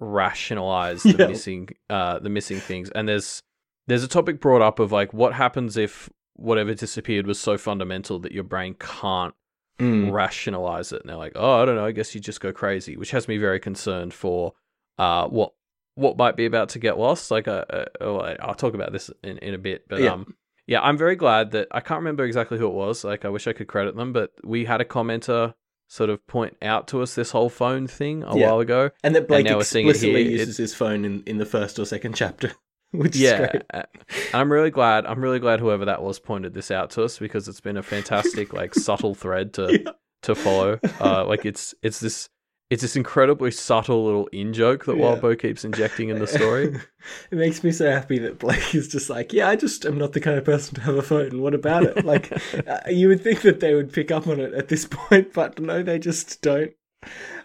rationalize 0.00 1.02
the 1.02 1.16
Yeah. 1.18 1.26
missing 1.28 1.68
uh 1.88 2.18
the 2.18 2.28
missing 2.30 2.58
things, 2.60 2.90
and 2.90 3.08
there's 3.08 3.42
there's 3.86 4.04
a 4.04 4.08
topic 4.08 4.40
brought 4.40 4.62
up 4.62 4.78
of 4.78 4.92
like 4.92 5.12
what 5.12 5.32
happens 5.34 5.76
if 5.76 6.10
whatever 6.34 6.74
disappeared 6.74 7.26
was 7.26 7.38
so 7.40 7.58
fundamental 7.58 8.18
that 8.20 8.32
your 8.32 8.44
brain 8.44 8.74
can't 8.78 9.34
Mm. 9.78 10.12
rationalize 10.12 10.92
it, 10.92 11.00
and 11.00 11.08
they're 11.08 11.16
like, 11.16 11.32
oh, 11.36 11.62
I 11.62 11.64
don't 11.64 11.74
know, 11.76 11.86
I 11.86 11.92
guess 11.92 12.14
you 12.14 12.20
just 12.20 12.42
go 12.42 12.52
crazy, 12.52 12.98
which 12.98 13.12
has 13.12 13.26
me 13.26 13.38
very 13.38 13.58
concerned 13.58 14.12
for 14.12 14.52
uh 14.98 15.26
what 15.28 15.52
what 16.00 16.16
might 16.16 16.36
be 16.36 16.46
about 16.46 16.70
to 16.70 16.78
get 16.78 16.98
lost. 16.98 17.30
Like, 17.30 17.46
uh, 17.48 17.64
uh, 17.70 17.84
oh, 18.00 18.18
I- 18.20 18.36
I'll 18.40 18.54
talk 18.54 18.74
about 18.74 18.92
this 18.92 19.10
in, 19.22 19.38
in 19.38 19.54
a 19.54 19.58
bit, 19.58 19.84
but 19.88 20.00
Yeah. 20.00 20.12
um, 20.14 20.34
yeah, 20.66 20.80
I'm 20.80 20.96
very 20.96 21.16
glad 21.16 21.50
that 21.52 21.68
I 21.70 21.80
can't 21.80 21.98
remember 22.00 22.24
exactly 22.24 22.58
who 22.58 22.66
it 22.66 22.72
was. 22.74 23.04
Like, 23.04 23.24
I 23.24 23.28
wish 23.28 23.46
I 23.46 23.52
could 23.52 23.66
credit 23.68 23.96
them, 23.96 24.12
but 24.12 24.30
we 24.44 24.64
had 24.64 24.80
a 24.80 24.84
commenter 24.84 25.54
sort 25.88 26.08
of 26.10 26.24
point 26.26 26.56
out 26.62 26.86
to 26.88 27.02
us 27.02 27.14
this 27.16 27.32
whole 27.32 27.48
phone 27.48 27.86
thing 27.88 28.22
a 28.22 28.36
Yeah. 28.38 28.46
while 28.46 28.60
ago. 28.60 28.90
And 29.02 29.14
that 29.16 29.26
Blake 29.28 29.46
it 29.46 29.52
explicitly 29.56 30.30
uses 30.30 30.56
his 30.56 30.74
phone 30.74 31.04
in, 31.04 31.22
in 31.26 31.38
the 31.38 31.46
first 31.46 31.78
or 31.80 31.84
second 31.84 32.14
chapter, 32.14 32.52
which 32.92 33.16
is 33.16 33.22
Yeah, 33.22 33.48
great. 33.50 33.84
I'm 34.32 34.52
really 34.52 34.70
glad. 34.70 35.04
I'm 35.06 35.20
really 35.20 35.40
glad 35.40 35.58
whoever 35.60 35.84
that 35.86 36.02
was 36.02 36.20
pointed 36.20 36.54
this 36.54 36.70
out 36.70 36.90
to 36.90 37.02
us 37.04 37.18
because 37.18 37.48
it's 37.48 37.60
been 37.60 37.76
a 37.76 37.82
fantastic, 37.82 38.52
like, 38.52 38.74
subtle 38.74 39.14
thread 39.16 39.52
to 39.54 39.72
Yeah. 39.84 39.90
to 40.22 40.34
follow. 40.36 40.78
Uh, 41.00 41.24
like 41.26 41.44
it's 41.44 41.74
it's 41.82 41.98
this 41.98 42.28
it's 42.70 42.82
this 42.82 42.94
incredibly 42.94 43.50
subtle 43.50 44.04
little 44.04 44.28
in 44.28 44.52
joke 44.52 44.84
that 44.84 44.96
Yeah. 44.96 45.02
Wildbow 45.02 45.38
keeps 45.38 45.64
injecting 45.64 46.08
in 46.08 46.20
the 46.20 46.26
story. 46.26 46.66
it 47.30 47.36
makes 47.36 47.64
me 47.64 47.72
so 47.72 47.90
happy 47.90 48.18
that 48.20 48.38
Blake 48.38 48.74
is 48.76 48.86
just 48.86 49.10
like, 49.10 49.32
yeah, 49.32 49.48
I 49.48 49.56
just 49.56 49.84
am 49.84 49.98
not 49.98 50.12
the 50.12 50.20
kind 50.20 50.38
of 50.38 50.44
person 50.44 50.76
to 50.76 50.80
have 50.82 50.94
a 50.94 51.02
phone. 51.02 51.42
What 51.42 51.52
about 51.52 51.82
it? 51.82 52.04
Like, 52.04 52.32
uh, 52.68 52.78
you 52.88 53.08
would 53.08 53.22
think 53.22 53.42
that 53.42 53.58
they 53.58 53.74
would 53.74 53.92
pick 53.92 54.12
up 54.12 54.28
on 54.28 54.38
it 54.38 54.54
at 54.54 54.68
this 54.68 54.84
point, 54.90 55.32
but 55.32 55.58
no, 55.58 55.82
they 55.82 55.98
just 55.98 56.40
don't. 56.42 56.72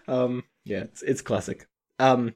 Um, 0.06 0.44
yeah, 0.64 0.82
it's, 0.84 1.02
it's 1.02 1.22
classic. 1.22 1.66
Um, 1.98 2.34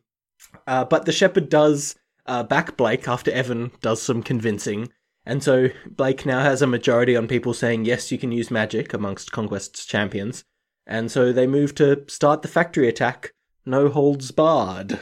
uh, 0.66 0.84
but 0.84 1.04
the 1.04 1.12
shepherd 1.12 1.48
does 1.48 1.94
uh, 2.26 2.42
back 2.42 2.76
Blake 2.76 3.06
after 3.06 3.30
Evan 3.30 3.70
does 3.80 4.02
some 4.02 4.22
convincing. 4.22 4.90
And 5.24 5.44
so 5.44 5.68
Blake 5.86 6.26
now 6.26 6.40
has 6.40 6.60
a 6.60 6.66
majority 6.66 7.14
on 7.14 7.28
people 7.28 7.54
saying, 7.54 7.84
yes, 7.84 8.10
you 8.10 8.18
can 8.18 8.32
use 8.32 8.50
magic 8.50 8.92
amongst 8.92 9.30
Conquest's 9.30 9.84
champions. 9.84 10.44
And 10.86 11.10
so 11.10 11.32
they 11.32 11.46
move 11.46 11.74
to 11.76 12.04
start 12.08 12.42
the 12.42 12.48
factory 12.48 12.88
attack, 12.88 13.32
no 13.64 13.88
holds 13.88 14.30
barred. 14.30 15.00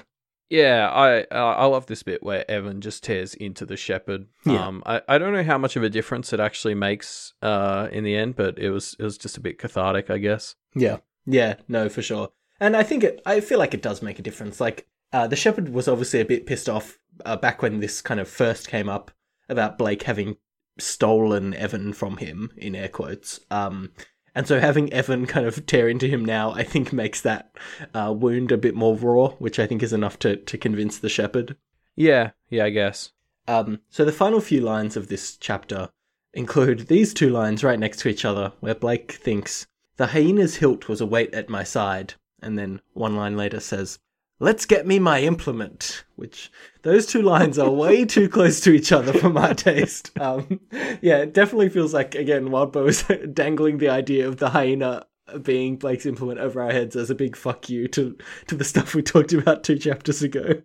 Yeah, 0.50 0.88
I 0.90 1.26
I 1.30 1.66
love 1.66 1.86
this 1.86 2.02
bit 2.02 2.22
where 2.22 2.50
Evan 2.50 2.80
just 2.80 3.04
tears 3.04 3.34
into 3.34 3.66
the 3.66 3.76
shepherd. 3.76 4.26
Yeah. 4.46 4.66
Um, 4.66 4.82
I, 4.86 5.02
I 5.06 5.18
don't 5.18 5.34
know 5.34 5.42
how 5.42 5.58
much 5.58 5.76
of 5.76 5.82
a 5.82 5.90
difference 5.90 6.32
it 6.32 6.40
actually 6.40 6.74
makes 6.74 7.34
uh 7.42 7.88
in 7.92 8.02
the 8.04 8.16
end, 8.16 8.36
but 8.36 8.58
it 8.58 8.70
was 8.70 8.96
it 8.98 9.02
was 9.02 9.18
just 9.18 9.36
a 9.36 9.42
bit 9.42 9.58
cathartic, 9.58 10.10
I 10.10 10.18
guess. 10.18 10.54
Yeah, 10.74 10.98
yeah, 11.26 11.56
no, 11.68 11.88
for 11.88 12.00
sure. 12.00 12.30
And 12.60 12.76
I 12.76 12.82
think 12.82 13.04
it, 13.04 13.20
I 13.26 13.40
feel 13.40 13.58
like 13.58 13.74
it 13.74 13.82
does 13.82 14.02
make 14.02 14.18
a 14.18 14.22
difference. 14.22 14.60
Like, 14.60 14.88
uh, 15.12 15.26
the 15.26 15.36
shepherd 15.36 15.68
was 15.68 15.86
obviously 15.86 16.20
a 16.20 16.24
bit 16.24 16.46
pissed 16.46 16.68
off 16.68 16.98
uh, 17.24 17.36
back 17.36 17.62
when 17.62 17.80
this 17.80 18.00
kind 18.00 18.18
of 18.18 18.28
first 18.28 18.68
came 18.68 18.88
up 18.88 19.10
about 19.48 19.78
Blake 19.78 20.02
having 20.02 20.38
stolen 20.78 21.54
Evan 21.54 21.92
from 21.92 22.16
him, 22.16 22.50
in 22.56 22.74
air 22.74 22.88
quotes. 22.88 23.40
Um, 23.50 23.92
and 24.38 24.46
so 24.46 24.60
having 24.60 24.92
Evan 24.92 25.26
kind 25.26 25.46
of 25.46 25.66
tear 25.66 25.88
into 25.88 26.06
him 26.06 26.24
now, 26.24 26.52
I 26.52 26.62
think 26.62 26.92
makes 26.92 27.20
that 27.22 27.56
uh, 27.92 28.14
wound 28.16 28.52
a 28.52 28.56
bit 28.56 28.76
more 28.76 28.94
raw, 28.94 29.30
which 29.30 29.58
I 29.58 29.66
think 29.66 29.82
is 29.82 29.92
enough 29.92 30.16
to, 30.20 30.36
to 30.36 30.56
convince 30.56 30.96
the 30.96 31.08
shepherd. 31.08 31.56
Yeah, 31.96 32.30
yeah, 32.48 32.66
I 32.66 32.70
guess. 32.70 33.10
Um, 33.48 33.80
so 33.90 34.04
the 34.04 34.12
final 34.12 34.40
few 34.40 34.60
lines 34.60 34.96
of 34.96 35.08
this 35.08 35.36
chapter 35.36 35.88
include 36.32 36.86
these 36.86 37.12
two 37.12 37.30
lines 37.30 37.64
right 37.64 37.80
next 37.80 37.98
to 37.98 38.08
each 38.08 38.24
other, 38.24 38.52
where 38.60 38.76
Blake 38.76 39.10
thinks, 39.10 39.66
The 39.96 40.06
hyena's 40.06 40.54
hilt 40.54 40.86
was 40.86 41.00
a 41.00 41.06
weight 41.06 41.34
at 41.34 41.48
my 41.48 41.64
side, 41.64 42.14
and 42.40 42.56
then 42.56 42.80
one 42.92 43.16
line 43.16 43.36
later 43.36 43.58
says, 43.58 43.98
Let's 44.40 44.66
get 44.66 44.86
me 44.86 44.98
my 44.98 45.20
implement, 45.20 46.04
which 46.16 46.50
those 46.82 47.06
two 47.06 47.22
lines 47.22 47.58
are 47.58 47.70
way 47.70 48.04
too 48.06 48.28
close 48.28 48.60
to 48.60 48.72
each 48.72 48.92
other 48.92 49.12
for 49.12 49.30
my 49.30 49.52
taste. 49.52 50.16
Um, 50.20 50.60
yeah, 51.02 51.18
it 51.18 51.34
definitely 51.34 51.70
feels 51.70 51.92
like, 51.92 52.14
again, 52.14 52.48
Wildbow 52.48 52.88
is 52.88 53.32
dangling 53.34 53.78
the 53.78 53.88
idea 53.88 54.28
of 54.28 54.36
the 54.36 54.50
hyena 54.50 55.06
being 55.42 55.76
Blake's 55.76 56.06
implement 56.06 56.38
over 56.38 56.62
our 56.62 56.70
heads 56.70 56.96
as 56.96 57.10
a 57.10 57.14
big 57.14 57.36
fuck 57.36 57.68
you 57.68 57.88
to, 57.88 58.16
to 58.46 58.54
the 58.54 58.64
stuff 58.64 58.94
we 58.94 59.02
talked 59.02 59.32
about 59.32 59.64
two 59.64 59.78
chapters 59.78 60.22
ago. 60.22 60.62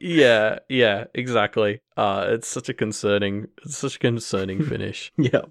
Yeah, 0.00 0.58
yeah, 0.68 1.04
exactly. 1.14 1.80
Uh, 1.96 2.26
it's 2.30 2.48
such 2.48 2.68
a 2.68 2.74
concerning, 2.74 3.48
it's 3.64 3.76
such 3.76 3.96
a 3.96 4.00
concerning 4.00 4.62
finish. 4.62 5.12
Yeah. 5.18 5.42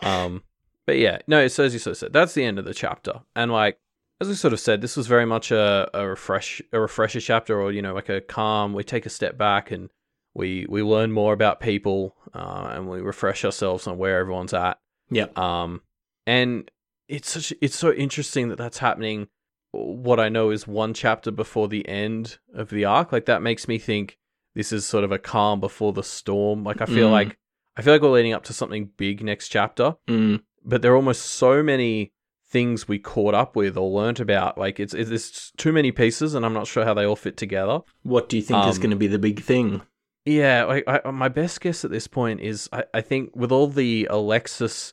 Um, 0.00 0.42
but 0.86 0.96
yeah, 0.96 1.18
no. 1.26 1.48
So 1.48 1.64
as 1.64 1.74
you 1.74 1.80
of 1.92 1.96
said, 1.98 2.12
that's 2.12 2.34
the 2.34 2.44
end 2.44 2.58
of 2.58 2.64
the 2.64 2.72
chapter, 2.72 3.20
and 3.36 3.50
like 3.50 3.78
as 4.20 4.28
we 4.28 4.34
sort 4.34 4.52
of 4.52 4.60
said, 4.60 4.80
this 4.80 4.96
was 4.96 5.06
very 5.06 5.26
much 5.26 5.50
a, 5.50 5.88
a 5.94 6.06
refresh, 6.08 6.60
a 6.72 6.80
refresher 6.80 7.20
chapter, 7.20 7.60
or 7.60 7.72
you 7.72 7.82
know, 7.82 7.94
like 7.94 8.08
a 8.08 8.20
calm. 8.20 8.72
We 8.74 8.84
take 8.84 9.06
a 9.06 9.10
step 9.10 9.38
back 9.38 9.70
and 9.70 9.90
we 10.34 10.66
we 10.68 10.82
learn 10.82 11.12
more 11.12 11.32
about 11.32 11.60
people, 11.60 12.16
uh, 12.34 12.68
and 12.72 12.88
we 12.88 13.00
refresh 13.00 13.44
ourselves 13.44 13.86
on 13.86 13.98
where 13.98 14.18
everyone's 14.18 14.54
at. 14.54 14.78
Yeah. 15.10 15.26
Um, 15.36 15.82
and 16.26 16.70
it's 17.08 17.30
such 17.30 17.52
it's 17.60 17.76
so 17.76 17.92
interesting 17.92 18.48
that 18.48 18.58
that's 18.58 18.78
happening. 18.78 19.28
What 19.72 20.18
I 20.18 20.28
know 20.28 20.50
is 20.50 20.66
one 20.66 20.94
chapter 20.94 21.30
before 21.30 21.68
the 21.68 21.86
end 21.88 22.38
of 22.54 22.70
the 22.70 22.84
arc. 22.86 23.12
Like 23.12 23.26
that 23.26 23.42
makes 23.42 23.68
me 23.68 23.78
think 23.78 24.16
this 24.54 24.72
is 24.72 24.84
sort 24.86 25.04
of 25.04 25.12
a 25.12 25.18
calm 25.18 25.60
before 25.60 25.92
the 25.92 26.02
storm. 26.02 26.64
Like 26.64 26.80
I 26.80 26.86
feel 26.86 27.08
Mm. 27.08 27.12
like 27.12 27.38
I 27.76 27.82
feel 27.82 27.92
like 27.94 28.02
we're 28.02 28.10
leading 28.10 28.32
up 28.32 28.44
to 28.44 28.52
something 28.52 28.90
big 28.96 29.22
next 29.22 29.48
chapter, 29.50 29.94
Mm. 30.08 30.40
but 30.64 30.82
there 30.82 30.92
are 30.92 30.96
almost 30.96 31.22
so 31.26 31.62
many 31.62 32.12
things 32.50 32.88
we 32.88 32.98
caught 32.98 33.34
up 33.34 33.54
with 33.56 33.76
or 33.76 33.90
learnt 33.90 34.20
about. 34.20 34.56
Like 34.58 34.80
it's 34.80 34.94
it's 34.94 35.52
too 35.56 35.72
many 35.72 35.92
pieces, 35.92 36.34
and 36.34 36.44
I'm 36.46 36.54
not 36.54 36.66
sure 36.66 36.84
how 36.84 36.94
they 36.94 37.04
all 37.04 37.16
fit 37.16 37.36
together. 37.36 37.80
What 38.02 38.28
do 38.28 38.36
you 38.36 38.42
think 38.42 38.64
is 38.66 38.76
Um, 38.76 38.82
going 38.82 38.90
to 38.90 38.96
be 38.96 39.06
the 39.06 39.18
big 39.18 39.42
thing? 39.42 39.82
Yeah, 40.24 40.64
like 40.64 40.84
I, 40.86 41.10
my 41.10 41.28
best 41.28 41.60
guess 41.60 41.84
at 41.84 41.90
this 41.90 42.06
point 42.06 42.40
is 42.40 42.68
I, 42.72 42.84
I 42.92 43.00
think 43.00 43.34
with 43.34 43.50
all 43.52 43.66
the 43.66 44.06
Alexis 44.10 44.92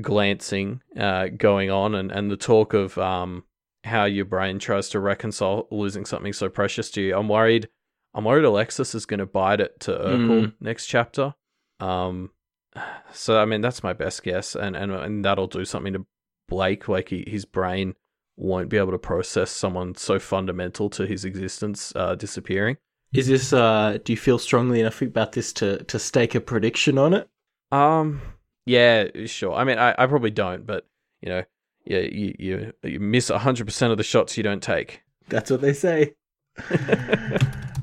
glancing 0.00 0.82
uh, 0.98 1.28
going 1.28 1.70
on 1.70 1.94
and, 1.94 2.10
and 2.10 2.30
the 2.30 2.36
talk 2.36 2.74
of 2.74 2.98
um, 2.98 3.44
how 3.84 4.04
your 4.04 4.24
brain 4.24 4.58
tries 4.58 4.88
to 4.90 5.00
reconcile 5.00 5.68
losing 5.70 6.04
something 6.04 6.32
so 6.32 6.48
precious 6.48 6.90
to 6.92 7.00
you, 7.02 7.16
I'm 7.16 7.28
worried. 7.28 7.68
I'm 8.14 8.24
worried 8.24 8.44
Alexis 8.44 8.94
is 8.94 9.06
going 9.06 9.20
to 9.20 9.26
bite 9.26 9.60
it 9.60 9.80
to 9.80 9.92
Urkel 9.92 10.28
Mm. 10.28 10.52
next 10.60 10.86
chapter. 10.86 11.34
Um, 11.80 12.30
so 13.12 13.38
I 13.40 13.44
mean 13.44 13.60
that's 13.60 13.82
my 13.82 13.92
best 13.92 14.22
guess, 14.22 14.54
and 14.54 14.76
and 14.76 14.92
and 14.92 15.24
that'll 15.24 15.46
do 15.46 15.64
something 15.64 15.92
to 15.94 16.06
Blake. 16.48 16.88
Like 16.88 17.08
he, 17.08 17.24
his 17.26 17.44
brain 17.44 17.94
won't 18.36 18.68
be 18.68 18.76
able 18.76 18.92
to 18.92 18.98
process 18.98 19.50
someone 19.50 19.94
so 19.94 20.18
fundamental 20.18 20.90
to 20.90 21.06
his 21.06 21.24
existence 21.24 21.92
uh, 21.96 22.14
disappearing. 22.14 22.76
Is 23.12 23.28
this? 23.28 23.52
Uh, 23.52 23.98
do 24.04 24.12
you 24.12 24.16
feel 24.16 24.38
strongly 24.38 24.80
enough 24.80 25.00
about 25.00 25.32
this 25.32 25.52
to 25.54 25.84
to 25.84 25.98
stake 25.98 26.34
a 26.34 26.40
prediction 26.40 26.98
on 26.98 27.14
it? 27.14 27.28
Um. 27.70 28.20
Yeah. 28.66 29.08
Sure. 29.26 29.54
I 29.54 29.64
mean, 29.64 29.78
I, 29.78 29.94
I 29.96 30.06
probably 30.06 30.30
don't, 30.30 30.66
but 30.66 30.86
you 31.22 31.28
know, 31.28 31.44
yeah, 31.84 32.00
you 32.00 32.34
you, 32.38 32.72
you 32.82 33.00
miss 33.00 33.28
hundred 33.28 33.66
percent 33.66 33.92
of 33.92 33.98
the 33.98 34.04
shots 34.04 34.36
you 34.36 34.42
don't 34.42 34.62
take. 34.62 35.02
That's 35.28 35.50
what 35.50 35.60
they 35.60 35.72
say. 35.72 36.14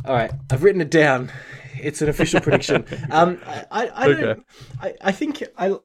All 0.05 0.15
right, 0.15 0.31
I've 0.51 0.63
written 0.63 0.81
it 0.81 0.89
down. 0.89 1.31
It's 1.79 2.01
an 2.01 2.09
official 2.09 2.41
prediction. 2.41 2.85
Um, 3.11 3.39
I, 3.45 3.65
I, 3.71 3.89
I, 3.93 4.07
don't, 4.07 4.23
Okay. 4.23 4.41
I, 4.81 4.93
I 5.01 5.11
think 5.11 5.43
I 5.57 5.75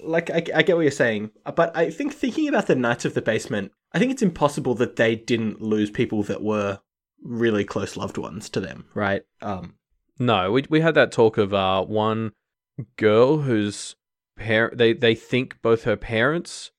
like. 0.00 0.30
I, 0.30 0.42
I 0.54 0.62
get 0.62 0.76
what 0.76 0.82
you're 0.82 0.90
saying, 0.90 1.30
but 1.54 1.76
I 1.76 1.90
think 1.90 2.14
thinking 2.14 2.48
about 2.48 2.66
the 2.66 2.74
Knights 2.74 3.04
of 3.04 3.14
the 3.14 3.22
Basement, 3.22 3.72
I 3.92 3.98
think 3.98 4.12
it's 4.12 4.22
impossible 4.22 4.74
that 4.76 4.96
they 4.96 5.16
didn't 5.16 5.60
lose 5.60 5.90
people 5.90 6.22
that 6.24 6.42
were 6.42 6.80
really 7.22 7.64
close 7.64 7.96
loved 7.96 8.18
ones 8.18 8.48
to 8.50 8.60
them, 8.60 8.84
right? 8.94 9.22
Um, 9.42 9.74
No, 10.18 10.52
we 10.52 10.64
we 10.68 10.80
had 10.80 10.94
that 10.94 11.12
talk 11.12 11.38
of 11.38 11.52
uh 11.54 11.84
one 11.84 12.32
girl 12.96 13.38
whose 13.38 13.96
parent 14.36 14.78
they 14.78 14.92
they 14.92 15.14
think 15.14 15.56
both 15.62 15.84
her 15.84 15.96
parents 15.96 16.70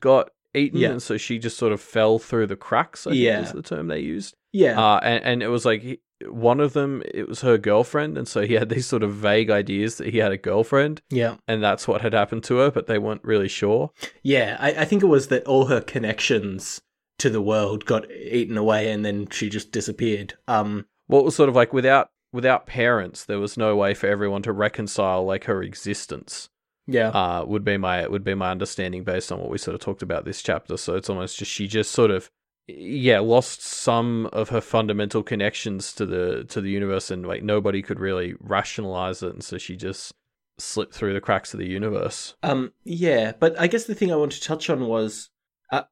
got 0.00 0.30
eaten, 0.54 0.80
Yeah. 0.80 0.90
and 0.90 1.02
so 1.02 1.16
she 1.16 1.38
just 1.38 1.56
sort 1.56 1.72
of 1.72 1.80
fell 1.80 2.18
through 2.18 2.46
the 2.48 2.56
cracks. 2.56 3.06
I 3.06 3.10
think 3.10 3.22
Yeah. 3.22 3.40
was 3.40 3.52
the 3.52 3.62
term 3.62 3.86
they 3.88 4.00
used. 4.00 4.34
yeah, 4.52 4.80
Uh, 4.80 5.00
and 5.02 5.24
and 5.24 5.42
it 5.42 5.48
was 5.48 5.64
like 5.64 6.00
one 6.28 6.60
of 6.60 6.72
them 6.72 7.02
it 7.12 7.28
was 7.28 7.40
her 7.42 7.58
girlfriend, 7.58 8.16
and 8.16 8.26
so 8.28 8.42
he 8.42 8.54
had 8.54 8.68
these 8.68 8.86
sort 8.86 9.02
of 9.02 9.12
vague 9.12 9.50
ideas 9.50 9.96
that 9.96 10.08
he 10.08 10.18
had 10.18 10.32
a 10.32 10.36
girlfriend, 10.36 11.02
yeah. 11.10 11.36
and 11.48 11.62
that's 11.62 11.86
what 11.88 12.00
had 12.00 12.12
happened 12.12 12.44
to 12.44 12.56
her, 12.58 12.70
but 12.70 12.86
they 12.86 12.98
weren't 12.98 13.24
really 13.24 13.48
sure. 13.48 13.90
Yeah, 14.22 14.56
I, 14.60 14.70
I 14.72 14.84
think 14.84 15.02
it 15.02 15.06
was 15.06 15.28
that 15.28 15.44
all 15.44 15.66
her 15.66 15.80
connections 15.80 16.80
to 17.18 17.30
the 17.30 17.42
world 17.42 17.84
got 17.84 18.10
eaten 18.10 18.56
away 18.58 18.90
and 18.90 19.04
then 19.04 19.28
she 19.30 19.48
just 19.48 19.70
disappeared. 19.70 20.34
Um, 20.48 20.86
Well, 21.08 21.20
it 21.20 21.24
was 21.24 21.36
sort 21.36 21.48
of 21.48 21.54
like 21.54 21.72
without 21.72 22.10
without 22.32 22.66
parents, 22.66 23.24
there 23.24 23.38
was 23.38 23.56
no 23.56 23.76
way 23.76 23.94
for 23.94 24.08
everyone 24.08 24.42
to 24.42 24.52
reconcile 24.52 25.24
like 25.24 25.44
her 25.44 25.62
existence. 25.62 26.48
yeah. 26.88 27.08
Uh, 27.10 27.44
would 27.46 27.64
be 27.64 27.76
my 27.76 28.06
would 28.08 28.24
be 28.24 28.34
my 28.34 28.50
understanding 28.50 29.04
based 29.04 29.30
on 29.30 29.38
what 29.38 29.48
we 29.48 29.58
sort 29.58 29.74
of 29.76 29.80
talked 29.80 30.02
about 30.02 30.24
this 30.24 30.42
chapter. 30.42 30.76
So 30.76 30.96
it's 30.96 31.08
almost 31.08 31.38
just 31.38 31.50
she 31.50 31.68
just 31.68 31.92
sort 31.92 32.10
of 32.10 32.30
yeah 32.66 33.18
lost 33.20 33.62
some 33.62 34.26
of 34.32 34.48
her 34.48 34.60
fundamental 34.60 35.22
connections 35.22 35.92
to 35.94 36.06
the 36.06 36.44
to 36.44 36.60
the 36.60 36.70
universe, 36.70 37.10
and 37.10 37.26
like 37.26 37.42
nobody 37.42 37.82
could 37.82 38.00
really 38.00 38.34
rationalize 38.40 39.22
it, 39.22 39.32
and 39.32 39.44
so 39.44 39.58
she 39.58 39.76
just 39.76 40.12
slipped 40.58 40.94
through 40.94 41.14
the 41.14 41.20
cracks 41.20 41.52
of 41.52 41.60
the 41.60 41.68
universe. 41.68 42.34
Um, 42.42 42.72
yeah, 42.84 43.32
but 43.38 43.58
I 43.58 43.66
guess 43.66 43.84
the 43.84 43.94
thing 43.94 44.12
I 44.12 44.16
want 44.16 44.32
to 44.32 44.40
touch 44.40 44.70
on 44.70 44.86
was 44.86 45.30
uh, 45.72 45.82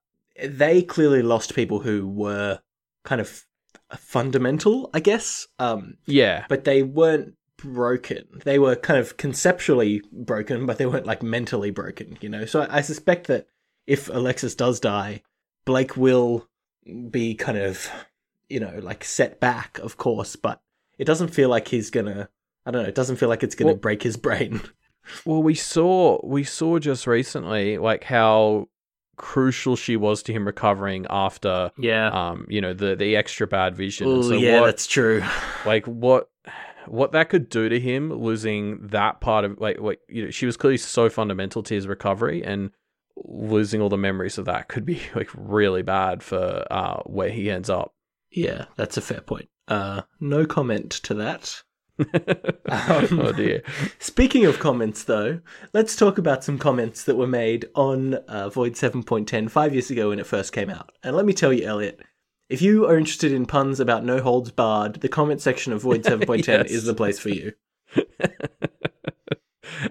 they 0.42 0.82
clearly 0.82 1.22
lost 1.22 1.54
people 1.54 1.80
who 1.80 2.06
were 2.06 2.60
kind 3.04 3.20
of 3.20 3.44
fundamental, 3.96 4.90
I 4.94 5.00
guess. 5.00 5.48
Um, 5.58 5.96
Yeah, 6.06 6.46
but 6.48 6.64
they 6.64 6.82
weren't 6.82 7.34
broken. 7.56 8.26
They 8.44 8.58
were 8.58 8.76
kind 8.76 8.98
of 8.98 9.16
conceptually 9.16 10.02
broken, 10.12 10.66
but 10.66 10.78
they 10.78 10.86
weren't 10.86 11.06
like 11.06 11.22
mentally 11.22 11.70
broken, 11.70 12.18
you 12.20 12.28
know? 12.28 12.44
So 12.44 12.62
I, 12.62 12.78
I 12.78 12.80
suspect 12.80 13.26
that 13.28 13.46
if 13.86 14.08
Alexis 14.08 14.54
does 14.54 14.80
die, 14.80 15.22
Blake 15.64 15.96
will 15.96 16.48
be 17.10 17.34
kind 17.34 17.58
of, 17.58 17.88
you 18.48 18.60
know, 18.60 18.78
like 18.82 19.04
set 19.04 19.40
back, 19.40 19.78
of 19.78 19.96
course, 19.96 20.36
but 20.36 20.60
it 20.98 21.04
doesn't 21.04 21.28
feel 21.28 21.48
like 21.48 21.68
he's 21.68 21.90
gonna, 21.90 22.28
I 22.66 22.70
don't 22.70 22.82
know, 22.82 22.88
it 22.88 22.94
doesn't 22.94 23.16
feel 23.16 23.28
like 23.28 23.42
it's 23.42 23.54
gonna 23.54 23.72
Well- 23.72 23.76
break 23.80 24.02
his 24.02 24.16
brain. 24.16 24.60
Well, 25.24 25.42
we 25.42 25.56
saw 25.56 26.20
we 26.24 26.44
saw 26.44 26.78
just 26.78 27.08
recently 27.08 27.76
like 27.76 28.04
how 28.04 28.68
crucial 29.16 29.74
she 29.74 29.96
was 29.96 30.22
to 30.22 30.32
him 30.32 30.46
recovering 30.46 31.06
after 31.10 31.72
Yeah. 31.76 32.08
um 32.10 32.46
you 32.48 32.60
know 32.60 32.72
the 32.72 32.94
the 32.94 33.16
extra 33.16 33.48
bad 33.48 33.74
vision. 33.74 34.06
oh 34.06 34.22
so 34.22 34.34
yeah, 34.34 34.60
what, 34.60 34.66
that's 34.66 34.86
true. 34.86 35.22
like 35.66 35.84
what 35.86 36.30
what 36.86 37.10
that 37.12 37.30
could 37.30 37.48
do 37.48 37.68
to 37.68 37.80
him 37.80 38.12
losing 38.12 38.78
that 38.88 39.20
part 39.20 39.44
of 39.44 39.58
like 39.60 39.80
what 39.80 39.98
you 40.08 40.24
know 40.24 40.30
she 40.30 40.46
was 40.46 40.56
clearly 40.56 40.78
so 40.78 41.10
fundamental 41.10 41.64
to 41.64 41.74
his 41.74 41.88
recovery 41.88 42.44
and 42.44 42.70
losing 43.24 43.80
all 43.80 43.88
the 43.88 43.96
memories 43.98 44.38
of 44.38 44.44
that 44.46 44.68
could 44.68 44.84
be 44.84 45.00
like 45.14 45.28
really 45.34 45.82
bad 45.82 46.22
for 46.22 46.64
uh 46.70 47.00
where 47.04 47.30
he 47.30 47.50
ends 47.50 47.70
up 47.70 47.94
Yeah, 48.30 48.66
that's 48.76 48.96
a 48.96 49.00
fair 49.02 49.20
point. 49.20 49.48
Uh, 49.68 50.02
no 50.20 50.44
comment 50.46 50.90
to 50.90 51.14
that. 51.14 51.62
Um, 52.68 53.20
oh 53.20 53.32
dear 53.32 53.62
Speaking 53.98 54.44
of 54.46 54.58
comments, 54.58 55.04
though, 55.04 55.40
let's 55.74 55.94
talk 55.94 56.16
about 56.18 56.42
some 56.42 56.58
comments 56.58 57.04
that 57.04 57.16
were 57.16 57.26
made 57.26 57.66
on 57.74 58.14
uh, 58.14 58.48
Void 58.48 58.72
7.10 58.72 59.50
five 59.50 59.72
years 59.74 59.90
ago 59.90 60.08
when 60.08 60.18
it 60.18 60.26
first 60.26 60.52
came 60.52 60.70
out. 60.70 60.90
And 61.04 61.14
let 61.14 61.26
me 61.26 61.32
tell 61.34 61.52
you, 61.52 61.64
Elliot, 61.66 62.00
if 62.48 62.60
you 62.62 62.86
are 62.86 62.96
interested 62.96 63.30
in 63.32 63.46
puns 63.46 63.78
about 63.78 64.04
no 64.04 64.20
holds 64.20 64.50
barred, 64.50 64.94
the 64.96 65.08
comment 65.08 65.40
section 65.42 65.72
of 65.72 65.82
Void 65.82 66.02
7.10 66.04 66.46
Yes. 66.46 66.70
is 66.70 66.84
the 66.84 66.94
place 66.94 67.18
for 67.20 67.28
you. 67.28 67.52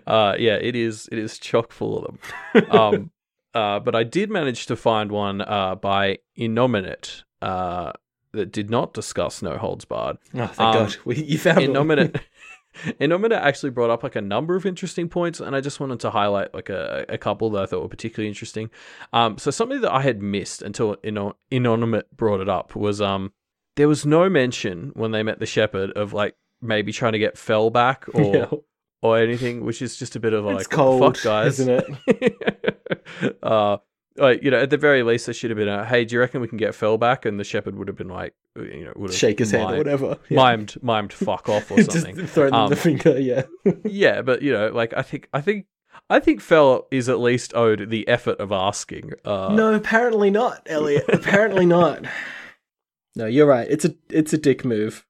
uh 0.08 0.36
yeah 0.40 0.56
it 0.56 0.76
is 0.76 1.08
it 1.12 1.18
is 1.20 1.38
chock 1.38 1.72
full 1.72 1.98
of 2.00 2.18
them 2.54 2.72
um 2.72 3.12
uh 3.54 3.80
but 3.80 3.96
i 3.96 4.04
did 4.04 4.30
manage 4.30 4.66
to 4.66 4.76
find 4.76 5.12
one 5.12 5.42
uh 5.42 5.76
by 5.76 6.18
innominate 6.38 7.24
uh 7.42 7.92
that 8.34 8.52
did 8.52 8.70
not 8.70 8.94
discuss 8.94 9.42
no 9.42 9.58
holds 9.58 9.86
barred 9.86 10.18
Oh, 10.34 10.48
thank 10.48 10.60
Um, 10.60 10.74
God. 10.86 10.96
We, 11.06 11.16
you 11.24 11.38
found. 11.38 11.60
Innominate 11.60 12.22
Innominate 13.02 13.42
actually 13.42 13.72
brought 13.72 13.90
up 13.90 14.02
like 14.04 14.16
a 14.16 14.22
number 14.22 14.56
of 14.56 14.66
interesting 14.66 15.10
points, 15.10 15.42
and 15.42 15.54
I 15.58 15.60
just 15.60 15.82
wanted 15.82 16.00
to 16.00 16.10
highlight 16.10 16.54
like 16.54 16.70
a, 16.70 17.06
a 17.10 17.18
couple 17.18 17.50
that 17.50 17.64
I 17.64 17.66
thought 17.66 17.82
were 17.82 17.90
particularly 17.90 18.30
interesting. 18.30 18.70
Um, 19.12 19.38
so 19.38 19.52
something 19.52 19.82
that 19.82 19.92
I 19.92 20.02
had 20.02 20.22
missed 20.22 20.62
until 20.62 20.96
Innominate 21.04 22.04
brought 22.16 22.40
it 22.40 22.48
up 22.48 22.74
was 22.74 23.02
um, 23.02 23.34
there 23.76 23.90
was 23.90 24.06
no 24.06 24.30
mention 24.30 24.92
when 24.94 25.12
they 25.12 25.22
met 25.22 25.40
the 25.40 25.46
shepherd 25.46 25.92
of 25.92 26.14
like 26.14 26.36
maybe 26.62 26.94
trying 26.94 27.12
to 27.12 27.20
get 27.20 27.38
Fell 27.38 27.70
back 27.70 28.06
or. 28.14 28.64
Or 29.02 29.18
anything, 29.18 29.66
which 29.66 29.82
is 29.82 29.98
just 29.98 30.16
a 30.16 30.20
bit 30.20 30.34
of 30.34 30.46
like 30.46 30.60
It's 30.60 30.68
cold, 30.68 31.02
fuck 31.18 31.24
guys, 31.24 31.60
isn't 31.60 31.86
it? 32.08 33.38
uh, 33.44 33.78
like 34.18 34.44
you 34.44 34.52
know, 34.52 34.60
at 34.62 34.70
the 34.70 34.78
very 34.78 35.04
least, 35.04 35.26
there 35.26 35.34
should 35.34 35.50
have 35.50 35.58
been 35.58 35.68
a 35.70 35.86
hey, 35.86 36.06
do 36.06 36.16
you 36.16 36.20
reckon 36.20 36.42
we 36.42 36.48
can 36.48 36.58
get 36.58 36.76
Fell 36.76 36.98
back? 36.98 37.26
And 37.26 37.40
the 37.40 37.44
shepherd 37.44 37.76
would 37.78 37.88
have 37.88 37.98
been 37.98 38.10
like, 38.10 38.34
you 38.56 38.84
know, 38.86 38.94
would 38.96 39.10
have 39.12 39.18
Shake 39.18 39.40
his 39.40 39.52
head 39.52 39.72
or 39.74 39.78
whatever. 39.78 40.18
Yeah. 40.30 40.38
mimed 40.38 40.78
mimed 40.82 41.14
fuck 41.14 41.50
off 41.50 41.72
or 41.72 41.78
Just 41.84 41.92
something. 42.02 42.28
throw 42.28 42.46
them 42.46 42.54
Um, 42.56 42.70
the 42.70 42.76
finger, 42.76 43.20
yeah. 43.20 43.44
yeah, 43.86 44.22
but 44.22 44.42
you 44.42 44.52
know, 44.52 44.70
like 44.70 44.94
I 44.96 45.02
think 45.02 45.30
I 45.34 45.42
think 45.42 45.66
I 46.10 46.20
think 46.20 46.42
Fell 46.42 46.88
is 46.92 47.08
at 47.10 47.20
least 47.20 47.54
owed 47.56 47.90
the 47.90 48.08
effort 48.08 48.40
of 48.40 48.52
asking. 48.52 49.12
Uh, 49.26 49.54
no, 49.54 49.74
apparently 49.74 50.30
not, 50.30 50.62
Elliot. 50.68 51.06
apparently 51.08 51.66
not. 51.66 52.06
No, 53.16 53.26
you're 53.26 53.46
right. 53.48 53.68
It's 53.70 53.86
a 53.86 53.96
it's 54.10 54.34
a 54.34 54.38
dick 54.38 54.64
move. 54.66 55.06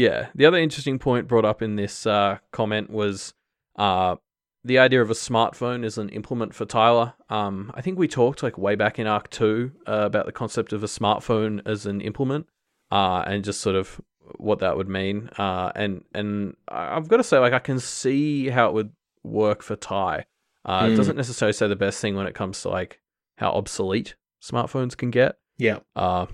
Yeah. 0.00 0.28
The 0.34 0.46
other 0.46 0.58
interesting 0.58 0.98
point 0.98 1.28
brought 1.28 1.44
up 1.44 1.60
in 1.62 1.76
this 1.76 2.06
uh, 2.06 2.38
comment 2.52 2.90
was 2.90 3.34
uh, 3.76 4.16
the 4.64 4.78
idea 4.78 5.02
of 5.02 5.10
a 5.10 5.14
smartphone 5.14 5.84
as 5.84 5.98
an 5.98 6.08
implement 6.10 6.54
for 6.54 6.64
Tyler. 6.64 7.14
Um, 7.28 7.70
I 7.74 7.80
think 7.82 7.98
we 7.98 8.08
talked 8.08 8.42
like 8.42 8.56
way 8.58 8.74
back 8.76 8.98
in 8.98 9.06
Arc 9.06 9.30
Two 9.30 9.72
uh, 9.86 10.02
about 10.10 10.26
the 10.26 10.32
concept 10.32 10.72
of 10.72 10.82
a 10.82 10.86
smartphone 10.86 11.60
as 11.66 11.86
an 11.86 12.00
implement, 12.00 12.46
uh, 12.90 13.22
and 13.26 13.44
just 13.44 13.60
sort 13.60 13.76
of 13.76 14.00
what 14.36 14.58
that 14.60 14.76
would 14.76 14.88
mean. 14.88 15.28
Uh, 15.38 15.72
and 15.74 16.04
and 16.14 16.56
I've 16.68 17.08
got 17.08 17.18
to 17.18 17.24
say, 17.24 17.38
like, 17.38 17.52
I 17.52 17.58
can 17.58 17.78
see 17.80 18.48
how 18.48 18.68
it 18.68 18.74
would 18.74 18.92
work 19.22 19.62
for 19.62 19.76
Ty. 19.76 20.26
Uh, 20.64 20.86
It 20.88 20.92
Mm. 20.92 20.96
doesn't 20.96 21.16
necessarily 21.16 21.52
say 21.52 21.68
the 21.68 21.76
best 21.76 22.00
thing 22.00 22.16
when 22.16 22.26
it 22.26 22.34
comes 22.34 22.60
to 22.62 22.68
like 22.68 23.00
how 23.38 23.50
obsolete 23.50 24.14
smartphones 24.42 24.96
can 24.96 25.10
get. 25.10 25.38
Yeah. 25.58 25.78
Uh, 25.96 26.26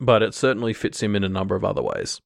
but 0.00 0.22
it 0.22 0.34
certainly 0.34 0.72
fits 0.74 1.02
him 1.02 1.14
in 1.16 1.24
a 1.24 1.28
number 1.28 1.54
of 1.56 1.64
other 1.64 1.82
ways. 1.82 2.20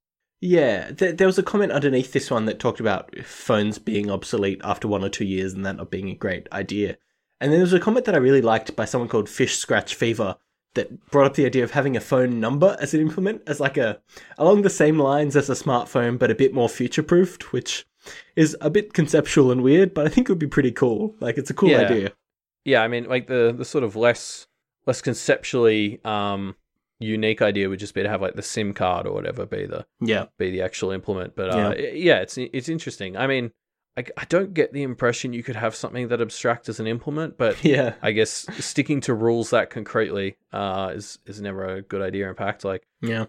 Yeah, 0.44 0.90
th- 0.90 1.18
there 1.18 1.26
was 1.28 1.38
a 1.38 1.42
comment 1.44 1.70
underneath 1.70 2.12
this 2.12 2.28
one 2.28 2.46
that 2.46 2.58
talked 2.58 2.80
about 2.80 3.16
phones 3.24 3.78
being 3.78 4.10
obsolete 4.10 4.60
after 4.64 4.88
one 4.88 5.04
or 5.04 5.08
two 5.08 5.24
years 5.24 5.52
and 5.52 5.64
that 5.64 5.76
not 5.76 5.90
being 5.92 6.08
a 6.10 6.16
great 6.16 6.48
idea. 6.52 6.98
And 7.40 7.52
then 7.52 7.60
there 7.60 7.64
was 7.64 7.72
a 7.72 7.78
comment 7.80 8.06
that 8.06 8.16
I 8.16 8.18
really 8.18 8.42
liked 8.42 8.74
by 8.74 8.84
someone 8.84 9.08
called 9.08 9.28
Fish 9.28 9.56
Scratch 9.56 9.94
Fever 9.94 10.36
that 10.74 11.06
brought 11.10 11.26
up 11.26 11.34
the 11.34 11.46
idea 11.46 11.62
of 11.62 11.70
having 11.70 11.96
a 11.96 12.00
phone 12.00 12.40
number 12.40 12.76
as 12.80 12.92
an 12.92 13.00
implement, 13.00 13.42
as 13.46 13.60
like 13.60 13.76
a 13.76 14.00
along 14.36 14.62
the 14.62 14.70
same 14.70 14.98
lines 14.98 15.36
as 15.36 15.48
a 15.48 15.54
smartphone, 15.54 16.18
but 16.18 16.30
a 16.30 16.34
bit 16.34 16.52
more 16.52 16.68
future 16.68 17.04
proofed, 17.04 17.52
which 17.52 17.86
is 18.34 18.56
a 18.60 18.68
bit 18.70 18.94
conceptual 18.94 19.52
and 19.52 19.62
weird, 19.62 19.94
but 19.94 20.06
I 20.06 20.08
think 20.08 20.28
it 20.28 20.32
would 20.32 20.38
be 20.40 20.46
pretty 20.48 20.72
cool. 20.72 21.14
Like 21.20 21.38
it's 21.38 21.50
a 21.50 21.54
cool 21.54 21.68
Yeah. 21.70 21.82
idea. 21.82 22.12
Yeah, 22.64 22.82
I 22.82 22.88
mean, 22.88 23.04
like 23.04 23.28
the 23.28 23.54
the 23.56 23.64
sort 23.64 23.84
of 23.84 23.94
less 23.94 24.48
less 24.86 25.00
conceptually 25.00 26.00
um 26.04 26.56
unique 27.02 27.42
idea 27.42 27.68
would 27.68 27.78
just 27.80 27.94
be 27.94 28.02
to 28.02 28.08
have 28.08 28.22
like 28.22 28.34
the 28.34 28.42
SIM 28.42 28.72
card 28.74 29.06
or 29.06 29.12
whatever 29.12 29.44
be 29.46 29.66
the 29.66 29.86
Yeah. 30.00 30.26
be 30.38 30.50
the 30.50 30.62
actual 30.62 30.90
implement. 30.92 31.34
But 31.36 31.50
uh, 31.54 31.74
yeah. 31.78 31.90
yeah, 31.92 32.16
it's 32.20 32.36
it's 32.38 32.68
interesting. 32.68 33.16
I 33.16 33.26
mean, 33.26 33.52
I, 33.96 34.04
I 34.16 34.24
don't 34.28 34.54
get 34.54 34.72
the 34.72 34.82
impression 34.82 35.32
you 35.34 35.42
could 35.42 35.56
have 35.56 35.74
something 35.74 36.08
that 36.08 36.20
abstract 36.20 36.68
as 36.68 36.80
an 36.80 36.86
implement, 36.86 37.36
but 37.36 37.62
Yeah. 37.64 37.94
I 38.02 38.12
guess 38.12 38.46
sticking 38.64 39.00
to 39.02 39.14
rules 39.14 39.50
that 39.50 39.70
concretely 39.70 40.36
uh, 40.52 40.92
is 40.94 41.18
is 41.26 41.40
never 41.40 41.66
a 41.66 41.82
good 41.82 42.00
idea. 42.02 42.28
In 42.28 42.34
fact, 42.34 42.64
like 42.64 42.86
Yeah. 43.02 43.26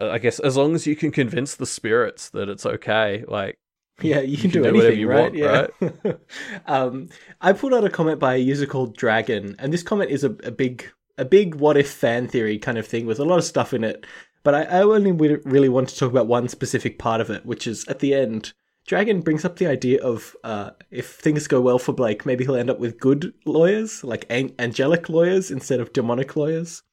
uh, 0.00 0.08
I 0.10 0.18
guess 0.18 0.38
as 0.40 0.56
long 0.56 0.74
as 0.74 0.86
you 0.86 0.96
can 0.96 1.10
convince 1.10 1.54
the 1.56 1.66
spirits 1.66 2.30
that 2.30 2.48
it's 2.48 2.64
okay, 2.64 3.24
like 3.28 3.58
Yeah, 4.00 4.20
you 4.20 4.36
can, 4.38 4.50
can 4.50 4.62
do, 4.62 4.70
do 4.70 4.74
whatever 4.74 4.86
anything, 4.86 5.00
you 5.00 5.08
right? 5.08 5.72
want, 5.80 5.96
yeah. 6.04 6.12
um, 6.66 7.08
I 7.40 7.52
pulled 7.52 7.74
out 7.74 7.84
a 7.84 7.90
comment 7.90 8.18
by 8.18 8.34
a 8.34 8.38
user 8.38 8.66
called 8.66 8.96
Dragon, 8.96 9.56
and 9.58 9.72
this 9.72 9.82
comment 9.82 10.10
is 10.10 10.24
a, 10.24 10.30
a 10.44 10.50
big, 10.50 10.90
a 11.18 11.24
big 11.24 11.54
what 11.54 11.76
if 11.76 11.90
fan 11.90 12.28
theory 12.28 12.58
kind 12.58 12.78
of 12.78 12.86
thing 12.86 13.06
with 13.06 13.18
a 13.18 13.24
lot 13.24 13.38
of 13.38 13.44
stuff 13.44 13.72
in 13.72 13.84
it. 13.84 14.06
But 14.42 14.54
I, 14.54 14.62
I 14.62 14.82
only 14.82 15.12
really 15.12 15.68
want 15.68 15.88
to 15.88 15.96
talk 15.96 16.10
about 16.10 16.28
one 16.28 16.48
specific 16.48 16.98
part 16.98 17.20
of 17.20 17.30
it, 17.30 17.44
which 17.44 17.66
is 17.66 17.84
at 17.88 17.98
the 17.98 18.14
end. 18.14 18.52
Dragon 18.86 19.20
brings 19.20 19.44
up 19.44 19.56
the 19.56 19.66
idea 19.66 20.00
of 20.00 20.36
uh, 20.44 20.70
if 20.92 21.14
things 21.14 21.48
go 21.48 21.60
well 21.60 21.80
for 21.80 21.92
Blake, 21.92 22.24
maybe 22.24 22.44
he'll 22.44 22.54
end 22.54 22.70
up 22.70 22.78
with 22.78 23.00
good 23.00 23.34
lawyers, 23.44 24.04
like 24.04 24.24
an- 24.30 24.54
angelic 24.60 25.08
lawyers 25.08 25.50
instead 25.50 25.80
of 25.80 25.92
demonic 25.92 26.36
lawyers. 26.36 26.84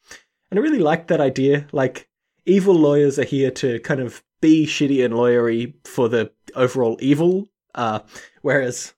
And 0.50 0.60
I 0.60 0.64
really 0.64 0.80
like 0.80 1.08
that 1.08 1.22
idea. 1.22 1.68
Like, 1.72 2.10
evil 2.46 2.74
lawyers 2.74 3.20
are 3.20 3.24
here 3.24 3.52
to 3.52 3.80
kind 3.82 4.00
of 4.00 4.24
be 4.42 4.66
shitty 4.66 5.06
and 5.06 5.14
lawyery 5.14 5.74
for 5.86 6.10
the 6.10 6.32
overall 6.56 6.98
evil, 7.00 7.48
uh, 7.76 8.00
whereas 8.42 8.94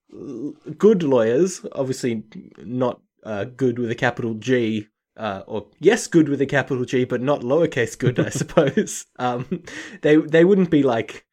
good 0.78 1.04
lawyers, 1.04 1.66
obviously 1.74 2.24
not 2.60 3.02
uh, 3.24 3.44
good 3.44 3.78
with 3.78 3.92
a 3.92 3.96
capital 3.96 4.36
G, 4.36 4.88
uh, 5.18 5.44
or 5.48 5.68
yes, 5.80 6.08
good 6.08 6.30
with 6.30 6.42
a 6.42 6.46
capital 6.46 6.86
G, 6.86 7.06
but 7.06 7.22
not 7.22 7.42
lowercase 7.42 7.98
good, 7.98 8.20
I 8.20 8.30
suppose. 8.30 9.06
Um, 9.18 9.64
they 10.02 10.18
they 10.18 10.46
wouldn't 10.46 10.70
be 10.70 10.84
like 10.84 11.26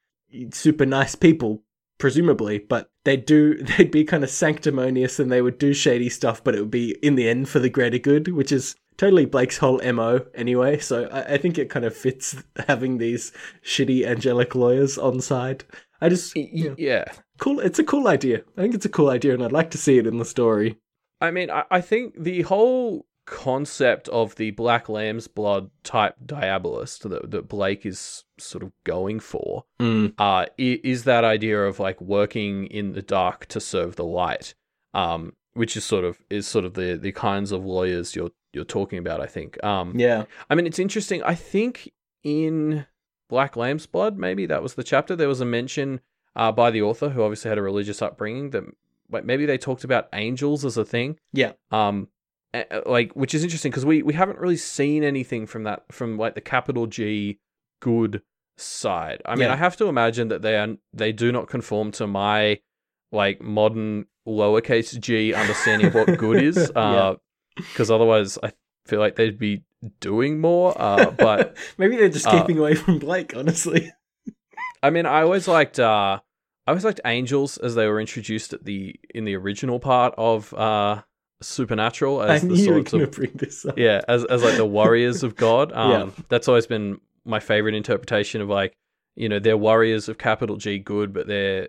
super 0.53 0.87
nice 0.87 1.15
people, 1.15 1.63
presumably, 1.99 2.59
but 2.59 2.91
they 3.05 3.17
do 3.17 3.55
they'd 3.63 3.91
be 3.91 4.05
kind 4.05 4.25
of 4.25 4.31
sanctimonious 4.31 5.19
and 5.19 5.31
they 5.31 5.43
would 5.43 5.59
do 5.59 5.75
shady 5.75 6.09
stuff, 6.09 6.43
but 6.43 6.55
it 6.55 6.61
would 6.61 6.71
be 6.71 6.97
in 7.03 7.15
the 7.15 7.29
end 7.29 7.49
for 7.49 7.59
the 7.59 7.71
greater 7.71 7.99
good, 7.99 8.29
which 8.29 8.53
is 8.53 8.77
totally 8.97 9.25
Blake's 9.25 9.59
whole 9.59 9.81
mo 9.93 10.25
anyway. 10.35 10.79
So 10.79 11.05
I, 11.07 11.35
I 11.35 11.39
think 11.39 11.59
it 11.59 11.71
kind 11.71 11.85
of 11.85 11.97
fits 11.97 12.37
having 12.69 12.99
these 12.99 13.33
shitty 13.65 14.07
angelic 14.07 14.55
lawyers 14.55 14.99
on 14.99 15.21
side. 15.21 15.65
I 16.01 16.09
just 16.09 16.37
you 16.37 16.71
know, 16.71 16.75
yeah. 16.79 17.05
cool. 17.39 17.61
It's 17.61 17.79
a 17.79 17.85
cool 17.85 18.09
idea. 18.09 18.43
I 18.57 18.63
think 18.63 18.75
it's 18.75 18.87
a 18.87 18.91
cool 18.91 19.09
idea, 19.09 19.35
and 19.35 19.45
I'd 19.45 19.53
like 19.53 19.71
to 19.71 19.79
see 19.79 19.99
it 19.99 20.07
in 20.07 20.19
the 20.19 20.25
story. 20.25 20.79
I 21.21 21.31
mean, 21.31 21.49
I, 21.49 21.63
I 21.71 21.81
think 21.81 22.21
the 22.21 22.43
whole 22.43 23.07
concept 23.25 24.09
of 24.09 24.35
the 24.37 24.51
Black 24.53 24.89
Lamb's 24.89 25.29
Blood 25.29 25.71
type 25.85 26.17
Diabolist 26.25 27.09
that, 27.09 27.31
that 27.31 27.49
Blake 27.49 27.87
is 27.87 28.25
sort 28.39 28.63
of 28.65 28.73
going 28.85 29.21
for 29.21 29.65
Mm. 29.81 30.15
uh, 30.19 30.47
is 30.59 31.05
that 31.05 31.25
idea 31.25 31.63
of 31.65 31.79
like 31.79 32.01
working 32.01 32.67
in 32.67 32.93
the 32.93 33.03
dark 33.03 33.47
to 33.47 33.61
serve 33.61 33.97
the 33.97 34.05
light, 34.05 34.55
um, 34.95 35.35
which 35.55 35.77
is 35.77 35.85
sort 35.85 36.05
of 36.05 36.19
is 36.31 36.47
sort 36.47 36.65
of 36.65 36.75
the 36.75 36.97
the 36.97 37.13
kinds 37.13 37.53
of 37.53 37.65
lawyers 37.65 38.15
you're 38.17 38.31
you're 38.53 38.65
talking 38.65 38.99
about. 38.99 39.21
I 39.21 39.27
think. 39.27 39.63
Um, 39.65 39.93
Yeah. 39.99 40.25
I 40.51 40.55
mean, 40.55 40.67
it's 40.67 40.79
interesting. 40.79 41.23
I 41.23 41.35
think 41.35 41.91
in 42.23 42.87
Black 43.29 43.57
Lamb's 43.57 43.87
Blood, 43.87 44.19
maybe 44.19 44.47
that 44.47 44.63
was 44.63 44.75
the 44.75 44.85
chapter. 44.85 45.17
There 45.17 45.29
was 45.29 45.41
a 45.41 45.45
mention 45.47 46.01
uh, 46.37 46.53
by 46.53 46.71
the 46.71 46.83
author, 46.83 47.11
who 47.11 47.23
obviously 47.23 47.49
had 47.51 47.59
a 47.59 47.63
religious 47.63 48.03
upbringing, 48.03 48.51
that 48.51 48.65
maybe 49.25 49.47
they 49.47 49.59
talked 49.59 49.85
about 49.85 50.09
angels 50.13 50.65
as 50.65 50.77
a 50.77 50.85
thing. 50.85 51.19
Yeah. 51.33 51.53
Um, 51.71 52.09
like 52.87 53.13
which 53.15 53.35
is 53.35 53.43
interesting 53.43 53.71
because 53.71 53.87
we 53.87 54.03
we 54.03 54.15
haven't 54.15 54.39
really 54.39 54.57
seen 54.57 55.05
anything 55.05 55.47
from 55.47 55.65
that 55.65 55.85
from 55.91 56.19
like 56.19 56.35
the 56.35 56.41
capital 56.41 56.87
G 56.87 57.39
good 57.81 58.23
side. 58.59 59.23
I 59.25 59.35
mean, 59.35 59.49
Yeah. 59.49 59.55
I 59.55 59.57
have 59.57 59.77
to 59.79 59.87
imagine 59.87 60.29
that 60.29 60.43
they 60.43 60.57
are 60.57 60.77
they 60.93 61.13
do 61.13 61.33
not 61.33 61.49
conform 61.49 61.93
to 61.93 62.07
my 62.07 62.61
like 63.11 63.41
modern 63.41 64.07
lowercase 64.27 64.99
g 65.01 65.35
understanding 65.43 65.89
of 65.89 65.95
what 65.95 66.19
good 66.19 66.43
is. 66.43 66.71
Yeah. 66.75 66.81
Uh, 66.81 67.17
because 67.57 67.91
otherwise 67.91 68.39
I 68.43 68.53
feel 68.87 69.01
like 69.01 69.17
they'd 69.17 69.39
be 69.39 69.65
doing 70.01 70.41
more. 70.41 70.75
Uh, 70.81 71.11
but 71.11 71.57
maybe 71.79 71.97
they're 71.97 72.09
just 72.09 72.27
uh, 72.27 72.39
keeping 72.41 72.59
away 72.59 72.75
from 72.75 72.99
Blake. 72.99 73.35
Honestly. 73.37 73.93
I 74.83 74.91
mean, 74.91 75.07
I 75.07 75.23
always 75.23 75.49
liked 75.49 75.79
uh, 75.79 76.21
I 76.67 76.71
always 76.71 76.85
liked 76.85 77.01
angels 77.05 77.59
as 77.59 77.75
they 77.75 77.87
were 77.87 78.01
introduced 78.01 78.53
at 78.53 78.65
the 78.65 78.95
in 79.15 79.25
the 79.25 79.37
original 79.37 79.81
part 79.81 80.15
of 80.17 80.53
uh, 80.55 81.03
supernatural 81.43 82.23
as 82.23 82.43
knew 82.43 82.57
the 82.57 82.63
sorts 82.65 82.93
of 82.93 83.11
bring 83.13 83.31
this 83.35 83.65
up. 83.67 83.79
yeah, 83.79 84.01
as 84.09 84.25
as 84.27 84.43
like 84.43 84.57
the 84.57 84.67
warriors 84.67 85.23
of 85.23 85.37
God. 85.37 85.73
Um, 85.77 85.91
Yeah. 85.91 86.25
that's 86.29 86.49
always 86.49 86.67
been 86.67 87.01
my 87.25 87.41
favorite 87.41 87.75
interpretation 87.75 88.41
of 88.41 88.49
like, 88.49 88.75
you 89.17 89.29
know, 89.29 89.39
they're 89.39 89.57
warriors 89.57 90.09
of 90.09 90.19
capital 90.19 90.57
G 90.57 90.79
good, 90.79 91.13
but 91.13 91.27
they're 91.27 91.69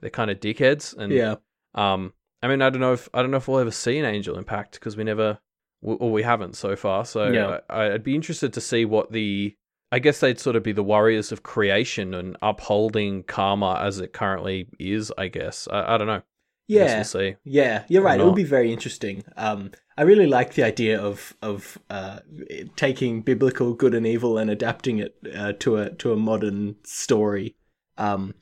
they're 0.00 0.10
kind 0.10 0.30
of 0.30 0.40
dickheads. 0.40 0.96
And 0.96 1.12
Yeah. 1.12 1.36
um, 1.74 2.12
I 2.42 2.48
mean, 2.48 2.62
I 2.62 2.70
don't 2.70 2.80
know 2.80 2.92
if 2.92 3.08
I 3.12 3.20
don't 3.22 3.30
know 3.30 3.36
if 3.38 3.48
we'll 3.48 3.58
ever 3.58 3.70
see 3.70 3.98
an 3.98 4.04
angel 4.04 4.38
in 4.38 4.44
Pact 4.44 4.74
because 4.74 4.96
we 4.96 5.04
never, 5.04 5.38
or 5.82 6.10
we 6.12 6.22
haven't 6.22 6.56
so 6.56 6.76
far. 6.76 7.04
So 7.04 7.30
Yeah. 7.30 7.58
I, 7.68 7.92
I'd 7.92 8.04
be 8.04 8.14
interested 8.14 8.52
to 8.54 8.60
see 8.60 8.84
what 8.84 9.12
the. 9.12 9.54
I 9.90 10.00
guess 10.00 10.20
they'd 10.20 10.38
sort 10.38 10.54
of 10.54 10.62
be 10.62 10.72
the 10.72 10.82
warriors 10.82 11.32
of 11.32 11.42
creation 11.42 12.12
and 12.12 12.36
upholding 12.42 13.22
karma 13.22 13.80
as 13.80 14.00
it 14.00 14.12
currently 14.12 14.68
is. 14.78 15.10
I 15.16 15.28
guess 15.28 15.66
I, 15.70 15.94
I 15.94 15.98
don't 15.98 16.06
know. 16.06 16.20
Yeah. 16.68 17.02
we'll. 17.02 17.36
Yeah, 17.44 17.84
you're 17.88 18.02
right. 18.02 18.20
It 18.20 18.24
would 18.24 18.34
be 18.34 18.44
very 18.44 18.72
interesting. 18.72 19.24
Um, 19.36 19.72
I 19.96 20.02
really 20.02 20.26
like 20.26 20.54
the 20.54 20.62
idea 20.62 21.00
of 21.00 21.34
of 21.42 21.78
uh, 21.90 22.20
taking 22.76 23.22
biblical 23.22 23.74
good 23.74 23.94
and 23.94 24.06
evil 24.06 24.38
and 24.38 24.48
adapting 24.50 24.98
it 24.98 25.16
uh, 25.34 25.54
to 25.60 25.78
a 25.78 25.90
to 25.94 26.12
a 26.12 26.16
modern 26.16 26.76
story. 26.84 27.56
Um, 27.96 28.34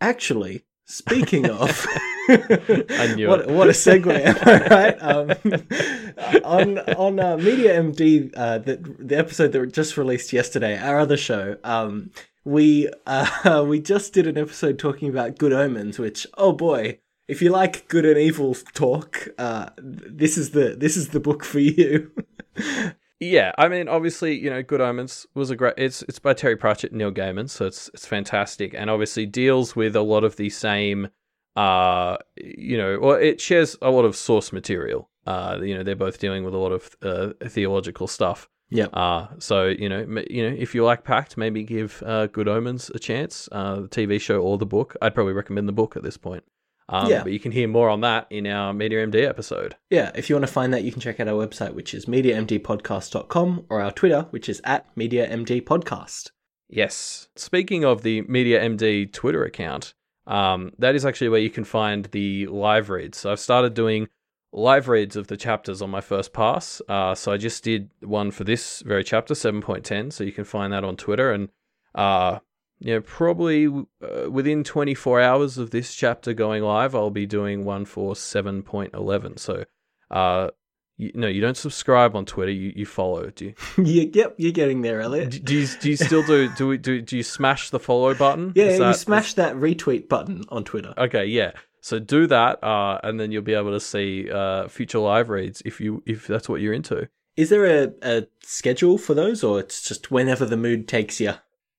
actually, 0.00 0.64
speaking 0.86 1.50
of, 1.50 1.86
I 2.28 3.14
knew 3.16 3.28
what 3.28 3.40
it. 3.40 3.48
what 3.48 3.68
a 3.68 3.72
segue, 3.72 4.14
am 4.24 4.36
I 4.46 4.68
right? 4.68 5.02
Um, 5.02 6.42
on 6.44 6.78
on 6.78 7.18
uh, 7.18 7.36
Media 7.36 7.82
MD, 7.82 8.32
uh, 8.36 8.58
the 8.58 8.76
the 8.98 9.16
episode 9.16 9.52
that 9.52 9.72
just 9.72 9.96
released 9.96 10.32
yesterday, 10.32 10.78
our 10.78 11.00
other 11.00 11.16
show. 11.16 11.56
Um, 11.64 12.10
we 12.44 12.90
uh, 13.06 13.64
we 13.66 13.80
just 13.80 14.12
did 14.12 14.26
an 14.26 14.38
episode 14.38 14.78
talking 14.78 15.08
about 15.08 15.38
good 15.38 15.52
omens, 15.52 15.98
which 15.98 16.26
oh 16.36 16.52
boy, 16.52 16.98
if 17.28 17.40
you 17.42 17.50
like 17.50 17.88
good 17.88 18.04
and 18.04 18.18
evil 18.18 18.54
talk, 18.74 19.28
uh, 19.38 19.70
this 19.78 20.36
is 20.36 20.50
the 20.50 20.76
this 20.76 20.96
is 20.96 21.08
the 21.08 21.20
book 21.20 21.44
for 21.44 21.60
you. 21.60 22.10
Yeah, 23.22 23.52
I 23.56 23.68
mean, 23.68 23.86
obviously, 23.86 24.36
you 24.36 24.50
know, 24.50 24.64
Good 24.64 24.80
Omens 24.80 25.28
was 25.32 25.50
a 25.50 25.54
great. 25.54 25.74
It's 25.76 26.02
it's 26.02 26.18
by 26.18 26.34
Terry 26.34 26.56
Pratchett, 26.56 26.90
and 26.90 26.98
Neil 26.98 27.12
Gaiman, 27.12 27.48
so 27.48 27.66
it's 27.66 27.88
it's 27.94 28.04
fantastic, 28.04 28.74
and 28.74 28.90
obviously 28.90 29.26
deals 29.26 29.76
with 29.76 29.94
a 29.94 30.02
lot 30.02 30.24
of 30.24 30.34
the 30.34 30.50
same, 30.50 31.08
uh, 31.54 32.16
you 32.36 32.76
know, 32.76 32.96
or 32.96 33.20
it 33.20 33.40
shares 33.40 33.76
a 33.80 33.90
lot 33.90 34.04
of 34.04 34.16
source 34.16 34.52
material. 34.52 35.08
Uh, 35.24 35.60
you 35.62 35.72
know, 35.72 35.84
they're 35.84 35.94
both 35.94 36.18
dealing 36.18 36.44
with 36.44 36.52
a 36.52 36.58
lot 36.58 36.72
of 36.72 36.96
uh, 37.00 37.32
theological 37.48 38.08
stuff. 38.08 38.48
Yep. 38.70 38.90
Uh, 38.92 39.28
so 39.38 39.66
you 39.66 39.88
know, 39.88 40.00
m- 40.00 40.24
you 40.28 40.50
know, 40.50 40.56
if 40.58 40.74
you 40.74 40.82
like 40.82 41.04
Pact, 41.04 41.36
maybe 41.36 41.62
give 41.62 42.02
uh, 42.04 42.26
Good 42.26 42.48
Omens 42.48 42.90
a 42.92 42.98
chance. 42.98 43.48
Uh, 43.52 43.82
the 43.82 43.88
TV 43.88 44.20
show 44.20 44.40
or 44.40 44.58
the 44.58 44.66
book. 44.66 44.96
I'd 45.00 45.14
probably 45.14 45.34
recommend 45.34 45.68
the 45.68 45.72
book 45.72 45.96
at 45.96 46.02
this 46.02 46.16
point. 46.16 46.42
Um, 46.88 47.08
Yeah. 47.08 47.22
But 47.22 47.32
you 47.32 47.40
can 47.40 47.52
hear 47.52 47.68
more 47.68 47.88
on 47.88 48.00
that 48.02 48.26
in 48.30 48.46
our 48.46 48.72
Media 48.74 49.06
MD 49.06 49.26
episode. 49.26 49.76
Yeah, 49.90 50.10
if 50.14 50.28
you 50.28 50.36
want 50.36 50.46
to 50.46 50.52
find 50.52 50.72
that, 50.74 50.82
you 50.84 50.92
can 50.92 51.00
check 51.00 51.20
out 51.20 51.28
our 51.28 51.46
website, 51.46 51.74
which 51.74 51.94
is 51.94 52.06
mediamdpodcast.com, 52.06 53.66
or 53.68 53.80
our 53.80 53.92
Twitter, 53.92 54.26
which 54.30 54.48
is 54.48 54.60
at 54.64 54.94
mediamdpodcast. 54.96 56.30
Yes. 56.68 57.28
Speaking 57.36 57.84
of 57.84 58.02
the 58.02 58.22
Media 58.22 58.60
MD 58.62 59.12
Twitter 59.12 59.44
account, 59.44 59.94
um, 60.26 60.72
that 60.78 60.94
is 60.94 61.04
actually 61.04 61.28
where 61.28 61.40
you 61.40 61.50
can 61.50 61.64
find 61.64 62.06
the 62.06 62.46
live 62.46 62.88
reads. 62.90 63.18
So 63.18 63.32
I've 63.32 63.40
started 63.40 63.74
doing 63.74 64.08
live 64.52 64.88
reads 64.88 65.16
of 65.16 65.26
the 65.26 65.36
chapters 65.36 65.82
on 65.82 65.90
my 65.90 66.00
first 66.00 66.32
pass. 66.32 66.80
Uh, 66.88 67.14
so 67.14 67.32
I 67.32 67.36
just 67.36 67.64
did 67.64 67.90
one 68.00 68.30
for 68.30 68.44
this 68.44 68.80
very 68.82 69.04
chapter, 69.04 69.34
7.10. 69.34 70.12
So 70.12 70.24
you 70.24 70.32
can 70.32 70.44
find 70.44 70.72
that 70.72 70.84
on 70.84 70.96
Twitter. 70.96 71.32
And, 71.32 71.48
uh, 71.94 72.38
you 72.84 72.94
know, 72.94 73.00
probably 73.00 73.66
uh, 73.68 74.28
within 74.30 74.64
24 74.64 75.20
hours 75.20 75.56
of 75.56 75.70
this 75.70 75.94
chapter 75.94 76.32
going 76.32 76.64
live, 76.64 76.96
I'll 76.96 77.10
be 77.10 77.26
doing 77.26 77.64
one 77.64 77.84
for 77.84 78.14
7.11. 78.14 79.38
So, 79.38 79.64
uh, 80.10 80.48
you, 80.96 81.12
no, 81.14 81.28
you 81.28 81.40
don't 81.40 81.56
subscribe 81.56 82.16
on 82.16 82.24
Twitter, 82.26 82.50
you, 82.50 82.72
you 82.74 82.84
follow. 82.84 83.30
Do 83.30 83.46
you? 83.46 83.54
you, 83.84 84.10
yep, 84.12 84.34
you're 84.36 84.52
getting 84.52 84.82
there, 84.82 85.00
Elliot. 85.00 85.30
Do, 85.30 85.38
do 85.38 85.54
you 85.54 85.66
do 85.80 85.90
you 85.90 85.96
still 85.96 86.24
do 86.24 86.48
do 86.54 86.66
we 86.66 86.76
do 86.76 87.00
do 87.00 87.16
you 87.16 87.22
smash 87.22 87.70
the 87.70 87.78
follow 87.80 88.14
button? 88.14 88.52
Yeah, 88.54 88.64
Is 88.66 88.78
you 88.78 88.84
that- 88.84 88.96
smash 88.96 89.34
that 89.34 89.54
retweet 89.54 90.08
button 90.08 90.44
on 90.48 90.64
Twitter. 90.64 90.92
Okay, 90.98 91.26
yeah. 91.26 91.52
So 91.80 91.98
do 91.98 92.26
that, 92.28 92.62
uh, 92.62 93.00
and 93.02 93.18
then 93.18 93.32
you'll 93.32 93.42
be 93.42 93.54
able 93.54 93.72
to 93.72 93.80
see 93.80 94.30
uh, 94.30 94.68
future 94.68 94.98
live 94.98 95.28
reads 95.28 95.62
if 95.64 95.80
you 95.80 96.02
if 96.04 96.26
that's 96.26 96.48
what 96.48 96.60
you're 96.60 96.74
into. 96.74 97.08
Is 97.36 97.48
there 97.48 97.64
a, 97.64 97.92
a 98.02 98.26
schedule 98.40 98.98
for 98.98 99.14
those, 99.14 99.42
or 99.42 99.58
it's 99.58 99.82
just 99.82 100.10
whenever 100.10 100.44
the 100.44 100.56
mood 100.56 100.86
takes 100.86 101.20
you? 101.20 101.32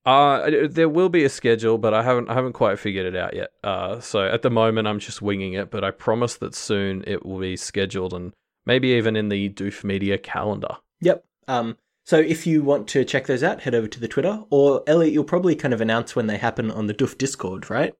Uh, 0.05 0.67
there 0.69 0.89
will 0.89 1.09
be 1.09 1.23
a 1.23 1.29
schedule, 1.29 1.77
but 1.77 1.93
I 1.93 2.03
haven't 2.03 2.29
I 2.29 2.33
haven't 2.33 2.53
quite 2.53 2.77
figured 2.77 3.05
it 3.05 3.15
out 3.15 3.35
yet. 3.35 3.51
Uh, 3.63 3.99
so 3.99 4.25
at 4.25 4.41
the 4.41 4.49
moment 4.49 4.87
I'm 4.87 4.99
just 4.99 5.21
winging 5.21 5.53
it, 5.53 5.71
but 5.71 5.83
I 5.83 5.91
promise 5.91 6.35
that 6.37 6.55
soon 6.55 7.03
it 7.07 7.25
will 7.25 7.39
be 7.39 7.55
scheduled 7.55 8.13
and 8.13 8.33
maybe 8.65 8.89
even 8.89 9.15
in 9.15 9.29
the 9.29 9.49
Doof 9.49 9.83
Media 9.83 10.17
calendar. 10.17 10.77
Yep. 11.01 11.23
Um. 11.47 11.77
So 12.05 12.17
if 12.19 12.45
you 12.45 12.63
want 12.63 12.89
to 12.89 13.05
check 13.05 13.27
those 13.27 13.43
out, 13.43 13.61
head 13.61 13.73
over 13.73 13.87
to 13.87 13.99
the 13.99 14.09
Twitter, 14.09 14.43
or 14.49 14.83
Elliot, 14.87 15.13
you'll 15.13 15.23
probably 15.23 15.55
kind 15.55 15.73
of 15.73 15.79
announce 15.79 16.17
when 16.17 16.27
they 16.27 16.37
happen 16.37 16.69
on 16.69 16.87
the 16.87 16.93
Doof 16.93 17.17
Discord, 17.17 17.69
right? 17.69 17.93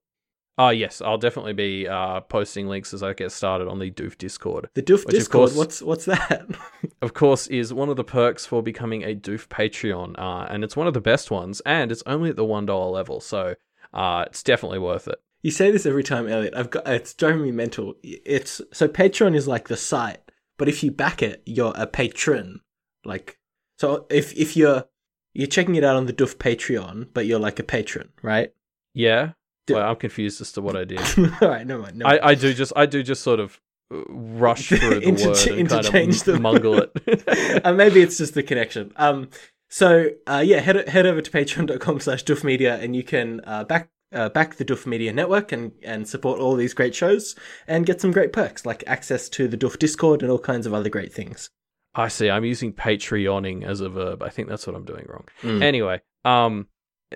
Oh 0.58 0.70
yes, 0.70 1.01
I'll 1.01 1.18
definitely 1.18 1.54
be 1.54 1.88
uh, 1.88 2.22
posting 2.22 2.68
links 2.68 2.93
as 2.93 3.01
I 3.01 3.14
get 3.14 3.32
started 3.32 3.68
on 3.68 3.80
the 3.80 3.89
Doof 3.89 4.18
Discord. 4.20 4.70
The 4.76 4.84
Doof 4.84 5.06
Discord. 5.08 5.49
course- 5.49 5.56
What's 5.58 5.82
what's 5.82 6.06
that? 6.06 6.45
of 7.01 7.14
course, 7.16 7.47
is 7.47 7.74
one 7.74 7.89
of 7.89 7.95
the 7.95 8.04
perks 8.04 8.45
for 8.45 8.62
becoming 8.62 9.01
a 9.04 9.16
Doof 9.16 9.47
Patreon, 9.47 10.14
uh, 10.20 10.45
and 10.49 10.64
it's 10.64 10.78
one 10.78 10.86
of 10.88 10.93
the 10.93 11.01
best 11.01 11.32
ones, 11.32 11.60
and 11.66 11.91
it's 11.91 12.04
only 12.06 12.30
at 12.30 12.36
the 12.36 12.45
one 12.45 12.68
dollar 12.68 12.91
level, 12.91 13.20
so 13.20 13.56
uh, 13.93 14.26
it's 14.28 14.43
definitely 14.43 14.80
worth 14.80 15.08
it. 15.08 15.20
You 15.41 15.49
say 15.51 15.72
this 15.72 15.86
every 15.88 16.04
time, 16.04 16.28
Elliot. 16.28 16.54
I've 16.56 16.70
got 16.70 16.88
it's 16.88 17.14
driving 17.16 17.41
me 17.41 17.51
mental. 17.51 17.95
It's 18.04 18.62
so 18.72 18.88
Patreon 18.88 19.36
is 19.36 19.47
like 19.47 19.68
the 19.68 19.76
site, 19.78 20.22
but 20.60 20.70
if 20.70 20.84
you 20.84 20.91
back 20.91 21.24
it, 21.24 21.41
you're 21.47 21.74
a 21.76 21.88
patron. 21.88 22.62
Like 23.04 23.39
so, 23.80 24.06
if 24.12 24.34
if 24.38 24.56
you're 24.56 24.86
you're 25.34 25.47
checking 25.47 25.74
it 25.76 25.84
out 25.84 25.95
on 25.95 26.06
the 26.06 26.14
Doof 26.14 26.36
Patreon, 26.36 27.08
but 27.14 27.26
you're 27.26 27.39
like 27.39 27.58
a 27.60 27.64
patron, 27.64 28.10
right? 28.22 28.54
Yeah, 28.93 29.32
I'm 29.72 29.95
confused 29.95 30.41
as 30.41 30.51
to 30.53 30.61
what 30.61 30.76
I 30.76 30.84
did. 30.84 30.99
All 31.41 31.49
right, 31.49 31.66
no 31.66 31.80
mind. 31.80 31.97
No 31.97 32.05
I, 32.05 32.30
I 32.30 32.36
do 32.36 32.53
just 32.53 32.74
I 32.76 32.86
do 32.86 33.03
just 33.03 33.22
sort 33.24 33.39
of 33.39 33.59
uh, 33.93 34.01
rush 34.09 34.70
through 34.70 34.99
the 34.99 35.05
Intercha- 35.05 35.49
word 35.49 35.59
and 35.59 35.70
kind 35.70 36.09
of 36.09 36.24
them. 36.24 36.41
mungle 36.41 36.80
it. 36.80 37.61
uh, 37.66 37.74
maybe 37.74 38.01
it's 38.01 38.18
just 38.18 38.34
the 38.34 38.43
connection. 38.43 38.91
Um, 38.95 39.30
so 39.70 40.09
uh, 40.28 40.43
yeah, 40.45 40.59
head 40.59 40.88
head 40.89 41.05
over 41.05 41.22
to 41.22 41.32
patreon.com 41.32 41.99
slash 41.99 42.24
Doof 42.24 42.43
Media 42.43 42.78
and 42.78 42.95
you 42.95 43.03
can 43.03 43.41
uh, 43.45 43.64
back 43.64 43.89
uh, 44.11 44.30
back 44.30 44.55
the 44.55 44.66
Doof 44.66 44.86
Media 44.86 45.11
network 45.14 45.51
and 45.51 45.72
and 45.84 46.07
support 46.07 46.39
all 46.39 46.55
these 46.55 46.74
great 46.74 46.93
shows 46.93 47.36
and 47.68 47.86
get 47.86 47.99
some 48.01 48.11
great 48.11 48.34
perks 48.34 48.66
like 48.66 48.84
access 48.86 49.30
to 49.30 49.47
the 49.47 49.57
Doof 49.57 49.80
Discord 49.80 50.22
and 50.22 50.30
all 50.32 50.39
kinds 50.39 50.68
of 50.68 50.74
other 50.74 50.89
great 50.89 51.14
things. 51.14 51.49
I 51.95 52.07
see. 52.07 52.30
I'm 52.30 52.43
using 52.45 52.74
Patreoning 52.74 53.64
as 53.64 53.80
a 53.82 53.89
verb. 53.89 54.24
I 54.24 54.30
think 54.30 54.47
that's 54.49 54.66
what 54.66 54.76
I'm 54.76 54.86
doing 54.86 55.05
wrong. 55.07 55.26
Mm. 55.43 55.61
Anyway, 55.61 56.01
um, 56.26 56.68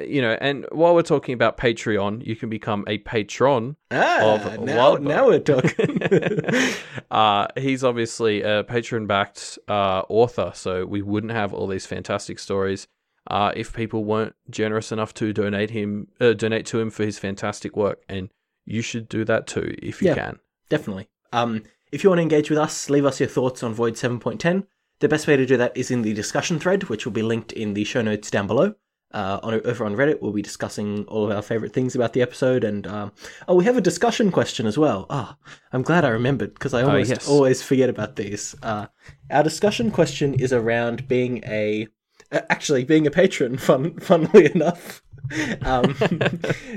you 0.06 0.22
know, 0.22 0.38
and 0.42 0.66
while 0.72 0.94
we're 0.96 1.02
talking 1.02 1.34
about 1.34 1.58
Patreon, 1.58 2.26
you 2.26 2.36
can 2.36 2.50
become 2.50 2.84
a 2.88 2.98
patron 3.00 3.76
Ah, 3.92 4.36
of 4.36 4.60
now, 4.64 4.96
Wildbow. 4.96 5.02
now 5.02 5.26
we're 5.28 5.40
talking. 5.40 6.74
uh, 7.12 7.48
he's 7.58 7.84
obviously 7.84 8.42
a 8.42 8.64
patron 8.64 9.08
backed 9.08 9.58
uh, 9.68 10.02
author, 10.10 10.52
so 10.54 10.86
we 10.86 11.02
wouldn't 11.02 11.32
have 11.34 11.54
all 11.54 11.68
these 11.68 11.86
fantastic 11.86 12.40
stories 12.40 12.88
uh, 13.30 13.52
if 13.56 13.74
people 13.74 14.04
weren't 14.06 14.36
generous 14.50 14.92
enough 14.92 15.14
to 15.16 15.34
donate 15.34 15.72
him, 15.72 16.08
uh, 16.22 16.34
donate 16.34 16.66
to 16.68 16.80
him 16.80 16.90
for 16.90 17.04
his 17.04 17.20
fantastic 17.20 17.76
work. 17.76 18.02
And 18.08 18.30
you 18.66 18.82
should 18.82 19.10
do 19.10 19.26
that 19.26 19.48
too 19.48 19.76
if 19.82 20.02
you 20.02 20.10
Yeah. 20.10 20.16
can. 20.16 20.40
Definitely. 20.70 21.08
Um, 21.34 21.64
if 21.92 22.04
you 22.04 22.10
want 22.10 22.20
to 22.20 22.24
engage 22.24 22.50
with 22.50 22.60
us, 22.60 22.90
leave 22.90 23.06
us 23.06 23.20
your 23.20 23.30
thoughts 23.30 23.64
on 23.64 23.74
Void 23.74 23.94
7.10. 23.96 24.66
The 25.00 25.08
best 25.08 25.28
way 25.28 25.38
to 25.38 25.46
do 25.46 25.58
that 25.58 25.76
is 25.78 25.92
in 25.92 26.02
the 26.02 26.14
discussion 26.14 26.60
thread, 26.60 26.86
which 26.86 27.06
will 27.06 27.14
be 27.14 27.22
linked 27.22 27.52
in 27.54 27.74
the 27.74 27.84
show 27.84 28.02
notes 28.02 28.32
down 28.32 28.48
below. 28.48 28.76
Uh, 29.14 29.40
on 29.42 29.54
over 29.66 29.86
on 29.86 29.96
Reddit, 29.96 30.22
we'll 30.22 30.34
be 30.34 30.42
discussing 30.42 31.06
all 31.06 31.24
of 31.24 31.36
our 31.36 31.42
favorite 31.42 31.72
things 31.72 31.96
about 31.96 32.12
the 32.12 32.22
episode, 32.22 32.66
and 32.66 32.86
um, 32.86 33.14
oh, 33.48 33.56
we 33.56 33.64
have 33.64 33.78
a 33.78 33.82
discussion 33.82 34.32
question 34.32 34.66
as 34.66 34.78
well. 34.78 35.06
Ah, 35.10 35.38
I'm 35.72 35.82
glad 35.82 36.04
I 36.04 36.10
remembered 36.10 36.54
because 36.54 36.74
I 36.74 36.84
almost 36.84 37.10
yes. 37.10 37.28
always 37.28 37.64
forget 37.64 37.90
about 37.90 38.18
these. 38.18 38.54
Uh, 38.62 38.88
our 39.32 39.44
discussion 39.44 39.92
question 39.92 40.34
is 40.34 40.52
around 40.52 41.08
being 41.08 41.42
a, 41.46 41.88
uh, 42.34 42.42
actually 42.50 42.84
being 42.84 43.08
a 43.08 43.12
patron. 43.12 43.58
Fun, 43.68 43.98
funnily 44.00 44.52
enough. 44.54 45.02
um, 45.62 45.96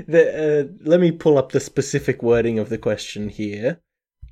the, 0.07 0.69
uh, 0.69 0.87
let 0.87 0.99
me 0.99 1.11
pull 1.11 1.37
up 1.37 1.51
the 1.51 1.59
specific 1.59 2.23
wording 2.23 2.59
of 2.59 2.69
the 2.69 2.77
question 2.77 3.27
here. 3.27 3.81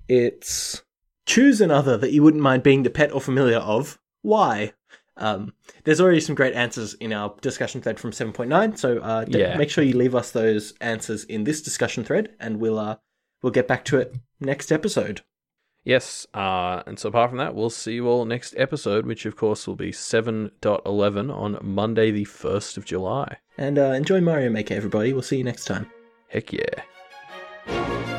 It's 0.08 0.84
choose 1.26 1.62
another 1.62 1.98
that 1.98 2.12
you 2.12 2.24
wouldn't 2.24 2.44
mind 2.44 2.64
being 2.64 2.84
the 2.84 2.90
pet 2.90 3.12
or 3.12 3.22
familiar 3.22 3.58
of. 3.58 4.00
Why? 4.22 4.74
Um, 5.20 5.54
there's 5.84 6.02
already 6.02 6.20
some 6.22 6.34
great 6.36 6.54
answers 6.56 6.94
in 6.96 7.14
our 7.14 7.36
discussion 7.42 7.82
thread 7.82 8.00
from 8.00 8.12
7.9, 8.12 8.78
so 8.78 8.98
uh, 9.00 9.26
Yeah. 9.28 9.58
make 9.58 9.70
sure 9.70 9.84
you 9.84 9.96
leave 9.98 10.16
us 10.16 10.32
those 10.32 10.74
answers 10.82 11.24
in 11.26 11.44
this 11.44 11.62
discussion 11.62 12.04
thread, 12.04 12.30
and 12.40 12.60
we'll 12.60 12.80
uh, 12.80 12.96
we'll 13.44 13.52
get 13.52 13.68
back 13.68 13.86
to 13.86 13.98
it 13.98 14.16
next 14.40 14.72
episode. 14.72 15.22
Yes, 15.84 16.28
uh, 16.34 16.84
and 16.86 17.00
so 17.00 17.10
apart 17.10 17.30
from 17.32 17.38
that, 17.40 17.56
we'll 17.56 17.70
see 17.70 17.94
you 17.94 18.08
all 18.08 18.26
next 18.26 18.54
episode, 18.58 19.06
which 19.06 19.26
of 19.26 19.36
course 19.36 19.66
will 19.66 19.78
be 19.78 19.92
7.11 19.92 21.34
on 21.34 21.58
Monday, 21.62 22.12
the 22.12 22.26
1st 22.26 22.78
of 22.78 22.86
July. 22.86 23.38
And 23.58 23.80
uh, 23.80 23.92
enjoy 23.94 24.20
Mario 24.22 24.50
Maker, 24.50 24.74
everybody. 24.74 25.14
We'll 25.14 25.22
see 25.22 25.38
you 25.38 25.44
next 25.46 25.66
time. 25.66 25.90
Heck 26.28 26.52
yeah. 26.54 28.19